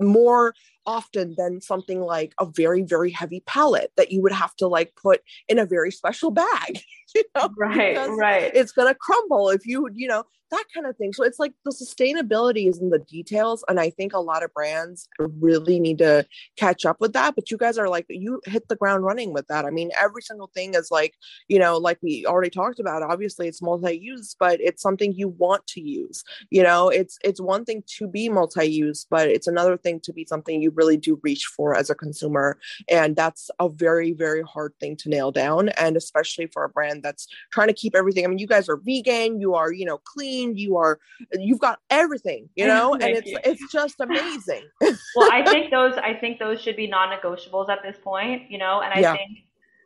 more 0.00 0.54
often 0.86 1.34
than 1.36 1.60
something 1.60 2.00
like 2.00 2.34
a 2.38 2.46
very 2.46 2.82
very 2.82 3.10
heavy 3.10 3.42
palette 3.46 3.92
that 3.96 4.10
you 4.10 4.22
would 4.22 4.32
have 4.32 4.54
to 4.56 4.66
like 4.66 4.94
put 5.00 5.20
in 5.48 5.58
a 5.58 5.66
very 5.66 5.90
special 5.90 6.30
bag 6.30 6.80
you 7.14 7.24
know 7.34 7.48
right 7.56 7.96
right. 8.18 8.52
it's 8.54 8.72
going 8.72 8.88
to 8.88 8.94
crumble 8.94 9.50
if 9.50 9.66
you 9.66 9.88
you 9.94 10.08
know 10.08 10.24
that 10.50 10.64
kind 10.74 10.86
of 10.86 10.96
thing. 10.96 11.12
So 11.12 11.24
it's 11.24 11.38
like 11.38 11.52
the 11.64 11.70
sustainability 11.70 12.68
is 12.68 12.78
in 12.78 12.90
the 12.90 12.98
details 12.98 13.64
and 13.68 13.80
i 13.80 13.90
think 13.90 14.12
a 14.12 14.18
lot 14.18 14.42
of 14.42 14.52
brands 14.52 15.08
really 15.18 15.80
need 15.80 15.98
to 15.98 16.26
catch 16.56 16.84
up 16.84 17.00
with 17.00 17.12
that 17.12 17.34
but 17.34 17.50
you 17.50 17.56
guys 17.56 17.78
are 17.78 17.88
like 17.88 18.06
you 18.08 18.40
hit 18.44 18.68
the 18.68 18.76
ground 18.76 19.04
running 19.04 19.32
with 19.32 19.46
that. 19.48 19.64
I 19.64 19.70
mean 19.70 19.90
every 19.98 20.22
single 20.22 20.50
thing 20.54 20.74
is 20.74 20.90
like 20.90 21.14
you 21.48 21.58
know 21.58 21.76
like 21.78 21.98
we 22.02 22.24
already 22.26 22.50
talked 22.50 22.80
about 22.80 23.02
obviously 23.02 23.48
it's 23.48 23.62
multi-use 23.62 24.36
but 24.38 24.60
it's 24.60 24.82
something 24.82 25.12
you 25.12 25.28
want 25.28 25.66
to 25.68 25.80
use 25.80 26.22
you 26.50 26.62
know? 26.62 26.88
It's 26.88 27.18
it's 27.22 27.40
one 27.40 27.64
thing 27.64 27.82
to 27.98 28.08
be 28.08 28.28
multi-use 28.28 29.06
but 29.08 29.28
it's 29.28 29.46
another 29.46 29.76
thing 29.76 30.00
to 30.00 30.12
be 30.12 30.24
something 30.24 30.60
you 30.60 30.70
really 30.80 30.96
do 30.96 31.12
reach 31.22 31.44
for 31.56 31.68
as 31.80 31.90
a 31.90 31.94
consumer. 31.94 32.58
And 32.88 33.10
that's 33.16 33.50
a 33.58 33.68
very 33.68 34.12
very 34.24 34.42
hard 34.42 34.72
thing 34.80 34.96
to 35.02 35.08
nail 35.08 35.30
down. 35.30 35.68
And 35.84 35.96
especially 35.96 36.46
for 36.46 36.64
a 36.64 36.70
brand 36.76 37.02
that's 37.02 37.24
trying 37.54 37.68
to 37.72 37.74
keep 37.82 37.94
everything 37.94 38.24
i 38.24 38.28
mean 38.28 38.38
you 38.38 38.46
guys 38.46 38.68
are 38.68 38.78
vegan 38.88 39.40
you 39.40 39.54
are 39.60 39.72
you 39.72 39.84
know 39.84 39.98
clean 40.12 40.56
you 40.56 40.76
are 40.76 40.98
you've 41.48 41.64
got 41.68 41.78
everything 41.90 42.48
you 42.56 42.66
know? 42.66 42.88
And 43.00 43.16
it's 43.18 43.32
it's 43.50 43.72
just 43.72 44.00
amazing. 44.00 44.64
Well 45.16 45.30
i 45.32 45.44
think 45.44 45.70
those 45.70 45.94
i 46.10 46.12
think 46.14 46.38
those 46.38 46.60
should 46.60 46.76
be 46.76 46.86
non-negotiables 46.86 47.68
at 47.68 47.80
this 47.82 47.96
point 48.02 48.50
you 48.50 48.58
know? 48.58 48.80
And 48.82 48.92
i 48.92 49.00
yeah. 49.00 49.16
think 49.16 49.30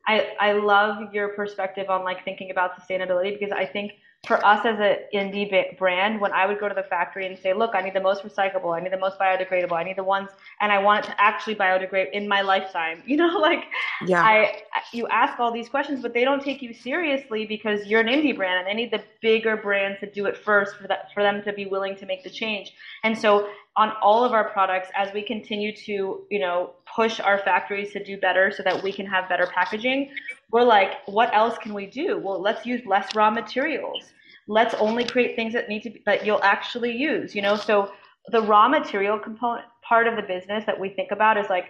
I, 0.07 0.17
I 0.39 0.53
love 0.53 1.15
your 1.15 1.29
perspective 1.29 1.89
on 1.89 2.05
like 2.05 2.25
thinking 2.25 2.51
about 2.51 2.79
sustainability 2.79 3.39
because 3.39 3.53
I 3.53 3.65
think 3.65 3.93
for 4.27 4.45
us 4.45 4.65
as 4.65 4.79
an 4.79 4.99
indie 5.13 5.77
brand, 5.79 6.21
when 6.21 6.33
I 6.33 6.47
would 6.47 6.59
go 6.59 6.69
to 6.69 6.75
the 6.75 6.83
factory 6.83 7.27
and 7.27 7.39
say, 7.39 7.53
look, 7.53 7.75
I 7.75 7.81
need 7.83 7.95
the 7.95 8.01
most 8.01 8.23
recyclable, 8.23 8.77
I 8.77 8.81
need 8.81 8.93
the 8.93 8.99
most 8.99 9.19
biodegradable, 9.19 9.73
I 9.73 9.85
need 9.85 9.97
the 9.97 10.05
ones, 10.05 10.31
and 10.61 10.73
I 10.73 10.79
want 10.79 11.05
it 11.05 11.09
to 11.09 11.21
actually 11.21 11.55
biodegrade 11.55 12.13
in 12.13 12.27
my 12.29 12.41
lifetime, 12.41 13.03
you 13.07 13.17
know, 13.17 13.39
like, 13.39 13.65
yeah, 14.07 14.23
I, 14.23 14.63
you 14.93 15.07
ask 15.09 15.39
all 15.39 15.53
these 15.53 15.69
questions, 15.69 16.03
but 16.03 16.15
they 16.15 16.25
don't 16.25 16.43
take 16.43 16.63
you 16.63 16.73
seriously 16.73 17.47
because 17.47 17.87
you're 17.87 18.01
an 18.01 18.09
indie 18.09 18.37
brand 18.37 18.59
and 18.59 18.67
they 18.67 18.75
need 18.75 18.91
the 18.91 19.03
bigger 19.21 19.57
brands 19.57 20.01
to 20.01 20.11
do 20.11 20.27
it 20.27 20.37
first 20.37 20.77
for 20.77 20.89
that, 20.89 21.13
for 21.13 21.23
them 21.23 21.43
to 21.43 21.53
be 21.53 21.67
willing 21.67 21.97
to 21.97 22.07
make 22.07 22.25
the 22.25 22.31
change. 22.31 22.73
And 23.03 23.17
so 23.17 23.49
on 23.77 23.93
all 24.01 24.25
of 24.25 24.33
our 24.33 24.49
products, 24.51 24.89
as 24.95 25.13
we 25.13 25.23
continue 25.23 25.75
to, 25.75 26.25
you 26.31 26.39
know, 26.39 26.75
push 26.95 27.19
our 27.19 27.39
factories 27.39 27.93
to 27.93 28.05
do 28.05 28.17
better 28.17 28.53
so 28.53 28.63
that 28.63 28.83
we 28.83 28.93
can 28.93 29.05
have 29.07 29.29
better 29.29 29.49
packaging, 29.49 30.11
we're 30.53 30.63
like, 30.63 31.07
what 31.07 31.35
else 31.35 31.59
can 31.59 31.75
we 31.75 31.87
do? 31.87 32.19
Well, 32.19 32.41
let's 32.41 32.65
use 32.65 32.83
less 32.87 33.15
raw 33.17 33.31
materials. 33.31 34.13
Let's 34.47 34.75
only 34.75 35.05
create 35.05 35.35
things 35.35 35.53
that 35.55 35.69
need 35.69 35.83
to 35.83 35.91
be 35.91 36.03
that 36.07 36.25
you'll 36.25 36.43
actually 36.43 36.93
use 36.97 37.35
you 37.35 37.43
know? 37.43 37.57
So 37.57 37.93
the 38.31 38.43
raw 38.43 38.69
material 38.69 39.19
component 39.19 39.67
part 39.83 40.07
of 40.07 40.17
the 40.17 40.23
business 40.23 40.65
that 40.67 40.79
we 40.79 40.89
think 40.89 41.11
about 41.11 41.37
is 41.37 41.47
like 41.51 41.67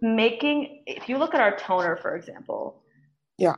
making 0.00 0.82
if 0.86 1.08
you 1.08 1.18
look 1.18 1.34
at 1.34 1.40
our 1.40 1.56
toner 1.56 1.96
for 1.96 2.16
example 2.16 2.82
yeah. 3.38 3.54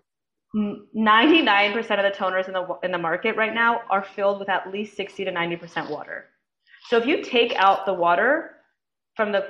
99% 0.55 1.76
of 1.76 1.86
the 1.86 2.12
toners 2.16 2.47
in 2.47 2.55
the 2.55 2.78
in 2.82 2.91
the 2.91 2.99
market 2.99 3.36
right 3.36 3.55
now 3.55 3.82
are 3.91 4.03
filled 4.03 4.41
with 4.41 4.49
at 4.49 4.72
least 4.72 4.97
60 4.97 5.24
to 5.26 5.30
90% 5.32 5.91
water 5.91 6.26
so 6.89 6.97
if 6.97 7.07
you 7.07 7.22
take 7.22 7.55
out 7.57 7.86
the 7.86 7.95
water 7.95 8.57
from 9.14 9.32
the 9.32 9.47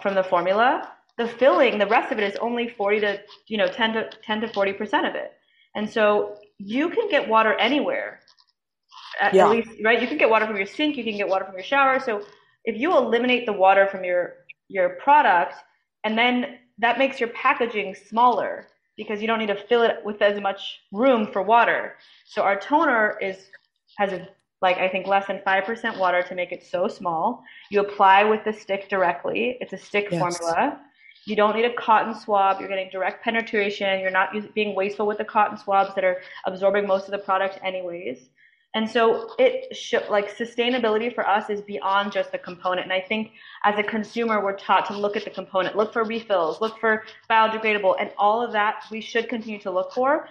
from 0.00 0.14
the 0.14 0.22
formula 0.22 0.90
the 1.18 1.26
filling 1.26 1.78
the 1.78 1.86
rest 1.86 2.12
of 2.12 2.18
it 2.18 2.24
is 2.24 2.36
only 2.36 2.68
40 2.68 3.00
to 3.00 3.20
you 3.48 3.56
know 3.56 3.66
10 3.66 3.92
to 3.94 4.10
10 4.22 4.40
to 4.42 4.48
40% 4.48 5.08
of 5.08 5.14
it 5.14 5.32
and 5.74 5.88
so 5.88 6.36
you 6.58 6.90
can 6.90 7.08
get 7.08 7.28
water 7.28 7.54
anywhere. 7.54 8.20
At, 9.20 9.34
yeah. 9.34 9.46
at 9.46 9.50
least, 9.50 9.70
right? 9.84 10.00
You 10.00 10.08
can 10.08 10.18
get 10.18 10.30
water 10.30 10.46
from 10.46 10.56
your 10.56 10.66
sink, 10.66 10.96
you 10.96 11.04
can 11.04 11.16
get 11.16 11.28
water 11.28 11.44
from 11.44 11.54
your 11.54 11.64
shower. 11.64 12.00
So 12.00 12.24
if 12.64 12.76
you 12.78 12.96
eliminate 12.96 13.46
the 13.46 13.52
water 13.52 13.86
from 13.86 14.04
your 14.04 14.34
your 14.68 14.90
product, 14.90 15.54
and 16.04 16.16
then 16.16 16.58
that 16.78 16.98
makes 16.98 17.20
your 17.20 17.28
packaging 17.30 17.94
smaller 17.94 18.68
because 18.96 19.20
you 19.20 19.26
don't 19.26 19.38
need 19.38 19.48
to 19.48 19.62
fill 19.68 19.82
it 19.82 19.96
with 20.04 20.22
as 20.22 20.40
much 20.40 20.80
room 20.92 21.30
for 21.30 21.42
water. 21.42 21.96
So 22.26 22.42
our 22.42 22.58
toner 22.58 23.18
is 23.20 23.36
has 23.98 24.12
a 24.12 24.28
like 24.62 24.78
I 24.78 24.88
think 24.88 25.06
less 25.06 25.26
than 25.26 25.40
5% 25.46 25.98
water 25.98 26.22
to 26.22 26.34
make 26.34 26.52
it 26.52 26.64
so 26.64 26.88
small. 26.88 27.42
You 27.70 27.80
apply 27.80 28.24
with 28.24 28.44
the 28.44 28.52
stick 28.52 28.88
directly. 28.88 29.58
It's 29.60 29.72
a 29.72 29.78
stick 29.78 30.08
yes. 30.10 30.20
formula. 30.20 30.80
You 31.24 31.36
don't 31.36 31.54
need 31.54 31.64
a 31.64 31.74
cotton 31.74 32.14
swab. 32.14 32.60
You're 32.60 32.68
getting 32.68 32.88
direct 32.90 33.22
penetration. 33.22 34.00
You're 34.00 34.10
not 34.10 34.54
being 34.54 34.74
wasteful 34.74 35.06
with 35.06 35.18
the 35.18 35.24
cotton 35.24 35.56
swabs 35.58 35.94
that 35.94 36.04
are 36.04 36.20
absorbing 36.46 36.86
most 36.86 37.06
of 37.06 37.12
the 37.12 37.18
product 37.18 37.58
anyways. 37.62 38.28
And 38.74 38.90
so 38.90 39.34
it 39.38 39.76
sh- 39.76 39.94
like 40.08 40.34
sustainability 40.36 41.14
for 41.14 41.28
us 41.28 41.50
is 41.50 41.60
beyond 41.60 42.10
just 42.10 42.32
the 42.32 42.38
component. 42.38 42.84
And 42.84 42.92
I 42.92 43.00
think 43.00 43.32
as 43.64 43.78
a 43.78 43.82
consumer, 43.82 44.42
we're 44.42 44.56
taught 44.56 44.86
to 44.86 44.96
look 44.96 45.16
at 45.16 45.24
the 45.24 45.30
component, 45.30 45.76
look 45.76 45.92
for 45.92 46.04
refills, 46.04 46.60
look 46.60 46.78
for 46.80 47.04
biodegradable, 47.30 47.96
and 48.00 48.10
all 48.16 48.42
of 48.42 48.52
that 48.52 48.84
we 48.90 49.00
should 49.00 49.28
continue 49.28 49.60
to 49.60 49.70
look 49.70 49.92
for. 49.92 50.28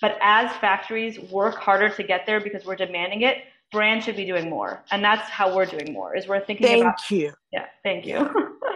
But 0.00 0.16
as 0.22 0.50
factories 0.56 1.20
work 1.30 1.56
harder 1.56 1.90
to 1.90 2.02
get 2.02 2.24
there 2.24 2.40
because 2.40 2.64
we're 2.64 2.76
demanding 2.76 3.22
it, 3.22 3.44
brands 3.72 4.04
should 4.04 4.16
be 4.16 4.24
doing 4.24 4.48
more. 4.48 4.84
And 4.90 5.02
that's 5.02 5.28
how 5.28 5.54
we're 5.54 5.66
doing 5.66 5.92
more 5.92 6.14
is 6.14 6.28
we're 6.28 6.44
thinking 6.44 6.66
thank 6.66 6.82
about. 6.82 7.00
Thank 7.00 7.22
you. 7.22 7.32
Yeah. 7.52 7.66
Thank 7.82 8.06
you. 8.06 8.14
no, 8.18 8.28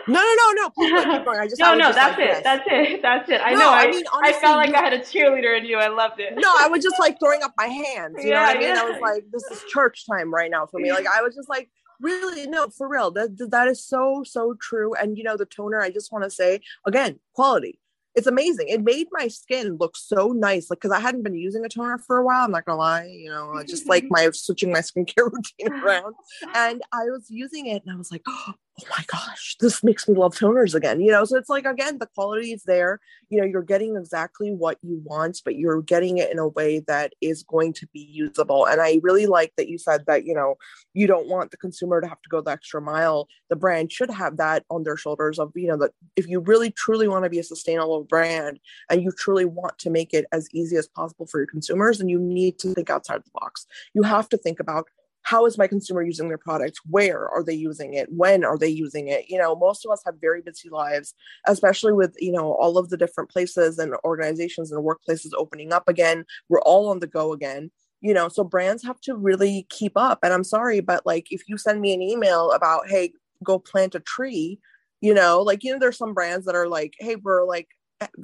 no, 0.08 0.34
no, 0.34 0.52
no. 0.52 0.70
Please 0.70 1.04
keep 1.04 1.24
going. 1.24 1.38
I 1.38 1.46
just, 1.46 1.60
no, 1.60 1.72
I 1.72 1.76
no, 1.76 1.92
that's 1.92 2.18
like 2.18 2.28
it. 2.28 2.34
This. 2.34 2.42
That's 2.42 2.66
it. 2.66 3.02
That's 3.02 3.30
it. 3.30 3.40
I 3.44 3.52
no, 3.52 3.58
know. 3.58 3.70
I, 3.70 3.82
I 3.82 3.90
mean, 3.90 4.04
honestly, 4.12 4.36
I 4.36 4.40
felt 4.40 4.56
like 4.56 4.70
you, 4.70 4.74
I 4.74 4.80
had 4.80 4.92
a 4.94 4.98
cheerleader 4.98 5.58
in 5.58 5.66
you. 5.66 5.76
I 5.76 5.88
loved 5.88 6.18
it. 6.18 6.34
No, 6.36 6.52
I 6.58 6.66
was 6.66 6.82
just 6.82 6.98
like 6.98 7.18
throwing 7.20 7.42
up 7.42 7.52
my 7.56 7.66
hands. 7.66 8.16
You 8.18 8.30
yeah, 8.30 8.36
know 8.36 8.46
what 8.46 8.56
I 8.56 8.58
mean? 8.58 8.68
Yeah. 8.68 8.80
I 8.80 8.90
was 8.90 9.00
like, 9.00 9.24
this 9.30 9.44
is 9.44 9.62
church 9.70 10.06
time 10.06 10.32
right 10.32 10.50
now 10.50 10.66
for 10.66 10.80
me. 10.80 10.90
Like, 10.90 11.06
I 11.06 11.22
was 11.22 11.34
just 11.34 11.48
like, 11.48 11.68
really 12.00 12.46
no 12.46 12.68
for 12.68 12.90
real 12.90 13.10
that 13.10 13.38
that 13.50 13.68
is 13.68 13.82
so 13.82 14.22
so 14.22 14.54
true 14.60 14.92
and 14.96 15.16
you 15.16 15.24
know 15.24 15.34
the 15.34 15.46
toner 15.46 15.80
i 15.80 15.90
just 15.90 16.12
want 16.12 16.22
to 16.22 16.28
say 16.28 16.60
again 16.86 17.18
quality 17.32 17.80
it's 18.16 18.26
amazing. 18.26 18.68
It 18.68 18.82
made 18.82 19.08
my 19.12 19.28
skin 19.28 19.76
look 19.78 19.94
so 19.94 20.28
nice. 20.28 20.70
Like, 20.70 20.80
cause 20.80 20.90
I 20.90 21.00
hadn't 21.00 21.22
been 21.22 21.34
using 21.34 21.64
a 21.64 21.68
toner 21.68 21.98
for 21.98 22.16
a 22.16 22.24
while. 22.24 22.44
I'm 22.44 22.50
not 22.50 22.64
gonna 22.64 22.78
lie, 22.78 23.04
you 23.04 23.28
know, 23.28 23.52
I 23.52 23.62
just 23.62 23.86
like 23.86 24.06
my 24.10 24.30
switching 24.32 24.72
my 24.72 24.80
skincare 24.80 25.30
routine 25.32 25.72
around. 25.84 26.14
And 26.54 26.82
I 26.92 27.04
was 27.04 27.30
using 27.30 27.66
it 27.66 27.82
and 27.84 27.94
I 27.94 27.96
was 27.96 28.10
like, 28.10 28.22
oh, 28.28 28.54
oh 28.78 28.84
my 28.90 29.04
gosh, 29.06 29.56
this 29.58 29.82
makes 29.82 30.06
me 30.06 30.14
love 30.14 30.34
toners 30.34 30.74
again. 30.74 31.00
You 31.00 31.10
know, 31.10 31.24
so 31.24 31.36
it's 31.36 31.48
like 31.48 31.64
again, 31.64 31.98
the 31.98 32.06
quality 32.14 32.52
is 32.52 32.62
there. 32.64 33.00
You 33.30 33.40
know, 33.40 33.46
you're 33.46 33.62
getting 33.62 33.96
exactly 33.96 34.52
what 34.52 34.78
you 34.82 35.00
want, 35.04 35.40
but 35.44 35.56
you're 35.56 35.80
getting 35.80 36.18
it 36.18 36.30
in 36.30 36.38
a 36.38 36.48
way 36.48 36.80
that 36.80 37.14
is 37.20 37.42
going 37.42 37.72
to 37.74 37.86
be 37.88 38.00
usable. 38.00 38.66
And 38.66 38.80
I 38.80 39.00
really 39.02 39.26
like 39.26 39.52
that 39.56 39.68
you 39.68 39.78
said 39.78 40.04
that, 40.06 40.26
you 40.26 40.34
know, 40.34 40.56
you 40.92 41.06
don't 41.06 41.28
want 41.28 41.50
the 41.50 41.56
consumer 41.56 42.00
to 42.00 42.06
have 42.06 42.20
to 42.20 42.28
go 42.28 42.40
the 42.42 42.50
extra 42.50 42.82
mile. 42.82 43.28
The 43.48 43.56
brand 43.56 43.92
should 43.92 44.10
have 44.10 44.36
that 44.36 44.64
on 44.68 44.84
their 44.84 44.96
shoulders 44.96 45.38
of, 45.38 45.52
you 45.54 45.68
know, 45.68 45.78
that 45.78 45.92
if 46.16 46.28
you 46.28 46.40
really 46.40 46.70
truly 46.70 47.08
want 47.08 47.24
to 47.24 47.30
be 47.30 47.38
a 47.38 47.44
sustainable 47.44 48.04
brand 48.04 48.60
and 48.90 49.02
you 49.02 49.10
truly 49.10 49.46
want 49.46 49.78
to 49.78 49.90
make 49.90 50.12
it 50.12 50.26
as 50.32 50.48
easy 50.52 50.76
as 50.76 50.86
possible 50.86 51.26
for 51.26 51.40
your 51.40 51.46
consumers, 51.46 51.98
then 51.98 52.08
you 52.08 52.18
need 52.18 52.58
to 52.58 52.74
think 52.74 52.90
outside 52.90 53.22
the 53.24 53.30
box. 53.32 53.66
You 53.94 54.02
have 54.02 54.28
to 54.28 54.36
think 54.36 54.60
about 54.60 54.86
how 55.26 55.44
is 55.44 55.58
my 55.58 55.66
consumer 55.66 56.02
using 56.02 56.28
their 56.28 56.38
product? 56.38 56.78
Where 56.88 57.28
are 57.28 57.42
they 57.42 57.54
using 57.54 57.94
it? 57.94 58.08
When 58.12 58.44
are 58.44 58.56
they 58.56 58.68
using 58.68 59.08
it? 59.08 59.26
You 59.28 59.38
know 59.38 59.56
most 59.56 59.84
of 59.84 59.90
us 59.90 60.02
have 60.06 60.14
very 60.20 60.40
busy 60.40 60.68
lives 60.68 61.14
especially 61.46 61.92
with 61.92 62.14
you 62.18 62.32
know 62.32 62.52
all 62.54 62.78
of 62.78 62.88
the 62.90 62.96
different 62.96 63.30
places 63.30 63.78
and 63.78 63.94
organizations 64.04 64.72
and 64.72 64.84
workplaces 64.84 65.30
opening 65.36 65.72
up 65.72 65.88
again. 65.88 66.24
We're 66.48 66.62
all 66.62 66.88
on 66.88 67.00
the 67.00 67.06
go 67.06 67.32
again 67.32 67.70
you 68.02 68.12
know 68.12 68.28
so 68.28 68.44
brands 68.44 68.84
have 68.84 69.00
to 69.00 69.14
really 69.16 69.66
keep 69.70 69.92
up. 69.96 70.18
And 70.22 70.32
i'm 70.32 70.44
sorry 70.44 70.80
but 70.80 71.04
like 71.06 71.26
if 71.30 71.42
you 71.48 71.56
send 71.56 71.80
me 71.80 71.94
an 71.94 72.02
email 72.02 72.50
about 72.52 72.88
hey 72.88 73.12
go 73.42 73.58
plant 73.58 73.94
a 73.94 74.00
tree 74.00 74.58
you 75.00 75.14
know 75.14 75.40
like 75.42 75.62
you 75.62 75.72
know 75.72 75.78
there's 75.78 75.98
some 75.98 76.14
brands 76.14 76.46
that 76.46 76.54
are 76.54 76.68
like 76.68 76.94
hey 76.98 77.16
we're 77.16 77.44
like 77.44 77.68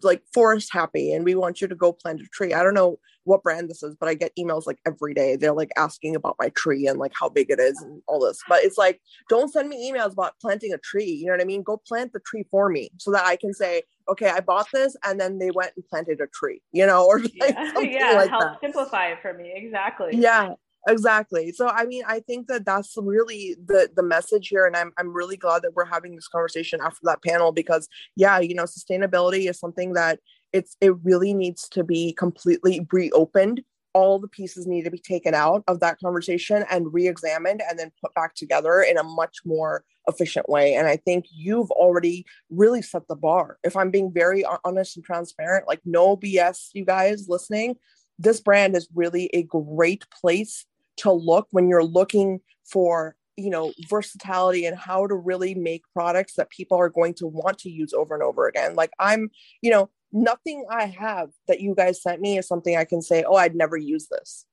like 0.02 0.22
forest 0.34 0.70
happy 0.72 1.12
and 1.12 1.24
we 1.24 1.34
want 1.34 1.60
you 1.60 1.68
to 1.68 1.74
go 1.74 1.92
plant 1.92 2.20
a 2.20 2.26
tree. 2.26 2.52
I 2.52 2.62
don't 2.62 2.74
know 2.74 2.98
what 3.24 3.42
brand 3.44 3.70
this 3.70 3.84
is 3.84 3.94
but 3.94 4.08
i 4.08 4.14
get 4.14 4.34
emails 4.36 4.66
like 4.66 4.78
every 4.86 5.14
day. 5.14 5.36
They're 5.36 5.52
like 5.52 5.70
asking 5.76 6.16
about 6.16 6.36
my 6.38 6.50
tree 6.50 6.86
and 6.86 6.98
like 6.98 7.12
how 7.18 7.28
big 7.28 7.50
it 7.50 7.60
is 7.60 7.80
and 7.80 8.02
all 8.06 8.20
this. 8.20 8.38
But 8.48 8.64
it's 8.64 8.78
like 8.78 9.00
don't 9.28 9.52
send 9.52 9.68
me 9.68 9.90
emails 9.90 10.12
about 10.12 10.34
planting 10.40 10.72
a 10.72 10.78
tree. 10.78 11.10
You 11.10 11.26
know 11.26 11.32
what 11.32 11.40
i 11.40 11.44
mean? 11.44 11.62
Go 11.62 11.80
plant 11.86 12.12
the 12.12 12.20
tree 12.20 12.44
for 12.50 12.68
me 12.68 12.90
so 12.98 13.10
that 13.12 13.24
i 13.24 13.36
can 13.36 13.54
say 13.54 13.82
okay 14.08 14.28
i 14.28 14.40
bought 14.40 14.66
this 14.72 14.96
and 15.04 15.20
then 15.20 15.38
they 15.38 15.50
went 15.52 15.70
and 15.76 15.86
planted 15.88 16.20
a 16.20 16.26
tree 16.28 16.60
you 16.72 16.84
know 16.84 17.06
or 17.06 17.20
like 17.40 17.54
yeah, 17.54 17.72
yeah. 17.80 18.12
like 18.16 18.30
help 18.30 18.42
that. 18.42 18.60
simplify 18.60 19.08
it 19.08 19.18
for 19.22 19.32
me. 19.32 19.52
Exactly. 19.54 20.10
Yeah 20.14 20.54
exactly 20.88 21.52
so 21.52 21.68
i 21.68 21.84
mean 21.84 22.02
i 22.06 22.18
think 22.20 22.48
that 22.48 22.64
that's 22.64 22.94
really 22.96 23.56
the 23.66 23.88
the 23.94 24.02
message 24.02 24.48
here 24.48 24.66
and 24.66 24.76
i'm 24.76 24.92
i'm 24.98 25.12
really 25.12 25.36
glad 25.36 25.62
that 25.62 25.74
we're 25.74 25.84
having 25.84 26.14
this 26.14 26.28
conversation 26.28 26.80
after 26.82 27.00
that 27.04 27.22
panel 27.22 27.52
because 27.52 27.88
yeah 28.16 28.40
you 28.40 28.54
know 28.54 28.64
sustainability 28.64 29.48
is 29.48 29.58
something 29.58 29.92
that 29.92 30.18
it's 30.52 30.76
it 30.80 30.94
really 31.02 31.34
needs 31.34 31.68
to 31.70 31.82
be 31.84 32.12
completely 32.12 32.86
reopened. 32.92 33.62
All 33.94 34.18
the 34.18 34.28
pieces 34.28 34.66
need 34.66 34.84
to 34.84 34.90
be 34.90 34.98
taken 34.98 35.34
out 35.34 35.64
of 35.66 35.80
that 35.80 35.98
conversation 35.98 36.64
and 36.70 36.92
re-examined 36.92 37.62
and 37.68 37.78
then 37.78 37.92
put 38.00 38.14
back 38.14 38.34
together 38.34 38.80
in 38.80 38.96
a 38.96 39.02
much 39.02 39.38
more 39.44 39.84
efficient 40.08 40.48
way 40.48 40.74
and 40.74 40.88
i 40.88 40.96
think 40.96 41.26
you've 41.30 41.70
already 41.70 42.26
really 42.50 42.82
set 42.82 43.06
the 43.06 43.14
bar. 43.14 43.58
If 43.62 43.76
i'm 43.76 43.92
being 43.92 44.12
very 44.12 44.44
honest 44.64 44.96
and 44.96 45.04
transparent 45.04 45.68
like 45.68 45.80
no 45.84 46.16
bs 46.16 46.70
you 46.72 46.84
guys 46.84 47.28
listening 47.28 47.76
this 48.18 48.40
brand 48.40 48.74
is 48.74 48.88
really 48.94 49.30
a 49.32 49.44
great 49.44 50.04
place 50.10 50.66
to 50.98 51.12
look 51.12 51.48
when 51.50 51.68
you're 51.68 51.84
looking 51.84 52.40
for 52.64 53.16
you 53.36 53.50
know 53.50 53.72
versatility 53.88 54.66
and 54.66 54.76
how 54.76 55.06
to 55.06 55.14
really 55.14 55.54
make 55.54 55.82
products 55.94 56.34
that 56.34 56.50
people 56.50 56.78
are 56.78 56.90
going 56.90 57.14
to 57.14 57.26
want 57.26 57.58
to 57.58 57.70
use 57.70 57.92
over 57.92 58.14
and 58.14 58.22
over 58.22 58.46
again 58.46 58.74
like 58.74 58.90
i'm 58.98 59.30
you 59.62 59.70
know 59.70 59.88
nothing 60.12 60.66
i 60.70 60.84
have 60.84 61.30
that 61.48 61.60
you 61.60 61.74
guys 61.74 62.02
sent 62.02 62.20
me 62.20 62.36
is 62.36 62.46
something 62.46 62.76
i 62.76 62.84
can 62.84 63.00
say 63.00 63.24
oh 63.26 63.36
i'd 63.36 63.54
never 63.54 63.76
use 63.76 64.08
this 64.08 64.44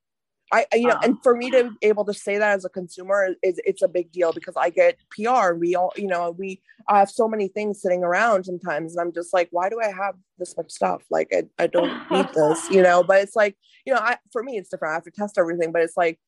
I, 0.51 0.65
you 0.73 0.87
know, 0.87 0.97
and 1.03 1.21
for 1.21 1.35
me 1.35 1.51
to 1.51 1.67
ah. 1.67 1.69
be 1.79 1.87
able 1.87 2.05
to 2.05 2.13
say 2.13 2.37
that 2.37 2.55
as 2.55 2.65
a 2.65 2.69
consumer 2.69 3.35
is 3.43 3.59
it's 3.65 3.81
a 3.81 3.87
big 3.87 4.11
deal 4.11 4.33
because 4.33 4.55
I 4.57 4.69
get 4.69 4.97
PR. 5.11 5.53
We 5.53 5.75
all, 5.75 5.93
you 5.95 6.07
know, 6.07 6.31
we 6.31 6.61
I 6.87 6.99
have 6.99 7.09
so 7.09 7.27
many 7.27 7.47
things 7.49 7.81
sitting 7.81 8.03
around 8.03 8.45
sometimes, 8.45 8.95
and 8.95 9.01
I'm 9.01 9.13
just 9.13 9.33
like, 9.33 9.49
why 9.51 9.69
do 9.69 9.79
I 9.79 9.91
have 9.91 10.15
this 10.39 10.57
much 10.57 10.71
stuff? 10.71 11.03
Like, 11.11 11.31
I, 11.31 11.43
I 11.63 11.67
don't 11.67 11.91
need 12.11 12.29
this, 12.33 12.69
you 12.71 12.81
know. 12.81 13.03
But 13.03 13.21
it's 13.21 13.35
like, 13.35 13.57
you 13.85 13.93
know, 13.93 13.99
I 13.99 14.17
for 14.31 14.41
me 14.41 14.57
it's 14.57 14.69
different. 14.69 14.91
I 14.91 14.95
have 14.95 15.03
to 15.03 15.11
test 15.11 15.37
everything, 15.37 15.71
but 15.71 15.83
it's 15.83 15.97
like 15.97 16.19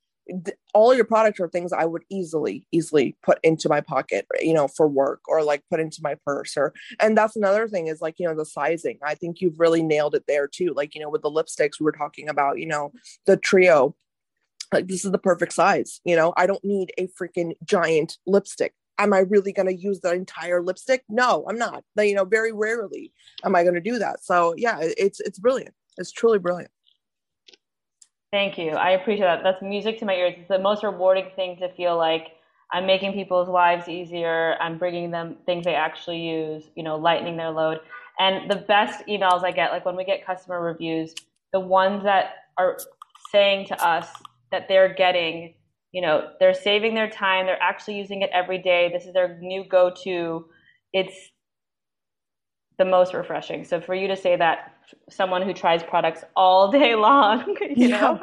all 0.74 0.94
your 0.94 1.06
products 1.06 1.40
are 1.40 1.48
things 1.48 1.74
I 1.74 1.86
would 1.86 2.04
easily, 2.10 2.66
easily 2.72 3.18
put 3.24 3.40
into 3.44 3.70
my 3.70 3.82
pocket, 3.82 4.26
you 4.40 4.54
know, 4.54 4.68
for 4.68 4.88
work 4.88 5.22
or 5.28 5.44
like 5.44 5.64
put 5.70 5.80
into 5.80 6.00
my 6.02 6.16
purse 6.26 6.56
or, 6.56 6.74
and 7.00 7.18
that's 7.18 7.36
another 7.36 7.68
thing 7.68 7.88
is 7.88 8.02
like, 8.02 8.16
you 8.18 8.28
know, 8.28 8.36
the 8.36 8.46
sizing. 8.46 9.00
I 9.04 9.16
think 9.16 9.42
you've 9.42 9.60
really 9.60 9.84
nailed 9.84 10.16
it 10.16 10.26
there 10.28 10.48
too. 10.48 10.74
Like, 10.76 10.96
you 10.96 11.02
know, 11.02 11.10
with 11.10 11.24
the 11.24 11.32
lipsticks 11.32 11.80
we 11.80 11.86
were 11.86 11.92
talking 11.92 12.30
about, 12.30 12.60
you 12.60 12.68
know, 12.68 12.92
the 13.26 13.38
trio, 13.38 13.96
like 14.72 14.88
this 14.88 15.04
is 15.04 15.12
the 15.12 15.18
perfect 15.18 15.54
size, 15.54 16.00
you 16.06 16.16
know, 16.16 16.34
I 16.38 16.48
don't 16.48 16.64
need 16.64 16.94
a 16.98 17.08
freaking 17.08 17.54
giant 17.64 18.18
lipstick. 18.26 18.74
Am 19.00 19.14
I 19.14 19.20
really 19.20 19.52
going 19.52 19.68
to 19.68 19.76
use 19.76 20.00
the 20.00 20.14
entire 20.14 20.62
lipstick? 20.62 21.04
No, 21.10 21.44
I'm 21.50 21.58
not. 21.58 21.84
You 21.98 22.16
know, 22.16 22.26
very 22.26 22.52
rarely 22.52 23.12
am 23.44 23.56
I 23.56 23.64
going 23.64 23.76
to 23.76 23.82
do 23.82 23.98
that. 24.00 24.24
So 24.24 24.54
yeah, 24.58 24.78
it's, 24.82 25.20
it's 25.20 25.40
brilliant. 25.40 25.74
It's 25.98 26.12
truly 26.12 26.40
brilliant. 26.40 26.72
Thank 28.32 28.58
you. 28.58 28.72
I 28.72 28.92
appreciate 28.92 29.26
that. 29.26 29.44
That's 29.44 29.62
music 29.62 30.00
to 30.00 30.06
my 30.06 30.14
ears. 30.14 30.36
It's 30.38 30.48
the 30.48 30.60
most 30.60 30.84
rewarding 30.84 31.30
thing 31.36 31.58
to 31.58 31.70
feel 31.74 31.98
like 31.98 32.28
I'm 32.72 32.86
making 32.86 33.12
people's 33.14 33.50
lives 33.50 33.90
easier. 33.90 34.56
I'm 34.62 34.78
bringing 34.78 35.12
them 35.12 35.36
things 35.46 35.66
they 35.66 35.76
actually 35.76 36.22
use, 36.22 36.64
you 36.76 36.84
know, 36.84 36.96
lightening 36.96 37.36
their 37.36 37.52
load. 37.52 37.80
And 38.20 38.50
the 38.50 38.56
best 38.56 39.06
emails 39.08 39.44
I 39.44 39.52
get, 39.52 39.72
like 39.72 39.86
when 39.86 39.98
we 39.98 40.06
get 40.06 40.26
customer 40.26 40.62
reviews, 40.62 41.14
the 41.52 41.60
ones 41.60 42.04
that 42.04 42.36
are 42.58 42.78
saying 43.32 43.68
to 43.68 43.86
us 43.86 44.08
that 44.52 44.68
they're 44.70 44.94
getting, 44.94 45.56
you 45.92 46.02
know, 46.02 46.30
they're 46.40 46.54
saving 46.54 46.96
their 46.96 47.10
time, 47.10 47.48
they're 47.48 47.62
actually 47.62 47.98
using 47.98 48.22
it 48.22 48.30
every 48.32 48.60
day. 48.60 48.90
This 48.94 49.06
is 49.06 49.14
their 49.14 49.40
new 49.42 49.66
go 49.68 49.92
to. 50.04 50.46
It's 50.94 51.32
the 52.78 52.86
most 52.86 53.14
refreshing. 53.14 53.66
So 53.66 53.82
for 53.82 53.94
you 53.94 54.08
to 54.08 54.16
say 54.16 54.38
that 54.38 54.71
someone 55.10 55.42
who 55.42 55.54
tries 55.54 55.84
products 55.84 56.24
all 56.36 56.72
day 56.72 56.96
long, 57.10 57.56
you 57.62 57.88
yeah. 57.88 58.00
know, 58.00 58.22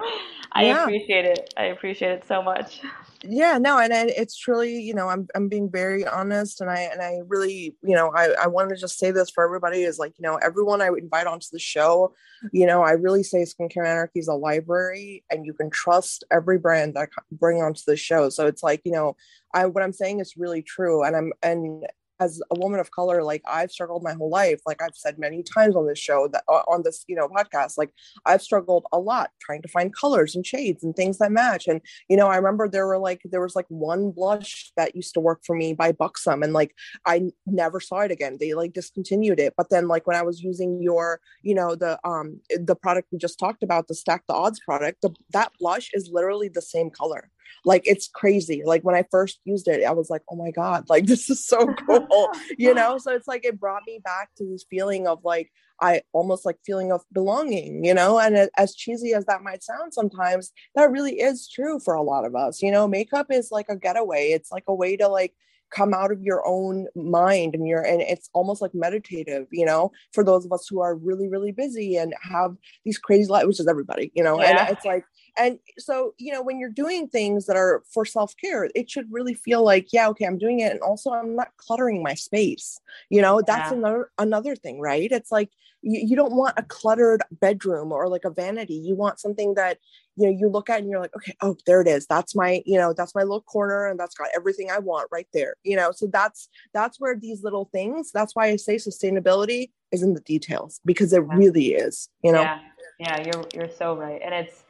I 0.53 0.67
yeah. 0.67 0.83
appreciate 0.83 1.25
it. 1.25 1.53
I 1.57 1.65
appreciate 1.65 2.13
it 2.13 2.27
so 2.27 2.43
much. 2.43 2.81
Yeah, 3.25 3.59
no, 3.59 3.79
and, 3.79 3.93
it's 3.93 4.37
truly, 4.37 4.81
you 4.81 4.95
know, 4.95 5.09
I'm 5.09 5.27
I'm 5.35 5.49
being 5.49 5.69
very 5.71 6.07
honest, 6.07 6.61
and 6.61 6.71
I 6.71 6.81
and 6.83 7.03
I 7.03 7.19
really, 7.27 7.77
you 7.83 7.97
know, 7.97 8.13
I 8.15 8.29
I 8.43 8.47
want 8.47 8.71
to 8.71 8.77
just 8.77 8.99
say 8.99 9.11
this 9.11 9.29
for 9.29 9.45
everybody 9.45 9.83
is 9.83 9.99
like, 9.99 10.15
you 10.19 10.23
know, 10.23 10.37
everyone 10.37 10.81
I 10.81 10.91
would 10.91 11.03
invite 11.03 11.27
onto 11.27 11.49
the 11.51 11.59
show, 11.59 12.15
you 12.53 12.65
know, 12.65 12.83
I 12.83 12.93
really 12.93 13.25
say 13.25 13.43
Skincare 13.43 13.87
Anarchy 13.87 14.21
is 14.21 14.29
a 14.29 14.35
library, 14.35 15.25
and 15.31 15.45
you 15.45 15.53
can 15.53 15.69
trust 15.71 16.23
every 16.31 16.59
brand 16.59 16.95
that 16.95 17.09
I 17.19 17.23
bring 17.33 17.61
onto 17.61 17.83
the 17.87 17.97
show. 17.97 18.29
So 18.29 18.47
it's 18.47 18.63
like, 18.63 18.83
you 18.85 18.93
know, 18.93 19.17
I 19.53 19.67
what 19.67 19.83
I'm 19.83 19.93
saying 19.93 20.21
is 20.21 20.37
really 20.37 20.63
true, 20.63 21.03
and 21.03 21.17
I'm 21.17 21.33
and 21.43 21.87
as 22.21 22.41
a 22.51 22.59
woman 22.59 22.81
of 22.81 22.91
color 22.91 23.23
like 23.23 23.43
i've 23.47 23.71
struggled 23.71 24.03
my 24.03 24.13
whole 24.13 24.31
life 24.31 24.61
like 24.67 24.83
i've 24.83 24.95
said 24.95 25.19
many 25.19 25.43
times 25.43 25.77
on 25.77 25.87
this 25.87 25.99
show 25.99 26.29
that 26.29 26.43
on 26.49 26.83
this 26.83 27.05
you 27.09 27.17
know 27.17 27.29
podcast 27.29 27.79
like 27.79 27.91
i've 28.27 28.43
struggled 28.43 28.87
a 28.93 28.99
lot 28.99 29.31
trying 29.41 29.63
to 29.63 29.69
find 29.69 29.95
colors 29.95 30.35
and 30.35 30.47
shades 30.47 30.83
and 30.83 30.95
things 30.97 31.19
that 31.19 31.33
match 31.33 31.67
and 31.67 31.81
you 32.09 32.17
know 32.17 32.29
i 32.29 32.37
remember 32.37 32.69
there 32.69 32.87
were 32.87 32.99
like 32.99 33.21
there 33.25 33.41
was 33.41 33.57
like 33.57 33.67
one 33.69 34.11
blush 34.11 34.73
that 34.77 34.95
used 34.95 35.15
to 35.15 35.21
work 35.21 35.41
for 35.45 35.57
me 35.57 35.73
by 35.73 35.93
buxom 35.93 36.43
and 36.43 36.53
like 36.53 36.75
i 37.07 37.23
never 37.47 37.81
saw 37.81 38.01
it 38.01 38.11
again 38.11 38.37
they 38.41 38.55
like 38.55 38.73
discontinued 38.73 39.41
it 39.41 39.55
but 39.57 39.71
then 39.71 39.89
like 39.89 40.07
when 40.07 40.17
i 40.17 40.23
was 40.23 40.43
using 40.43 40.83
your 40.83 41.21
you 41.43 41.55
know 41.55 41.75
the 41.75 41.99
um 42.05 42.41
the 42.51 42.77
product 42.77 43.09
we 43.13 43.19
just 43.19 43.39
talked 43.39 43.63
about 43.63 43.89
the 43.89 43.95
stack 43.95 44.23
the 44.29 44.35
odds 44.35 44.61
product 44.61 45.01
the, 45.03 45.11
that 45.33 45.53
blush 45.59 45.91
is 45.95 46.11
literally 46.13 46.49
the 46.49 46.63
same 46.63 46.91
color 46.91 47.31
like 47.65 47.83
it's 47.85 48.09
crazy. 48.09 48.63
Like 48.65 48.83
when 48.83 48.95
i 48.95 49.05
first 49.11 49.41
used 49.45 49.69
it 49.69 49.85
i 49.85 49.93
was 49.93 50.11
like 50.11 50.23
oh 50.31 50.37
my 50.37 50.51
god 50.51 50.85
like 50.89 51.07
this 51.13 51.31
is 51.31 51.47
so 51.47 51.75
cool 51.75 52.31
you 52.59 52.75
know? 52.75 52.99
So 52.99 53.13
it's 53.13 53.29
like 53.29 53.45
it 53.45 53.61
brought 53.61 53.83
me 53.87 54.01
back 54.05 54.31
to 54.37 54.45
this 54.45 54.65
feeling 54.69 55.07
of 55.07 55.21
like 55.25 55.51
i 55.81 56.03
almost 56.13 56.45
like 56.45 56.57
feeling 56.67 56.93
of 56.93 57.03
belonging 57.13 57.85
you 57.85 57.95
know? 57.95 58.19
And 58.19 58.49
as 58.57 58.75
cheesy 58.75 59.15
as 59.15 59.25
that 59.27 59.43
might 59.43 59.63
sound 59.63 59.95
sometimes 59.95 60.53
that 60.75 60.91
really 60.91 61.21
is 61.21 61.49
true 61.49 61.79
for 61.81 61.95
a 61.95 62.03
lot 62.03 62.25
of 62.25 62.35
us 62.35 62.63
you 62.63 62.71
know? 62.71 62.89
Makeup 62.89 63.27
is 63.31 63.51
like 63.51 63.67
a 63.69 63.77
getaway. 63.77 64.29
It's 64.29 64.51
like 64.51 64.65
a 64.69 64.75
way 64.75 64.97
to 64.97 65.09
like 65.09 65.35
come 65.71 65.93
out 65.93 66.11
of 66.11 66.23
your 66.23 66.43
own 66.47 66.87
mind 66.97 67.55
and 67.55 67.69
you're 67.69 67.83
and 67.83 68.01
it's 68.01 68.31
almost 68.33 68.63
like 68.63 68.75
meditative 68.75 69.47
you 69.51 69.67
know? 69.67 69.91
For 70.13 70.25
those 70.25 70.45
of 70.45 70.53
us 70.53 70.67
who 70.69 70.81
are 70.81 70.95
really 70.95 71.29
really 71.29 71.53
busy 71.53 71.97
and 71.97 72.15
have 72.23 72.57
these 72.85 72.99
crazy 72.99 73.31
lives 73.31 73.47
which 73.47 73.61
is 73.61 73.69
everybody 73.69 74.11
you 74.15 74.23
know? 74.23 74.41
Yeah. 74.41 74.67
and 74.67 74.77
it's 74.77 74.85
like 74.85 75.05
and 75.39 75.59
so 75.79 76.15
you 76.19 76.33
know 76.33 76.43
when 76.43 76.59
you're 76.59 76.69
doing 76.69 77.09
things 77.09 77.47
that 77.47 77.57
are 77.57 77.83
for 77.93 78.05
self-care 78.05 78.69
it 78.75 78.91
should 78.91 79.07
really 79.11 79.35
feel 79.35 79.65
like 79.65 79.93
yeah 79.93 80.09
okay 80.09 80.25
i'm 80.25 80.39
doing 80.39 80.61
it 80.61 80.73
and 80.73 80.81
also 80.81 81.11
i'm 81.11 81.37
not 81.37 81.49
cluttering 81.57 82.03
my 82.03 82.15
space. 82.15 82.81
You 83.11 83.23
know 83.23 83.43
that's 83.47 83.71
yeah. 83.71 83.79
another 83.79 84.11
another 84.19 84.57
thing 84.57 84.81
right? 84.81 85.11
It's 85.11 85.33
like 85.33 85.51
you, 85.83 86.01
you 86.09 86.17
don't 86.17 86.35
want 86.35 86.55
a 86.59 86.63
cluttered 86.63 87.23
bedroom 87.31 87.93
or 87.93 88.09
like 88.09 88.25
a 88.25 88.31
vanity. 88.31 88.75
You 88.75 88.95
want 88.95 89.21
something 89.21 89.55
that 89.55 89.79
you 90.17 90.27
know 90.27 90.37
you 90.37 90.49
look 90.49 90.69
at 90.69 90.81
and 90.81 90.91
you're 90.91 91.01
like 91.01 91.15
okay 91.17 91.35
oh 91.43 91.57
there 91.67 91.81
it 91.81 91.89
is. 91.89 92.07
That's 92.07 92.35
my 92.35 92.63
you 92.67 92.79
know 92.79 92.93
that's 92.93 93.15
my 93.15 93.23
little 93.23 93.43
corner 93.43 93.87
and 93.87 93.99
that's 93.99 94.15
got 94.15 94.29
everything 94.35 94.71
i 94.71 94.79
want 94.79 95.09
right 95.13 95.29
there. 95.33 95.55
You 95.63 95.77
know 95.77 95.93
so 95.93 96.07
that's 96.07 96.49
that's 96.73 97.01
where 97.01 97.17
these 97.17 97.43
little 97.43 97.69
things 97.73 98.11
that's 98.13 98.35
why 98.35 98.47
i 98.47 98.57
say 98.57 98.77
sustainability 98.77 99.71
is 99.93 100.03
in 100.03 100.15
the 100.15 100.21
details 100.21 100.81
because 100.85 101.13
it 101.13 101.23
yeah. 101.29 101.37
really 101.37 101.69
is 101.75 102.09
you 102.23 102.33
know? 102.33 102.43
Yeah. 102.43 102.61
Yeah 102.99 103.23
you're 103.27 103.45
you're 103.55 103.71
so 103.71 103.97
right. 103.97 104.21
And 104.25 104.35
it's 104.35 104.65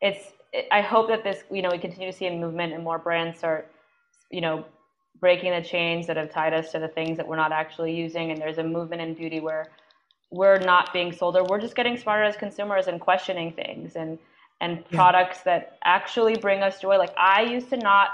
it's 0.00 0.32
I 0.70 0.80
hope 0.80 1.08
that 1.08 1.22
this 1.22 1.42
you 1.50 1.62
know 1.62 1.70
we 1.70 1.78
continue 1.78 2.10
to 2.10 2.16
see 2.16 2.26
a 2.26 2.32
movement 2.32 2.72
and 2.72 2.82
more 2.82 2.98
brands 2.98 3.38
start 3.38 3.70
you 4.30 4.40
know 4.40 4.64
breaking 5.20 5.52
the 5.52 5.62
chains 5.62 6.06
that 6.06 6.16
have 6.16 6.30
tied 6.30 6.54
us 6.54 6.72
to 6.72 6.78
the 6.78 6.88
things 6.88 7.16
that 7.18 7.26
we're 7.26 7.36
not 7.36 7.52
actually 7.52 7.94
using. 7.94 8.30
And 8.30 8.40
there's 8.40 8.58
a 8.58 8.64
movement 8.64 9.02
in 9.02 9.14
beauty 9.14 9.40
where 9.40 9.66
we're 10.30 10.58
not 10.58 10.92
being 10.92 11.12
sold 11.12 11.36
or 11.36 11.44
we're 11.44 11.60
just 11.60 11.74
getting 11.74 11.96
smarter 11.96 12.24
as 12.24 12.36
consumers 12.36 12.86
and 12.86 13.00
questioning 13.00 13.52
things 13.52 13.96
and 13.96 14.18
and 14.62 14.78
yeah. 14.78 14.96
products 14.96 15.42
that 15.42 15.78
actually 15.84 16.36
bring 16.36 16.62
us 16.62 16.80
joy. 16.80 16.98
Like 16.98 17.14
I 17.16 17.42
used 17.42 17.70
to 17.70 17.76
not 17.76 18.08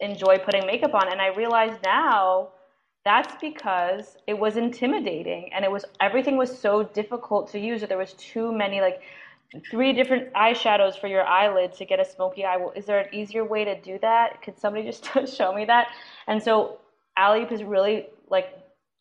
enjoy 0.00 0.38
putting 0.38 0.66
makeup 0.66 0.94
on. 0.94 1.10
And 1.10 1.20
I 1.20 1.28
realize 1.28 1.76
now 1.84 2.48
that's 3.04 3.34
because 3.40 4.16
it 4.26 4.38
was 4.38 4.56
intimidating 4.56 5.52
and 5.52 5.64
it 5.64 5.70
was 5.70 5.84
everything 6.00 6.36
was 6.36 6.58
so 6.58 6.82
difficult 6.82 7.50
to 7.52 7.58
use 7.58 7.80
that 7.80 7.88
there 7.88 7.98
was 7.98 8.14
too 8.14 8.50
many 8.50 8.80
like 8.80 9.00
three 9.70 9.92
different 9.92 10.32
eyeshadows 10.32 10.98
for 10.98 11.06
your 11.06 11.24
eyelids 11.24 11.78
to 11.78 11.84
get 11.84 12.00
a 12.00 12.04
smoky 12.04 12.44
eye. 12.44 12.56
Well, 12.56 12.72
is 12.74 12.86
there 12.86 13.00
an 13.00 13.14
easier 13.14 13.44
way 13.44 13.64
to 13.64 13.80
do 13.80 13.98
that? 14.02 14.42
Could 14.42 14.58
somebody 14.58 14.84
just 14.84 15.08
show 15.36 15.54
me 15.54 15.64
that? 15.66 15.88
And 16.26 16.42
so 16.42 16.78
Alley 17.16 17.44
has 17.46 17.62
really 17.62 18.06
like 18.28 18.48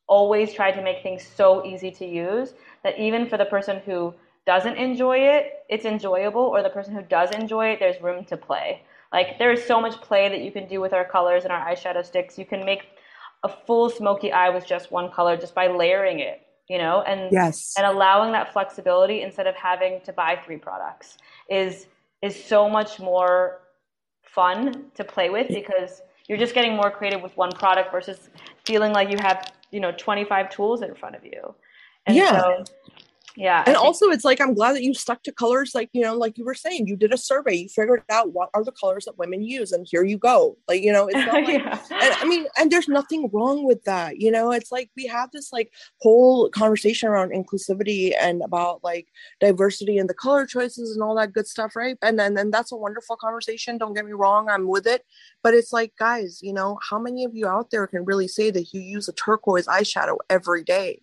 always 0.08 0.54
tried 0.54 0.74
to 0.74 0.84
make 0.84 1.01
things 1.01 1.24
so 1.24 1.66
easy 1.66 1.89
to 1.91 2.06
use 2.06 2.54
that 2.84 2.99
even 2.99 3.28
for 3.28 3.38
the 3.38 3.45
person 3.45 3.80
who 3.86 4.14
doesn't 4.45 4.76
enjoy 4.76 5.18
it, 5.18 5.64
it's 5.70 5.86
enjoyable, 5.86 6.41
or 6.41 6.62
the 6.62 6.70
person 6.70 6.93
who 6.93 7.01
does 7.04 7.32
enjoy 7.32 7.68
it, 7.68 7.80
there's 7.80 8.01
room 8.01 8.26
to 8.26 8.36
play. 8.36 8.82
Like 9.12 9.39
there 9.39 9.51
is 9.51 9.64
so 9.64 9.80
much 9.80 10.01
play 10.01 10.28
that 10.30 10.41
you 10.41 10.51
can 10.51 10.68
do 10.68 10.82
with 10.82 10.91
our 10.91 11.06
colors 11.06 11.43
and 11.43 11.54
our 11.54 11.66
eyeshadow 11.66 12.06
sticks. 12.06 12.38
You 12.38 12.45
can 12.45 12.66
make 12.66 12.82
a 13.43 13.49
full 13.49 13.89
smoky 13.89 14.32
eye 14.32 14.49
with 14.49 14.66
just 14.66 14.91
one 14.91 15.12
color 15.12 15.38
just 15.38 15.56
by 15.56 15.68
layering 15.68 16.20
it 16.20 16.43
you 16.70 16.78
know 16.78 17.01
and 17.01 17.32
yes. 17.32 17.74
and 17.78 17.86
allowing 17.86 18.32
that 18.32 18.53
flexibility 18.53 19.22
instead 19.22 19.47
of 19.47 19.55
having 19.55 19.99
to 20.01 20.14
buy 20.14 20.39
three 20.45 20.57
products 20.57 21.18
is 21.49 21.88
is 22.22 22.41
so 22.41 22.70
much 22.70 22.99
more 22.99 23.61
fun 24.24 24.86
to 24.95 25.03
play 25.03 25.30
with 25.30 25.47
because 25.49 26.01
you're 26.28 26.38
just 26.38 26.55
getting 26.55 26.76
more 26.76 26.89
creative 26.89 27.22
with 27.22 27.36
one 27.36 27.51
product 27.51 27.91
versus 27.91 28.30
feeling 28.66 28.93
like 28.93 29.09
you 29.09 29.18
have 29.22 29.51
you 29.72 29.80
know 29.80 29.91
25 29.91 30.49
tools 30.49 30.82
in 30.82 30.95
front 30.95 31.16
of 31.16 31.26
you. 31.26 31.53
And 32.05 32.16
yeah. 32.16 32.39
so 32.39 32.64
yeah 33.36 33.64
and 33.66 33.76
also 33.76 34.10
it's 34.10 34.26
like 34.26 34.40
i'm 34.40 34.54
glad 34.54 34.74
that 34.74 34.84
you 34.84 34.94
stuck 34.94 35.24
to 35.24 35.32
colors 35.32 35.74
like 35.74 35.90
you 35.94 36.02
know 36.02 36.16
like 36.16 36.38
you 36.38 36.46
were 36.46 36.54
saying 36.54 36.88
you 36.88 36.96
did 36.96 37.14
a 37.14 37.18
survey 37.18 37.56
you 37.56 37.70
figured 37.70 38.04
out 38.10 38.32
what 38.32 38.50
are 38.54 38.64
the 38.64 38.72
colors 38.72 39.06
that 39.06 39.18
women 39.18 39.44
use 39.44 39.72
and 39.72 39.88
here 39.90 40.04
you 40.04 40.18
go. 40.18 40.58
Like 40.68 40.82
you 40.82 40.92
know 40.92 41.08
it's 41.08 41.16
not 41.26 41.34
like 41.34 41.48
yeah. 41.48 41.80
and, 41.92 42.16
i 42.22 42.26
mean 42.26 42.48
and 42.58 42.72
there's 42.72 42.88
nothing 42.88 43.30
wrong 43.32 43.66
with 43.66 43.84
that 43.84 44.20
you 44.20 44.32
know? 44.32 44.52
It's 44.52 44.72
like 44.72 44.90
we 44.96 45.08
have 45.08 45.32
this 45.32 45.52
like 45.52 45.72
whole 46.02 46.50
conversation 46.50 47.10
around 47.10 47.32
inclusivity 47.32 48.14
and 48.20 48.42
about 48.44 48.84
like 48.84 49.08
diversity 49.40 49.98
and 49.98 50.10
the 50.10 50.14
color 50.14 50.46
choices 50.46 50.94
and 50.94 51.04
all 51.04 51.16
that 51.16 51.34
good 51.34 51.48
stuff 51.48 51.76
right? 51.76 51.98
And 52.02 52.20
then 52.20 52.38
and 52.38 52.54
that's 52.54 52.72
a 52.72 52.78
wonderful 52.78 53.16
conversation 53.16 53.78
don't 53.78 53.94
get 53.94 54.06
me 54.06 54.14
wrong 54.14 54.50
i'm 54.50 54.68
with 54.68 54.88
it. 54.88 55.04
But 55.42 55.54
it's 55.54 55.74
like 55.74 55.94
guys 55.98 56.40
you 56.42 56.54
know 56.54 56.80
how 56.90 57.00
many 57.00 57.24
of 57.26 57.36
you 57.36 57.48
out 57.48 57.72
there 57.72 57.88
can 57.88 58.06
really 58.06 58.28
say 58.28 58.52
that 58.52 58.74
you 58.74 58.82
use 58.82 59.08
a 59.08 59.14
turquoise 59.14 59.68
eyeshadow 59.68 60.18
every 60.30 60.64
day 60.64 61.02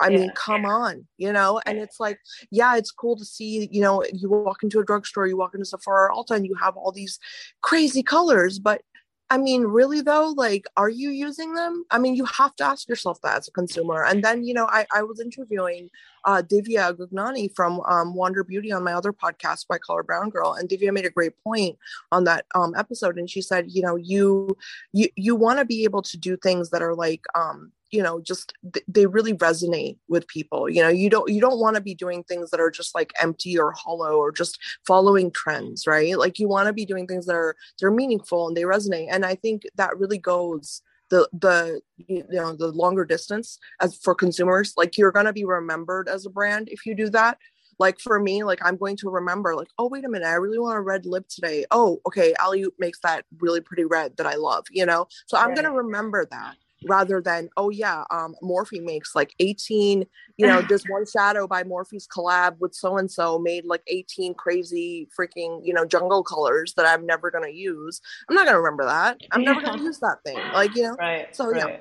I 0.00 0.08
yeah. 0.08 0.18
mean, 0.18 0.30
come 0.34 0.64
on, 0.64 1.06
you 1.18 1.32
know? 1.32 1.60
And 1.66 1.78
it's 1.78 2.00
like, 2.00 2.18
yeah, 2.50 2.76
it's 2.76 2.90
cool 2.90 3.16
to 3.16 3.24
see, 3.24 3.68
you 3.70 3.80
know, 3.80 4.04
you 4.12 4.28
walk 4.28 4.62
into 4.62 4.80
a 4.80 4.84
drugstore, 4.84 5.26
you 5.26 5.36
walk 5.36 5.54
into 5.54 5.66
Sephora 5.66 6.12
or 6.12 6.24
Ulta, 6.24 6.36
and 6.36 6.46
you 6.46 6.54
have 6.56 6.76
all 6.76 6.92
these 6.92 7.18
crazy 7.62 8.02
colors, 8.02 8.58
but 8.58 8.82
I 9.30 9.38
mean, 9.38 9.62
really 9.62 10.00
though, 10.02 10.34
like, 10.36 10.66
are 10.76 10.88
you 10.88 11.08
using 11.10 11.54
them? 11.54 11.84
I 11.90 11.98
mean, 11.98 12.14
you 12.14 12.26
have 12.26 12.54
to 12.56 12.64
ask 12.64 12.88
yourself 12.88 13.20
that 13.22 13.38
as 13.38 13.48
a 13.48 13.52
consumer. 13.52 14.04
And 14.04 14.22
then, 14.22 14.44
you 14.44 14.52
know, 14.52 14.66
I, 14.66 14.86
I 14.94 15.02
was 15.02 15.18
interviewing 15.18 15.88
uh, 16.24 16.42
Divya 16.42 16.94
Gugnani 16.94 17.52
from 17.54 17.80
um, 17.88 18.14
Wander 18.14 18.44
Beauty 18.44 18.70
on 18.70 18.84
my 18.84 18.92
other 18.92 19.12
podcast, 19.12 19.64
White 19.66 19.80
Collar 19.80 20.02
Brown 20.02 20.28
Girl, 20.28 20.52
and 20.52 20.68
Divya 20.68 20.92
made 20.92 21.06
a 21.06 21.10
great 21.10 21.32
point 21.42 21.78
on 22.12 22.24
that 22.24 22.44
um, 22.54 22.74
episode. 22.76 23.18
And 23.18 23.28
she 23.28 23.40
said, 23.40 23.66
you 23.68 23.82
know, 23.82 23.96
you 23.96 24.56
you 24.92 25.08
you 25.16 25.34
want 25.34 25.58
to 25.58 25.64
be 25.64 25.84
able 25.84 26.02
to 26.02 26.16
do 26.18 26.36
things 26.36 26.70
that 26.70 26.82
are 26.82 26.94
like 26.94 27.24
um, 27.34 27.72
you 27.94 28.02
know 28.02 28.20
just 28.20 28.52
they 28.88 29.06
really 29.06 29.34
resonate 29.34 29.96
with 30.08 30.26
people 30.28 30.68
you 30.68 30.82
know 30.82 30.88
you 30.88 31.08
don't 31.08 31.30
you 31.30 31.40
don't 31.40 31.60
want 31.60 31.76
to 31.76 31.82
be 31.82 31.94
doing 31.94 32.22
things 32.24 32.50
that 32.50 32.60
are 32.60 32.70
just 32.70 32.94
like 32.94 33.12
empty 33.20 33.58
or 33.58 33.72
hollow 33.72 34.16
or 34.16 34.32
just 34.32 34.58
following 34.86 35.30
trends 35.30 35.86
right? 35.86 36.18
Like 36.18 36.38
you 36.38 36.48
want 36.48 36.66
to 36.66 36.72
be 36.72 36.84
doing 36.84 37.06
things 37.06 37.26
that 37.26 37.36
are 37.36 37.56
they're 37.78 37.90
meaningful 37.90 38.48
and 38.48 38.56
they 38.56 38.62
resonate 38.62 39.08
and 39.10 39.24
i 39.24 39.34
think 39.34 39.62
that 39.76 39.96
really 39.98 40.18
goes 40.18 40.82
the 41.10 41.28
the 41.32 41.80
you 41.96 42.24
know 42.30 42.54
the 42.54 42.68
longer 42.68 43.04
distance 43.04 43.58
as 43.80 43.96
for 43.96 44.14
consumers 44.14 44.74
like 44.76 44.96
you're 44.96 45.12
going 45.12 45.26
to 45.26 45.32
be 45.32 45.44
remembered 45.44 46.08
as 46.08 46.26
a 46.26 46.30
brand 46.30 46.68
if 46.70 46.86
you 46.86 46.94
do 46.94 47.08
that. 47.10 47.38
Like 47.80 47.98
for 47.98 48.20
me 48.20 48.44
like 48.44 48.60
i'm 48.64 48.76
going 48.76 48.96
to 48.98 49.10
remember 49.10 49.56
like 49.56 49.68
oh 49.78 49.88
wait 49.88 50.04
a 50.04 50.08
minute 50.08 50.26
i 50.26 50.34
really 50.34 50.60
want 50.60 50.78
a 50.78 50.80
red 50.80 51.06
lip 51.06 51.26
today. 51.28 51.64
Oh 51.72 52.00
okay 52.06 52.32
Alley 52.40 52.64
makes 52.78 53.00
that 53.00 53.24
really 53.38 53.60
pretty 53.60 53.84
red 53.84 54.16
that 54.16 54.26
i 54.26 54.36
love 54.36 54.64
you 54.70 54.86
know? 54.86 55.08
So 55.26 55.36
i'm 55.36 55.54
going 55.54 55.64
to 55.64 55.72
remember 55.72 56.24
that 56.30 56.54
rather 56.86 57.20
than 57.20 57.48
oh 57.56 57.70
yeah 57.70 58.04
um 58.10 58.34
morphe 58.42 58.82
makes 58.82 59.14
like 59.14 59.34
18 59.40 60.06
you 60.36 60.46
know 60.46 60.62
this 60.68 60.84
one 60.88 61.04
shadow 61.06 61.46
by 61.46 61.62
morphe's 61.62 62.06
collab 62.06 62.56
with 62.58 62.74
so 62.74 62.96
and 62.96 63.10
so 63.10 63.38
made 63.38 63.64
like 63.64 63.82
18 63.86 64.34
crazy 64.34 65.08
freaking 65.18 65.60
you 65.64 65.72
know 65.72 65.84
jungle 65.84 66.22
colors 66.22 66.74
that 66.76 66.86
i'm 66.86 67.06
never 67.06 67.30
going 67.30 67.44
to 67.44 67.54
use 67.54 68.00
i'm 68.28 68.34
not 68.34 68.44
going 68.44 68.54
to 68.54 68.60
remember 68.60 68.84
that 68.84 69.18
i'm 69.32 69.42
yeah. 69.42 69.52
never 69.52 69.64
going 69.64 69.78
to 69.78 69.84
use 69.84 69.98
that 70.00 70.18
thing 70.24 70.38
like 70.52 70.74
you 70.74 70.82
know 70.82 70.96
right 70.98 71.34
so 71.34 71.50
right. 71.50 71.56
yeah 71.68 71.76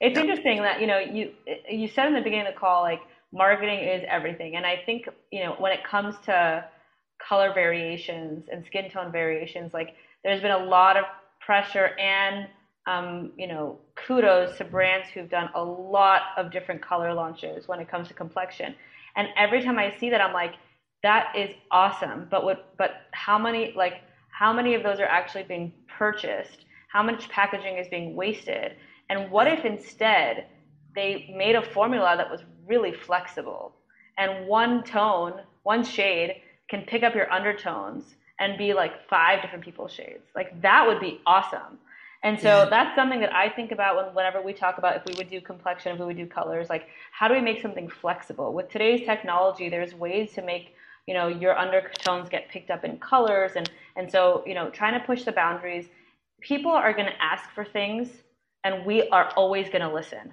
it's 0.00 0.16
yeah. 0.16 0.20
interesting 0.20 0.62
that 0.62 0.80
you 0.80 0.86
know 0.86 0.98
you 0.98 1.32
you 1.70 1.88
said 1.88 2.06
in 2.06 2.14
the 2.14 2.20
beginning 2.20 2.46
of 2.46 2.54
the 2.54 2.58
call 2.58 2.82
like 2.82 3.00
marketing 3.32 3.80
is 3.80 4.02
everything 4.08 4.56
and 4.56 4.64
i 4.64 4.80
think 4.86 5.08
you 5.30 5.44
know 5.44 5.54
when 5.58 5.72
it 5.72 5.84
comes 5.84 6.14
to 6.24 6.64
color 7.18 7.52
variations 7.52 8.44
and 8.50 8.64
skin 8.64 8.90
tone 8.90 9.12
variations 9.12 9.74
like 9.74 9.94
there's 10.24 10.40
been 10.40 10.50
a 10.50 10.64
lot 10.64 10.96
of 10.96 11.04
pressure 11.40 11.90
and 11.98 12.46
um, 12.88 13.32
you 13.36 13.46
know, 13.46 13.78
kudos 13.94 14.56
to 14.56 14.64
brands 14.64 15.08
who've 15.10 15.28
done 15.28 15.50
a 15.54 15.62
lot 15.62 16.22
of 16.38 16.50
different 16.50 16.80
color 16.80 17.12
launches 17.12 17.68
when 17.68 17.80
it 17.80 17.88
comes 17.90 18.08
to 18.08 18.14
complexion. 18.14 18.74
And 19.14 19.28
every 19.36 19.62
time 19.62 19.78
I 19.78 19.94
see 19.98 20.08
that, 20.08 20.22
I'm 20.22 20.32
like, 20.32 20.54
that 21.02 21.34
is 21.36 21.50
awesome. 21.70 22.26
But 22.30 22.44
what? 22.44 22.74
But 22.78 22.92
how 23.12 23.38
many 23.38 23.72
like 23.76 24.00
how 24.30 24.52
many 24.52 24.74
of 24.74 24.82
those 24.82 25.00
are 25.00 25.04
actually 25.04 25.42
being 25.42 25.72
purchased? 25.98 26.64
How 26.88 27.02
much 27.02 27.28
packaging 27.28 27.76
is 27.76 27.88
being 27.88 28.16
wasted? 28.16 28.76
And 29.10 29.30
what 29.30 29.46
if 29.46 29.64
instead 29.64 30.46
they 30.94 31.32
made 31.36 31.56
a 31.56 31.62
formula 31.62 32.14
that 32.16 32.30
was 32.30 32.40
really 32.66 32.92
flexible 32.92 33.74
and 34.16 34.46
one 34.46 34.82
tone, 34.82 35.42
one 35.62 35.84
shade 35.84 36.36
can 36.70 36.82
pick 36.82 37.02
up 37.02 37.14
your 37.14 37.30
undertones 37.30 38.16
and 38.40 38.56
be 38.56 38.72
like 38.72 39.08
five 39.08 39.42
different 39.42 39.64
people's 39.64 39.92
shades? 39.92 40.24
Like 40.34 40.60
that 40.62 40.86
would 40.86 41.00
be 41.00 41.20
awesome. 41.26 41.78
And 42.22 42.38
so 42.40 42.64
yeah. 42.64 42.68
that's 42.68 42.96
something 42.96 43.20
that 43.20 43.32
I 43.32 43.48
think 43.48 43.70
about 43.70 43.96
when, 43.96 44.14
whenever 44.14 44.42
we 44.42 44.52
talk 44.52 44.78
about 44.78 44.96
if 44.96 45.04
we 45.04 45.14
would 45.14 45.30
do 45.30 45.40
complexion, 45.40 45.92
if 45.92 46.00
we 46.00 46.06
would 46.06 46.16
do 46.16 46.26
colors, 46.26 46.68
like 46.68 46.88
how 47.12 47.28
do 47.28 47.34
we 47.34 47.40
make 47.40 47.62
something 47.62 47.88
flexible? 47.88 48.52
With 48.52 48.70
today's 48.70 49.06
technology, 49.06 49.68
there's 49.68 49.94
ways 49.94 50.32
to 50.32 50.42
make 50.42 50.74
you 51.06 51.14
know 51.14 51.28
your 51.28 51.56
undertones 51.56 52.28
get 52.28 52.48
picked 52.50 52.70
up 52.70 52.84
in 52.84 52.98
colors, 52.98 53.52
and 53.56 53.70
and 53.96 54.10
so 54.10 54.42
you 54.46 54.54
know 54.54 54.68
trying 54.70 54.98
to 54.98 55.06
push 55.06 55.24
the 55.24 55.32
boundaries. 55.32 55.86
People 56.40 56.70
are 56.70 56.92
going 56.92 57.06
to 57.06 57.22
ask 57.22 57.50
for 57.50 57.64
things, 57.64 58.08
and 58.64 58.84
we 58.84 59.08
are 59.08 59.32
always 59.36 59.68
going 59.68 59.80
to 59.80 59.92
listen. 59.92 60.32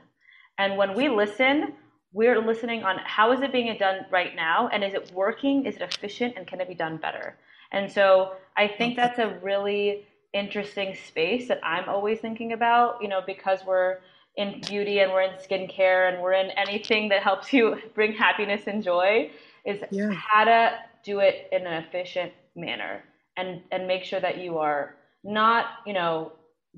And 0.57 0.77
when 0.77 0.93
we 0.93 1.07
listen, 1.09 1.73
we're 2.13 2.39
listening 2.39 2.83
on 2.83 2.97
how 3.03 3.31
is 3.31 3.41
it 3.41 3.51
being 3.51 3.75
done 3.77 4.05
right 4.11 4.35
now, 4.35 4.69
and 4.69 4.83
is 4.83 4.93
it 4.93 5.11
working? 5.13 5.65
Is 5.65 5.75
it 5.77 5.81
efficient, 5.81 6.33
and 6.35 6.45
can 6.45 6.59
it 6.59 6.67
be 6.67 6.75
done 6.75 6.97
better? 6.97 7.37
And 7.71 7.91
so 7.91 8.33
I 8.57 8.67
think 8.67 8.95
that's 8.95 9.19
a 9.19 9.39
really 9.41 10.05
interesting 10.35 10.95
space 11.07 11.47
that 11.47 11.59
I'm 11.63 11.87
always 11.89 12.19
thinking 12.19 12.51
about, 12.51 13.01
you 13.01 13.07
know, 13.07 13.21
because 13.25 13.59
we're 13.65 13.99
in 14.35 14.61
beauty 14.67 14.99
and 14.99 15.11
we're 15.11 15.21
in 15.21 15.35
skincare 15.35 16.11
and 16.11 16.21
we're 16.21 16.33
in 16.33 16.51
anything 16.51 17.09
that 17.09 17.23
helps 17.23 17.53
you 17.53 17.77
bring 17.95 18.11
happiness 18.11 18.63
and 18.67 18.83
joy 18.83 19.31
is 19.65 19.81
yeah. 19.91 20.11
how 20.11 20.43
to 20.43 20.77
do 21.03 21.19
it 21.19 21.47
in 21.51 21.65
an 21.65 21.83
efficient 21.83 22.33
manner 22.55 23.03
and 23.37 23.61
and 23.71 23.87
make 23.87 24.03
sure 24.03 24.19
that 24.19 24.37
you 24.37 24.57
are 24.57 24.95
not, 25.23 25.65
you 25.87 25.93
know, 25.93 26.33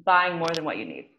buying 0.06 0.38
more 0.38 0.50
than 0.54 0.64
what 0.64 0.78
you 0.78 0.86
need 0.86 1.10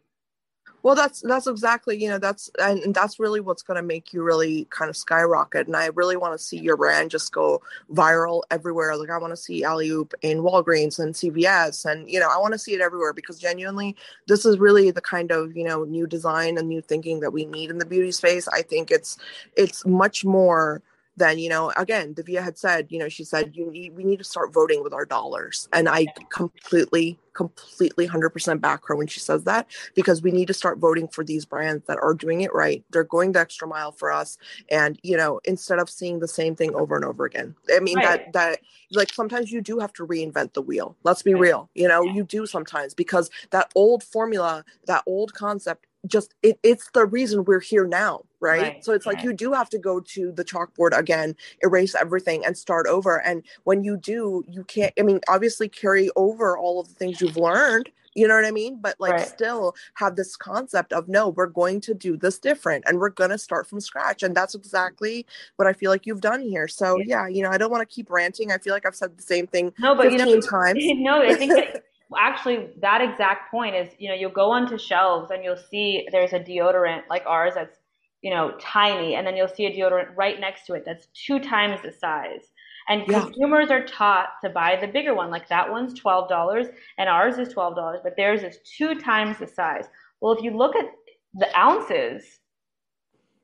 well 0.82 0.94
that's 0.94 1.20
that's 1.22 1.46
exactly 1.46 2.00
you 2.00 2.08
know 2.08 2.18
that's 2.18 2.50
and, 2.60 2.80
and 2.80 2.94
that's 2.94 3.18
really 3.18 3.40
what's 3.40 3.62
going 3.62 3.76
to 3.76 3.82
make 3.82 4.12
you 4.12 4.22
really 4.22 4.66
kind 4.70 4.88
of 4.88 4.96
skyrocket 4.96 5.66
and 5.66 5.76
i 5.76 5.86
really 5.94 6.16
want 6.16 6.32
to 6.32 6.44
see 6.44 6.58
your 6.58 6.76
brand 6.76 7.10
just 7.10 7.32
go 7.32 7.60
viral 7.92 8.42
everywhere. 8.50 8.96
Like 8.96 9.10
i 9.10 9.18
want 9.18 9.32
to 9.32 9.36
see 9.36 9.62
Alleyoop 9.62 10.14
in 10.22 10.38
walgreens 10.38 10.98
and 10.98 11.14
cvs 11.14 11.84
and 11.84 12.10
you 12.10 12.20
know 12.20 12.28
i 12.30 12.38
want 12.38 12.52
to 12.52 12.58
see 12.58 12.74
it 12.74 12.80
everywhere 12.80 13.12
because 13.12 13.38
genuinely 13.38 13.96
this 14.26 14.44
is 14.44 14.58
really 14.58 14.90
the 14.90 15.00
kind 15.00 15.30
of 15.30 15.56
you 15.56 15.64
know 15.64 15.84
new 15.84 16.06
design 16.06 16.58
and 16.58 16.68
new 16.68 16.80
thinking 16.80 17.20
that 17.20 17.32
we 17.32 17.44
need 17.44 17.70
in 17.70 17.78
the 17.78 17.86
beauty 17.86 18.12
space. 18.12 18.48
I 18.48 18.62
think 18.62 18.90
it's 18.90 19.18
it's 19.56 19.84
much 19.86 20.24
more 20.24 20.82
then 21.18 21.38
you 21.38 21.48
know 21.48 21.72
again 21.76 22.14
Divya 22.14 22.42
had 22.42 22.58
said 22.58 22.86
you 22.90 22.98
know 22.98 23.08
she 23.08 23.24
said 23.24 23.52
you 23.54 23.70
need, 23.70 23.96
we 23.96 24.04
need 24.04 24.18
to 24.18 24.24
start 24.24 24.52
voting 24.52 24.82
with 24.82 24.92
our 24.92 25.04
dollars. 25.04 25.68
And 25.72 25.88
i 25.88 26.06
completely 26.30 27.18
completely 27.38 28.08
100% 28.08 28.60
back 28.60 28.84
her 28.86 28.96
when 28.96 29.06
she 29.06 29.20
says 29.20 29.44
that 29.44 29.68
because 29.94 30.22
we 30.22 30.32
need 30.32 30.48
to 30.48 30.54
start 30.54 30.78
voting 30.78 31.06
for 31.06 31.22
these 31.22 31.44
brands 31.44 31.84
that 31.86 31.96
are 32.02 32.12
doing 32.12 32.40
it 32.40 32.52
right. 32.52 32.82
They're 32.90 33.04
going 33.04 33.30
the 33.30 33.38
extra 33.38 33.68
mile 33.68 33.92
for 33.92 34.10
us 34.10 34.38
and 34.70 34.98
you 35.04 35.16
know 35.16 35.40
instead 35.44 35.78
of 35.78 35.88
seeing 35.88 36.18
the 36.18 36.26
same 36.26 36.56
thing 36.56 36.74
over 36.74 36.96
and 36.96 37.04
over 37.04 37.24
again. 37.24 37.54
I 37.72 37.78
mean 37.78 37.98
right. 37.98 38.32
that 38.32 38.32
that 38.32 38.60
like 38.90 39.14
sometimes 39.14 39.52
you 39.52 39.60
do 39.60 39.78
have 39.78 39.92
to 39.94 40.06
reinvent 40.06 40.54
the 40.54 40.62
wheel. 40.62 40.96
Let's 41.04 41.22
be 41.22 41.34
right. 41.34 41.40
real 41.40 41.70
you 41.74 41.86
know 41.86 42.02
you 42.02 42.24
do 42.24 42.44
sometimes 42.44 42.92
because 42.92 43.30
that 43.50 43.70
old 43.76 44.02
formula 44.02 44.64
that 44.86 45.04
old 45.06 45.32
concept 45.34 45.86
just 46.06 46.34
it, 46.42 46.58
it's 46.62 46.90
the 46.92 47.06
reason 47.06 47.44
we're 47.44 47.60
here 47.60 47.86
now 47.86 48.22
right, 48.40 48.62
right 48.62 48.84
so 48.84 48.92
it's 48.92 49.06
like 49.06 49.22
you 49.22 49.32
do 49.32 49.52
have 49.52 49.68
to 49.68 49.78
go 49.78 50.00
to 50.00 50.32
the 50.32 50.44
chalkboard 50.44 50.96
again 50.96 51.34
erase 51.62 51.94
everything 51.94 52.44
and 52.44 52.56
start 52.56 52.86
over 52.86 53.20
and 53.22 53.42
when 53.64 53.84
you 53.84 53.96
do 53.96 54.44
you 54.48 54.64
can't 54.64 54.92
i 54.98 55.02
mean 55.02 55.20
obviously 55.28 55.68
carry 55.68 56.10
over 56.16 56.56
all 56.56 56.80
of 56.80 56.88
the 56.88 56.94
things 56.94 57.20
you've 57.20 57.36
learned 57.36 57.90
you 58.14 58.26
know 58.26 58.34
what 58.34 58.44
i 58.44 58.50
mean? 58.50 58.78
But 58.80 58.96
like 58.98 59.12
right. 59.12 59.26
still 59.26 59.74
have 59.94 60.16
this 60.16 60.36
concept 60.36 60.92
of 60.92 61.08
no 61.08 61.28
we're 61.28 61.46
going 61.46 61.80
to 61.82 61.94
do 61.94 62.16
this 62.16 62.38
different 62.38 62.84
and 62.86 62.98
we're 62.98 63.10
going 63.10 63.30
to 63.30 63.38
start 63.38 63.66
from 63.66 63.80
scratch 63.80 64.22
and 64.22 64.34
that's 64.34 64.54
exactly 64.54 65.24
what 65.56 65.68
i 65.68 65.72
feel 65.72 65.90
like 65.90 66.06
you've 66.06 66.20
done 66.20 66.40
here. 66.40 66.66
So 66.66 66.98
yeah, 66.98 67.04
yeah 67.04 67.28
you 67.28 67.42
know 67.42 67.50
i 67.50 67.58
don't 67.58 67.70
want 67.70 67.88
to 67.88 67.94
keep 67.94 68.10
ranting. 68.10 68.50
I 68.50 68.58
feel 68.58 68.72
like 68.72 68.86
i've 68.86 68.96
said 68.96 69.16
the 69.16 69.22
same 69.22 69.46
thing 69.46 69.72
no 69.78 69.94
but 69.94 70.10
15 70.10 70.18
you 70.18 70.34
know 70.34 70.40
times. 70.50 70.78
no 70.82 71.22
i 71.22 71.34
think 71.34 71.52
actually 72.16 72.68
that 72.80 73.00
exact 73.00 73.50
point 73.50 73.74
is 73.74 73.88
you 73.98 74.08
know 74.08 74.14
you'll 74.14 74.30
go 74.30 74.50
onto 74.50 74.78
shelves 74.78 75.30
and 75.30 75.44
you'll 75.44 75.56
see 75.70 76.08
there's 76.10 76.32
a 76.32 76.40
deodorant 76.40 77.02
like 77.08 77.22
ours 77.26 77.52
that's 77.54 77.77
you 78.22 78.30
know 78.30 78.52
tiny 78.60 79.14
and 79.14 79.26
then 79.26 79.36
you'll 79.36 79.48
see 79.48 79.66
a 79.66 79.70
deodorant 79.70 80.08
right 80.16 80.40
next 80.40 80.66
to 80.66 80.74
it 80.74 80.84
that's 80.84 81.06
two 81.14 81.38
times 81.38 81.80
the 81.82 81.92
size 81.92 82.50
and 82.88 83.04
yeah. 83.06 83.20
consumers 83.20 83.70
are 83.70 83.84
taught 83.84 84.30
to 84.42 84.48
buy 84.48 84.76
the 84.80 84.86
bigger 84.86 85.14
one 85.14 85.30
like 85.30 85.48
that 85.48 85.70
one's 85.70 85.98
$12 86.00 86.70
and 86.98 87.08
ours 87.08 87.38
is 87.38 87.52
$12 87.54 88.02
but 88.02 88.16
theirs 88.16 88.42
is 88.42 88.58
two 88.76 88.94
times 88.96 89.38
the 89.38 89.46
size 89.46 89.86
well 90.20 90.32
if 90.32 90.42
you 90.42 90.50
look 90.50 90.74
at 90.74 90.86
the 91.34 91.58
ounces 91.58 92.40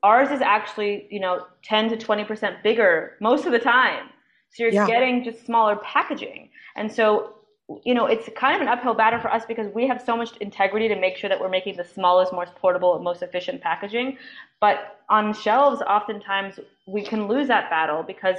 ours 0.03 0.29
is 0.29 0.41
actually 0.41 1.07
you 1.09 1.19
know 1.19 1.45
10 1.63 1.89
to 1.89 1.97
20% 1.97 2.63
bigger 2.63 3.13
most 3.21 3.45
of 3.45 3.51
the 3.51 3.59
time 3.59 4.09
so 4.51 4.63
you're 4.63 4.73
yeah. 4.73 4.87
getting 4.87 5.23
just 5.23 5.45
smaller 5.45 5.77
packaging 5.77 6.49
and 6.75 6.91
so 6.91 7.34
you 7.83 7.93
know, 7.95 8.05
it's 8.05 8.29
kind 8.35 8.55
of 8.55 8.61
an 8.61 8.67
uphill 8.67 8.93
battle 8.93 9.19
for 9.19 9.31
us 9.31 9.43
because 9.45 9.73
we 9.73 9.87
have 9.87 10.01
so 10.01 10.15
much 10.15 10.37
integrity 10.37 10.87
to 10.87 10.95
make 10.95 11.17
sure 11.17 11.29
that 11.29 11.39
we're 11.39 11.49
making 11.49 11.77
the 11.77 11.83
smallest, 11.83 12.31
most 12.31 12.53
portable, 12.55 12.99
most 12.99 13.23
efficient 13.23 13.61
packaging. 13.61 14.17
But 14.61 14.99
on 15.09 15.33
shelves, 15.33 15.81
oftentimes 15.81 16.59
we 16.85 17.01
can 17.03 17.27
lose 17.27 17.47
that 17.47 17.69
battle 17.69 18.03
because 18.03 18.37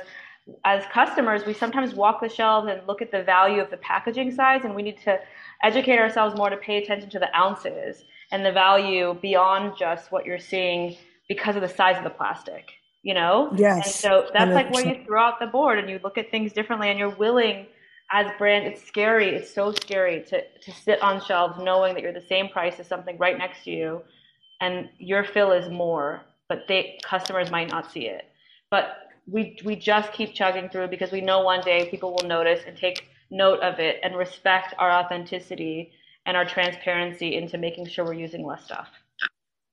as 0.65 0.85
customers, 0.93 1.45
we 1.45 1.53
sometimes 1.53 1.95
walk 1.95 2.21
the 2.21 2.29
shelves 2.29 2.69
and 2.71 2.87
look 2.87 3.03
at 3.03 3.11
the 3.11 3.23
value 3.23 3.61
of 3.61 3.69
the 3.71 3.77
packaging 3.79 4.31
size, 4.31 4.61
and 4.63 4.77
we 4.77 4.83
need 4.83 4.99
to 5.03 5.19
educate 5.65 5.99
ourselves 5.99 6.37
more 6.37 6.51
to 6.51 6.57
pay 6.57 6.81
attention 6.81 7.11
to 7.11 7.19
the 7.19 7.35
ounces 7.37 8.05
and 8.31 8.47
the 8.47 8.53
value 8.53 9.15
beyond 9.21 9.73
just 9.77 10.13
what 10.13 10.25
you're 10.25 10.39
seeing 10.39 10.97
because 11.29 11.57
of 11.57 11.63
the 11.63 11.69
size 11.69 11.97
of 11.97 12.05
the 12.05 12.11
plastic. 12.11 12.71
You 13.03 13.15
know? 13.15 13.53
Yes. 13.57 13.87
And 13.87 13.95
so 13.95 14.29
that's 14.33 14.51
100%. 14.51 14.55
like 14.55 14.71
where 14.73 14.87
you 14.87 15.05
throw 15.05 15.21
out 15.21 15.41
the 15.41 15.47
board 15.47 15.79
and 15.79 15.89
you 15.89 16.01
look 16.03 16.19
at 16.19 16.31
things 16.31 16.53
differently 16.53 16.91
and 16.91 16.99
you're 16.99 17.09
willing 17.09 17.67
as 18.13 18.27
brand, 18.39 18.67
it's 18.67 18.83
scary. 18.87 19.31
It's 19.31 19.53
so 19.53 19.73
scary 19.73 20.23
to, 20.29 20.43
to 20.43 20.73
sit 20.73 21.03
on 21.03 21.21
shelves 21.25 21.59
knowing 21.59 21.95
that 21.95 22.03
you're 22.03 22.13
the 22.13 22.21
same 22.21 22.49
price 22.49 22.79
as 22.79 22.87
something 22.87 23.19
right 23.19 23.37
next 23.37 23.65
to 23.65 23.71
you 23.71 24.03
and 24.61 24.89
your 24.99 25.25
fill 25.25 25.53
is 25.53 25.69
more, 25.71 26.23
but 26.49 26.65
they 26.69 26.99
customers 27.05 27.51
might 27.51 27.69
not 27.69 27.91
see 27.91 28.07
it. 28.07 28.25
But 28.71 28.97
we 29.27 29.59
we 29.65 29.77
just 29.77 30.13
keep 30.13 30.35
chugging 30.35 30.69
through 30.69 30.89
because 30.89 31.11
we 31.11 31.21
know 31.21 31.41
one 31.43 31.61
day 31.61 31.89
people 31.91 32.13
will 32.13 32.29
notice 32.29 32.61
and 32.67 32.77
take 32.77 33.09
note 33.31 33.61
of 33.61 33.81
it 33.81 33.99
and 34.03 34.17
respect 34.17 34.75
our 34.79 34.91
authenticity 34.91 35.91
and 36.27 36.37
our 36.37 36.45
transparency 36.45 37.37
into 37.37 37.59
making 37.59 37.87
sure 37.87 38.05
we're 38.05 38.15
using 38.15 38.45
less 38.45 38.65
stuff 38.65 38.89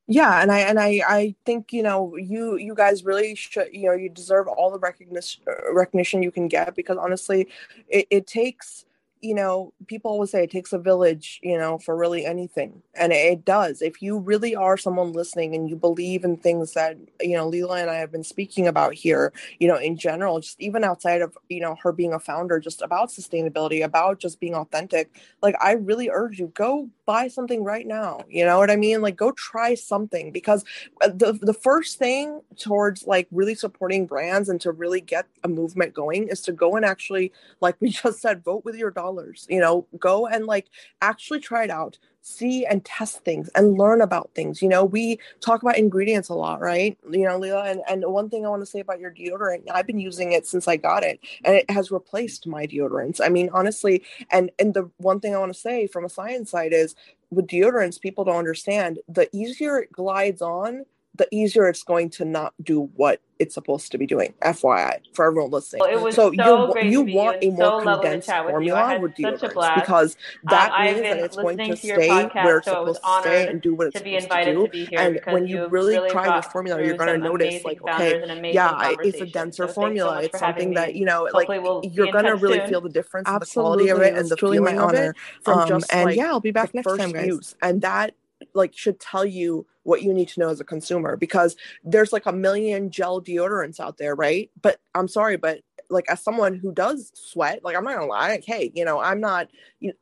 yeah 0.08 0.41
and 0.41 0.51
i 0.51 0.60
and 0.60 0.80
i 0.80 1.01
i 1.08 1.36
think 1.45 1.72
you 1.72 1.82
know 1.82 2.16
you 2.18 2.58
you 2.58 2.76
guys 2.76 3.06
really 3.06 3.36
should 3.36 3.68
you 3.72 3.86
know 3.88 3.93
you 3.93 4.10
deserve 4.10 4.47
all 4.47 4.70
the 4.72 4.80
recognition 4.80 5.41
uh, 5.47 5.74
recognition 5.74 6.22
you 6.22 6.32
can 6.32 6.47
get 6.47 6.76
because 6.76 6.97
honestly 6.97 7.47
it, 7.88 8.06
it 8.10 8.28
takes 8.28 8.86
you 9.24 9.34
know, 9.34 9.72
people 9.88 10.12
always 10.12 10.32
say 10.32 10.43
it 10.43 10.51
takes 10.51 10.74
a 10.74 10.78
village, 10.78 11.39
you 11.41 11.58
know, 11.58 11.78
for 11.78 11.95
really 11.95 12.26
anything. 12.26 12.84
And 12.93 13.14
it 13.14 13.45
does. 13.45 13.82
If 13.82 14.01
you 14.01 14.20
really 14.20 14.54
are 14.54 14.78
someone 14.78 15.14
listening 15.14 15.56
and 15.56 15.70
you 15.70 15.78
believe 15.78 16.26
in 16.26 16.36
things 16.36 16.74
that, 16.74 16.97
you 17.22 17.38
know, 17.38 17.47
Leila 17.47 17.78
and 17.80 17.89
I 17.89 17.95
have 17.95 18.12
been 18.12 18.26
speaking 18.26 18.68
about 18.68 18.93
here, 18.93 19.32
you 19.60 19.68
know, 19.70 19.78
in 19.78 19.95
general, 19.95 20.41
just 20.41 20.60
even 20.60 20.84
outside 20.84 21.22
of, 21.22 21.38
you 21.47 21.62
know, 21.62 21.78
her 21.82 21.93
being 21.93 22.12
a 22.12 22.20
founder, 22.20 22.60
just 22.60 22.82
about 22.82 23.10
sustainability, 23.10 23.82
about 23.82 24.20
just 24.20 24.41
being 24.41 24.56
authentic, 24.56 25.10
like 25.41 25.56
I 25.62 25.72
really 25.72 26.10
urge 26.10 26.38
you, 26.38 26.51
go 26.54 26.89
buy 27.06 27.28
something 27.28 27.64
right 27.64 27.88
now. 27.88 28.22
You 28.30 28.45
know 28.45 28.58
what 28.60 28.72
I 28.72 28.76
mean? 28.76 29.01
Like 29.01 29.16
go 29.16 29.32
try 29.32 29.76
something 29.76 30.32
because 30.32 30.64
uh, 31.01 31.10
the 31.10 31.34
the 31.41 31.54
first 31.54 31.97
thing 31.97 32.41
towards 32.58 33.06
like 33.08 33.28
really 33.32 33.56
supporting 33.56 34.06
brands 34.06 34.49
and 34.49 34.60
to 34.62 34.72
really 34.72 35.01
get 35.01 35.26
a 35.43 35.47
movement 35.47 35.93
going 35.93 36.28
is 36.30 36.41
to 36.41 36.51
go 36.51 36.76
and 36.76 36.86
actually, 36.86 37.32
like 37.62 37.76
we 37.80 37.89
just 38.04 38.22
said, 38.22 38.43
vote 38.43 38.66
with 38.66 38.76
your 38.76 38.91
dollars 38.91 39.47
you 39.49 39.60
know 39.60 39.86
go 39.99 40.28
and 40.28 40.45
like 40.45 40.68
actually 41.01 41.39
try 41.39 41.64
it 41.64 41.70
out 41.70 41.97
see 42.26 42.65
and 42.65 42.84
test 42.86 43.19
things 43.26 43.49
and 43.53 43.78
learn 43.78 44.01
about 44.01 44.32
things 44.34 44.61
you 44.61 44.69
know 44.69 44.86
we 44.86 45.19
talk 45.41 45.61
about 45.61 45.78
ingredients 45.78 46.30
a 46.30 46.34
lot 46.34 46.61
right? 46.61 46.97
You 47.11 47.26
know 47.26 47.38
Leila 47.38 47.65
and, 47.65 47.82
and 47.89 48.05
one 48.05 48.30
thing 48.30 48.45
i 48.45 48.49
want 48.49 48.61
to 48.61 48.65
say 48.65 48.80
about 48.80 49.01
your 49.01 49.11
deodorant 49.11 49.63
i've 49.71 49.86
been 49.86 49.99
using 49.99 50.32
it 50.32 50.47
since 50.47 50.67
i 50.67 50.78
got 50.78 51.03
it 51.03 51.19
and 51.43 51.53
it 51.53 51.69
has 51.69 51.91
replaced 51.91 52.47
my 52.47 52.65
deodorants. 52.65 53.19
I 53.24 53.28
mean 53.28 53.49
honestly 53.53 54.03
and 54.32 54.51
and 54.57 54.74
the 54.74 54.89
one 54.97 55.19
thing 55.19 55.36
i 55.36 55.38
want 55.38 55.53
to 55.53 55.59
say 55.59 55.86
from 55.86 56.05
a 56.05 56.09
science 56.09 56.49
side 56.49 56.71
is 56.71 56.95
with 57.30 57.47
deodorants 57.47 57.99
people 57.99 58.24
don't 58.24 58.38
understand 58.38 58.99
the 59.09 59.28
easier 59.36 59.80
it 59.80 59.91
glides 59.91 60.41
on 60.41 60.86
the 61.16 61.28
easier 61.32 61.68
it's 61.68 61.84
going 61.84 62.09
to 62.09 62.26
not 62.26 62.53
do 62.61 62.89
what 62.95 63.22
it's 63.38 63.53
supposed 63.53 63.91
to 63.91 63.97
be 63.97 64.07
doing. 64.07 64.34
FYI, 64.41 64.99
for 65.14 65.26
everyone 65.26 65.51
listening. 65.51 65.82
Well, 65.82 66.11
so, 66.11 66.32
so 66.34 66.78
you 66.80 67.01
want 67.01 67.38
a 67.41 67.49
more 67.51 67.84
so 67.84 67.84
condensed 67.84 68.28
formula 68.30 68.99
with, 68.99 69.14
deodorants 69.16 69.76
because 69.76 70.18
that 70.45 70.72
um, 70.72 70.86
means 70.86 71.01
that 71.01 71.18
it's 71.20 71.36
going 71.36 71.57
to, 71.57 71.76
stay 71.76 72.07
podcast, 72.07 72.45
where 72.45 72.57
it's 72.59 72.66
so 72.66 72.93
supposed 72.93 73.03
to 73.03 73.22
stay 73.22 73.47
and 73.47 73.61
do 73.61 73.76
what 73.76 73.88
it's 73.88 73.97
supposed 73.97 74.30
to 74.30 74.45
do. 74.45 74.68
To 74.68 74.95
and 74.95 75.20
when 75.26 75.47
you 75.47 75.68
really, 75.68 75.95
really 75.95 76.09
try 76.09 76.36
this 76.36 76.51
formula, 76.51 76.84
you're 76.84 76.97
going 76.97 77.20
to 77.20 77.24
notice 77.24 77.64
like, 77.64 77.82
okay, 77.82 78.51
yeah, 78.51 78.95
it's 78.99 79.22
a 79.22 79.26
denser 79.26 79.68
formula. 79.68 80.24
It's 80.24 80.39
something 80.39 80.74
that 80.74 80.95
you 80.95 81.05
know, 81.05 81.30
like 81.34 81.47
you're 81.47 82.11
going 82.11 82.26
to 82.26 82.36
really 82.36 82.66
feel 82.68 82.82
the 82.82 82.89
difference 82.89 83.28
in 83.28 83.39
the 83.39 83.45
quality 83.45 83.89
of 83.89 84.01
it 84.01 84.18
and 84.18 84.30
the 84.30 84.38
feeling 84.38 84.80
of 84.80 84.93
it 84.93 85.16
from 85.43 85.68
just 85.68 85.93
and 85.93 86.16
yeah, 86.16 86.28
I'll 86.28 86.39
be 86.39 86.51
back 86.51 86.74
next 86.74 86.97
time, 86.97 87.11
guys. 87.11 87.55
And 87.61 87.82
that 87.82 88.16
like 88.53 88.76
should 88.76 88.99
tell 88.99 89.26
you 89.26 89.66
what 89.84 90.01
you 90.01 90.13
need 90.13 90.29
to 90.29 90.39
know 90.39 90.49
as 90.49 90.59
a 90.59 90.65
consumer 90.65 91.15
because 91.15 91.55
there's 91.84 92.13
like 92.13 92.25
a 92.25 92.31
million 92.31 92.89
gel 92.89 93.21
deodorants 93.21 93.79
out 93.79 93.97
there, 93.97 94.15
right? 94.15 94.49
But 94.61 94.79
I'm 94.95 95.07
sorry, 95.07 95.38
but 95.38 95.61
like 95.89 96.09
as 96.09 96.21
someone 96.21 96.55
who 96.55 96.71
does 96.71 97.11
sweat, 97.13 97.63
like 97.63 97.75
I'm 97.75 97.84
not 97.84 97.95
gonna 97.95 98.07
lie, 98.07 98.29
like, 98.29 98.45
hey, 98.45 98.71
you 98.73 98.84
know, 98.84 98.99
I'm 98.99 99.19
not, 99.19 99.47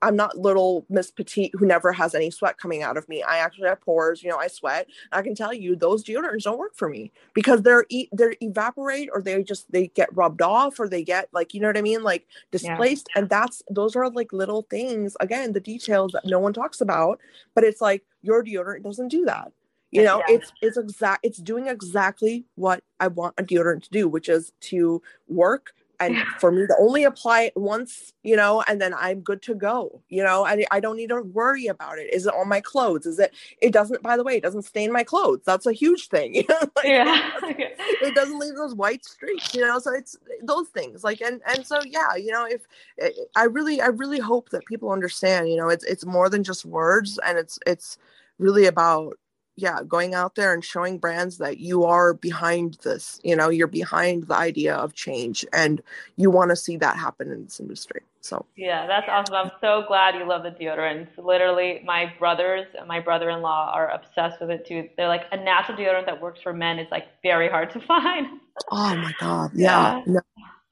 I'm 0.01 0.15
not 0.15 0.37
little 0.37 0.85
Miss 0.89 1.11
Petite 1.11 1.51
who 1.57 1.65
never 1.65 1.91
has 1.91 2.15
any 2.15 2.31
sweat 2.31 2.57
coming 2.57 2.83
out 2.83 2.97
of 2.97 3.07
me. 3.09 3.21
I 3.23 3.37
actually 3.37 3.67
have 3.67 3.81
pores, 3.81 4.23
you 4.23 4.29
know, 4.29 4.37
I 4.37 4.47
sweat. 4.47 4.87
I 5.11 5.21
can 5.21 5.35
tell 5.35 5.53
you 5.53 5.75
those 5.75 6.03
deodorants 6.03 6.43
don't 6.43 6.57
work 6.57 6.75
for 6.75 6.89
me 6.89 7.11
because 7.33 7.61
they're 7.61 7.85
they're 8.11 8.35
evaporate 8.41 9.09
or 9.13 9.21
they 9.21 9.43
just 9.43 9.71
they 9.71 9.87
get 9.87 10.15
rubbed 10.15 10.41
off 10.41 10.79
or 10.79 10.87
they 10.87 11.03
get 11.03 11.29
like 11.33 11.53
you 11.53 11.59
know 11.59 11.67
what 11.67 11.77
I 11.77 11.81
mean, 11.81 12.03
like 12.03 12.27
displaced. 12.51 13.09
Yeah. 13.13 13.21
And 13.21 13.29
that's 13.29 13.61
those 13.69 13.95
are 13.95 14.09
like 14.09 14.33
little 14.33 14.63
things. 14.69 15.17
Again, 15.19 15.53
the 15.53 15.59
details 15.59 16.13
that 16.13 16.25
no 16.25 16.39
one 16.39 16.53
talks 16.53 16.81
about, 16.81 17.19
but 17.53 17.63
it's 17.63 17.81
like 17.81 18.03
your 18.21 18.43
deodorant 18.43 18.83
doesn't 18.83 19.09
do 19.09 19.25
that 19.25 19.51
you 19.91 20.03
know 20.03 20.23
yeah. 20.27 20.35
it's 20.35 20.51
it's 20.61 20.77
exact 20.77 21.25
it's 21.25 21.37
doing 21.37 21.67
exactly 21.67 22.45
what 22.55 22.83
i 22.99 23.07
want 23.07 23.33
a 23.37 23.43
deodorant 23.43 23.83
to 23.83 23.89
do 23.89 24.07
which 24.07 24.29
is 24.29 24.51
to 24.61 25.01
work 25.27 25.73
and 26.01 26.17
for 26.39 26.51
me 26.51 26.65
to 26.65 26.75
only 26.79 27.03
apply 27.03 27.43
it 27.43 27.53
once 27.55 28.13
you 28.23 28.35
know 28.35 28.63
and 28.67 28.81
then 28.81 28.93
i'm 28.95 29.21
good 29.21 29.41
to 29.41 29.53
go 29.53 30.01
you 30.09 30.23
know 30.23 30.45
I, 30.45 30.65
I 30.71 30.79
don't 30.79 30.97
need 30.97 31.09
to 31.09 31.21
worry 31.21 31.67
about 31.67 31.97
it. 31.97 32.13
Is 32.13 32.25
it 32.25 32.33
on 32.33 32.47
my 32.47 32.61
clothes? 32.61 33.05
Is 33.05 33.19
it 33.19 33.33
it 33.61 33.71
doesn't 33.71 34.01
by 34.01 34.17
the 34.17 34.23
way 34.23 34.35
it 34.35 34.43
doesn't 34.43 34.63
stain 34.63 34.91
my 34.91 35.03
clothes. 35.03 35.41
That's 35.45 35.65
a 35.65 35.73
huge 35.73 36.07
thing. 36.07 36.35
You 36.41 36.45
know? 36.49 36.59
like, 36.75 36.85
yeah. 36.85 37.27
it 37.27 37.41
doesn't, 37.41 37.59
it 38.09 38.15
doesn't 38.15 38.39
leave 38.39 38.55
those 38.55 38.73
white 38.73 39.05
streaks 39.05 39.53
you 39.53 39.61
know 39.61 39.79
so 39.79 39.93
it's 39.93 40.17
those 40.43 40.67
things 40.69 41.03
like 41.03 41.21
and 41.21 41.41
and 41.47 41.65
so 41.65 41.79
yeah 41.85 42.15
you 42.15 42.31
know 42.31 42.45
if 42.45 42.61
eh, 42.99 43.09
i 43.35 43.43
really 43.43 43.79
i 43.81 43.87
really 43.87 44.19
hope 44.19 44.49
that 44.49 44.65
people 44.65 44.91
understand 44.91 45.49
you 45.49 45.55
know 45.55 45.69
it's 45.69 45.83
it's 45.83 46.05
more 46.05 46.29
than 46.29 46.43
just 46.43 46.65
words 46.65 47.19
and 47.25 47.37
it's 47.37 47.59
it's 47.67 47.97
really 48.39 48.65
about 48.65 49.17
yeah 49.55 49.79
going 49.87 50.13
out 50.13 50.35
there 50.35 50.53
and 50.53 50.63
showing 50.63 50.97
brands 50.97 51.37
that 51.37 51.57
you 51.57 51.83
are 51.83 52.13
behind 52.13 52.77
this 52.83 53.19
you 53.23 53.35
know 53.35 53.49
you're 53.49 53.67
behind 53.67 54.27
the 54.27 54.35
idea 54.35 54.75
of 54.75 54.93
change 54.93 55.45
and 55.53 55.81
you 56.15 56.29
want 56.29 56.49
to 56.49 56.55
see 56.55 56.77
that 56.77 56.97
happen 56.97 57.31
in 57.31 57.43
this 57.43 57.59
industry 57.59 58.01
so. 58.21 58.45
Yeah 58.55 58.85
that's 58.87 59.07
awesome. 59.09 59.35
I'm 59.35 59.51
so 59.61 59.83
glad 59.87 60.15
you 60.15 60.25
love 60.25 60.43
the 60.43 60.51
deodorants. 60.51 61.09
Literally 61.17 61.81
my 61.83 62.13
brothers 62.19 62.67
and 62.77 62.87
my 62.87 62.99
brother-in-law 62.99 63.71
are 63.73 63.89
obsessed 63.89 64.39
with 64.39 64.51
it 64.51 64.65
too. 64.65 64.87
They're 64.95 65.07
like 65.07 65.25
a 65.31 65.37
natural 65.37 65.77
deodorant 65.77 66.05
that 66.05 66.21
works 66.21 66.39
for 66.41 66.53
men 66.53 66.79
is 66.79 66.87
like 66.91 67.07
very 67.23 67.49
hard 67.49 67.71
to 67.71 67.79
find. 67.87 68.39
Oh 68.69 68.95
my 68.95 69.13
god 69.19 69.51
yeah, 69.55 69.97
yeah. 69.97 70.03
No, 70.05 70.21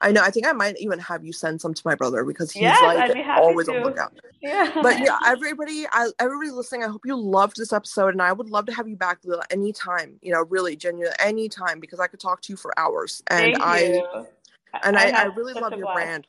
I 0.02 0.12
know. 0.12 0.22
I 0.22 0.30
think 0.30 0.48
I 0.48 0.54
might 0.54 0.78
even 0.80 0.98
have 1.00 1.26
you 1.26 1.34
send 1.34 1.60
some 1.60 1.74
to 1.74 1.82
my 1.84 1.94
brother 1.94 2.24
because 2.24 2.52
he's 2.52 2.62
yes, 2.62 2.82
like 2.82 3.28
always 3.38 3.68
to. 3.68 3.78
on 3.78 3.84
lookout. 3.84 4.18
Yeah. 4.42 4.72
But 4.82 5.00
yeah, 5.00 5.18
everybody, 5.26 5.86
I, 5.92 6.10
everybody 6.20 6.52
listening, 6.52 6.84
I 6.84 6.88
hope 6.88 7.02
you 7.06 7.18
loved 7.18 7.58
this 7.58 7.74
episode, 7.74 8.14
and 8.14 8.22
I 8.22 8.32
would 8.32 8.50
love 8.50 8.66
to 8.68 8.74
have 8.74 8.88
you 8.88 8.96
back 8.96 9.20
anytime. 9.52 10.18
You 10.22 10.32
know, 10.32 10.46
really, 10.50 10.78
genuine, 10.78 11.14
anytime 11.20 11.82
because 11.82 12.00
I 12.00 12.08
could 12.08 12.22
talk 12.22 12.42
to 12.44 12.54
you 12.54 12.58
for 12.58 12.78
hours. 12.80 13.22
And 13.28 13.56
Thank 13.56 13.62
I, 13.62 13.84
you. 13.84 14.26
and 14.84 14.98
I, 14.98 15.10
I, 15.10 15.22
I 15.22 15.24
really 15.26 15.54
love 15.54 15.74
your 15.74 15.94
brand. 15.94 16.28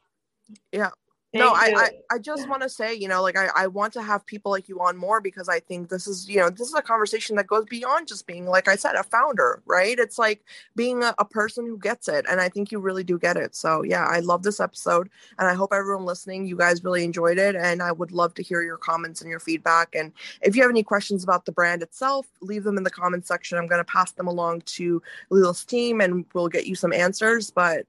Yeah, 0.73 0.91
Thank 1.33 1.45
no, 1.45 1.53
I, 1.53 1.73
I, 1.77 2.15
I, 2.17 2.19
just 2.19 2.49
want 2.49 2.63
to 2.63 2.69
say, 2.69 2.93
you 2.93 3.07
know, 3.07 3.23
like 3.23 3.39
I, 3.39 3.51
I 3.55 3.69
want 3.69 3.93
to 3.93 4.03
have 4.03 4.27
people 4.27 4.51
like 4.51 4.69
you 4.69 4.81
on 4.81 4.97
more 4.97 5.21
because 5.21 5.49
I 5.49 5.61
think 5.61 5.89
this 5.89 6.09
is, 6.09 6.29
you 6.29 6.39
know, 6.39 6.51
this 6.51 6.67
is 6.67 6.75
a 6.75 6.83
conversation 6.83 7.37
that 7.37 7.47
goes 7.47 7.67
beyond 7.67 8.09
just 8.09 8.27
being, 8.27 8.47
like 8.47 8.67
I 8.67 8.75
said, 8.75 8.97
a 8.97 9.05
founder, 9.05 9.63
right? 9.65 9.97
It's 9.97 10.19
like 10.19 10.43
being 10.75 11.05
a, 11.05 11.15
a 11.19 11.25
person 11.25 11.67
who 11.67 11.79
gets 11.79 12.09
it. 12.09 12.27
And 12.29 12.41
I 12.41 12.49
think 12.49 12.73
you 12.73 12.81
really 12.81 13.05
do 13.05 13.17
get 13.17 13.37
it. 13.37 13.55
So, 13.55 13.85
yeah, 13.85 14.07
I 14.07 14.19
love 14.19 14.43
this 14.43 14.59
episode. 14.59 15.09
And 15.39 15.47
I 15.47 15.55
hope 15.55 15.73
everyone 15.73 16.05
listening, 16.05 16.47
you 16.47 16.57
guys 16.57 16.83
really 16.83 17.05
enjoyed 17.05 17.39
it. 17.39 17.55
And 17.55 17.81
I 17.81 17.93
would 17.93 18.11
love 18.11 18.35
to 18.35 18.43
hear 18.43 18.63
your 18.63 18.79
comments 18.79 19.21
and 19.21 19.31
your 19.31 19.39
feedback. 19.39 19.95
And 19.95 20.11
if 20.43 20.57
you 20.57 20.63
have 20.63 20.71
any 20.71 20.83
questions 20.83 21.23
about 21.23 21.45
the 21.45 21.53
brand 21.53 21.81
itself, 21.81 22.27
leave 22.41 22.65
them 22.65 22.77
in 22.77 22.83
the 22.83 22.91
comments 22.91 23.29
section. 23.29 23.57
I'm 23.57 23.69
going 23.69 23.79
to 23.79 23.85
pass 23.85 24.11
them 24.11 24.27
along 24.27 24.63
to 24.63 25.01
Leila's 25.31 25.65
team 25.65 26.01
and 26.01 26.27
we'll 26.35 26.49
get 26.49 26.67
you 26.67 26.75
some 26.75 26.93
answers. 26.93 27.53
But 27.53 27.87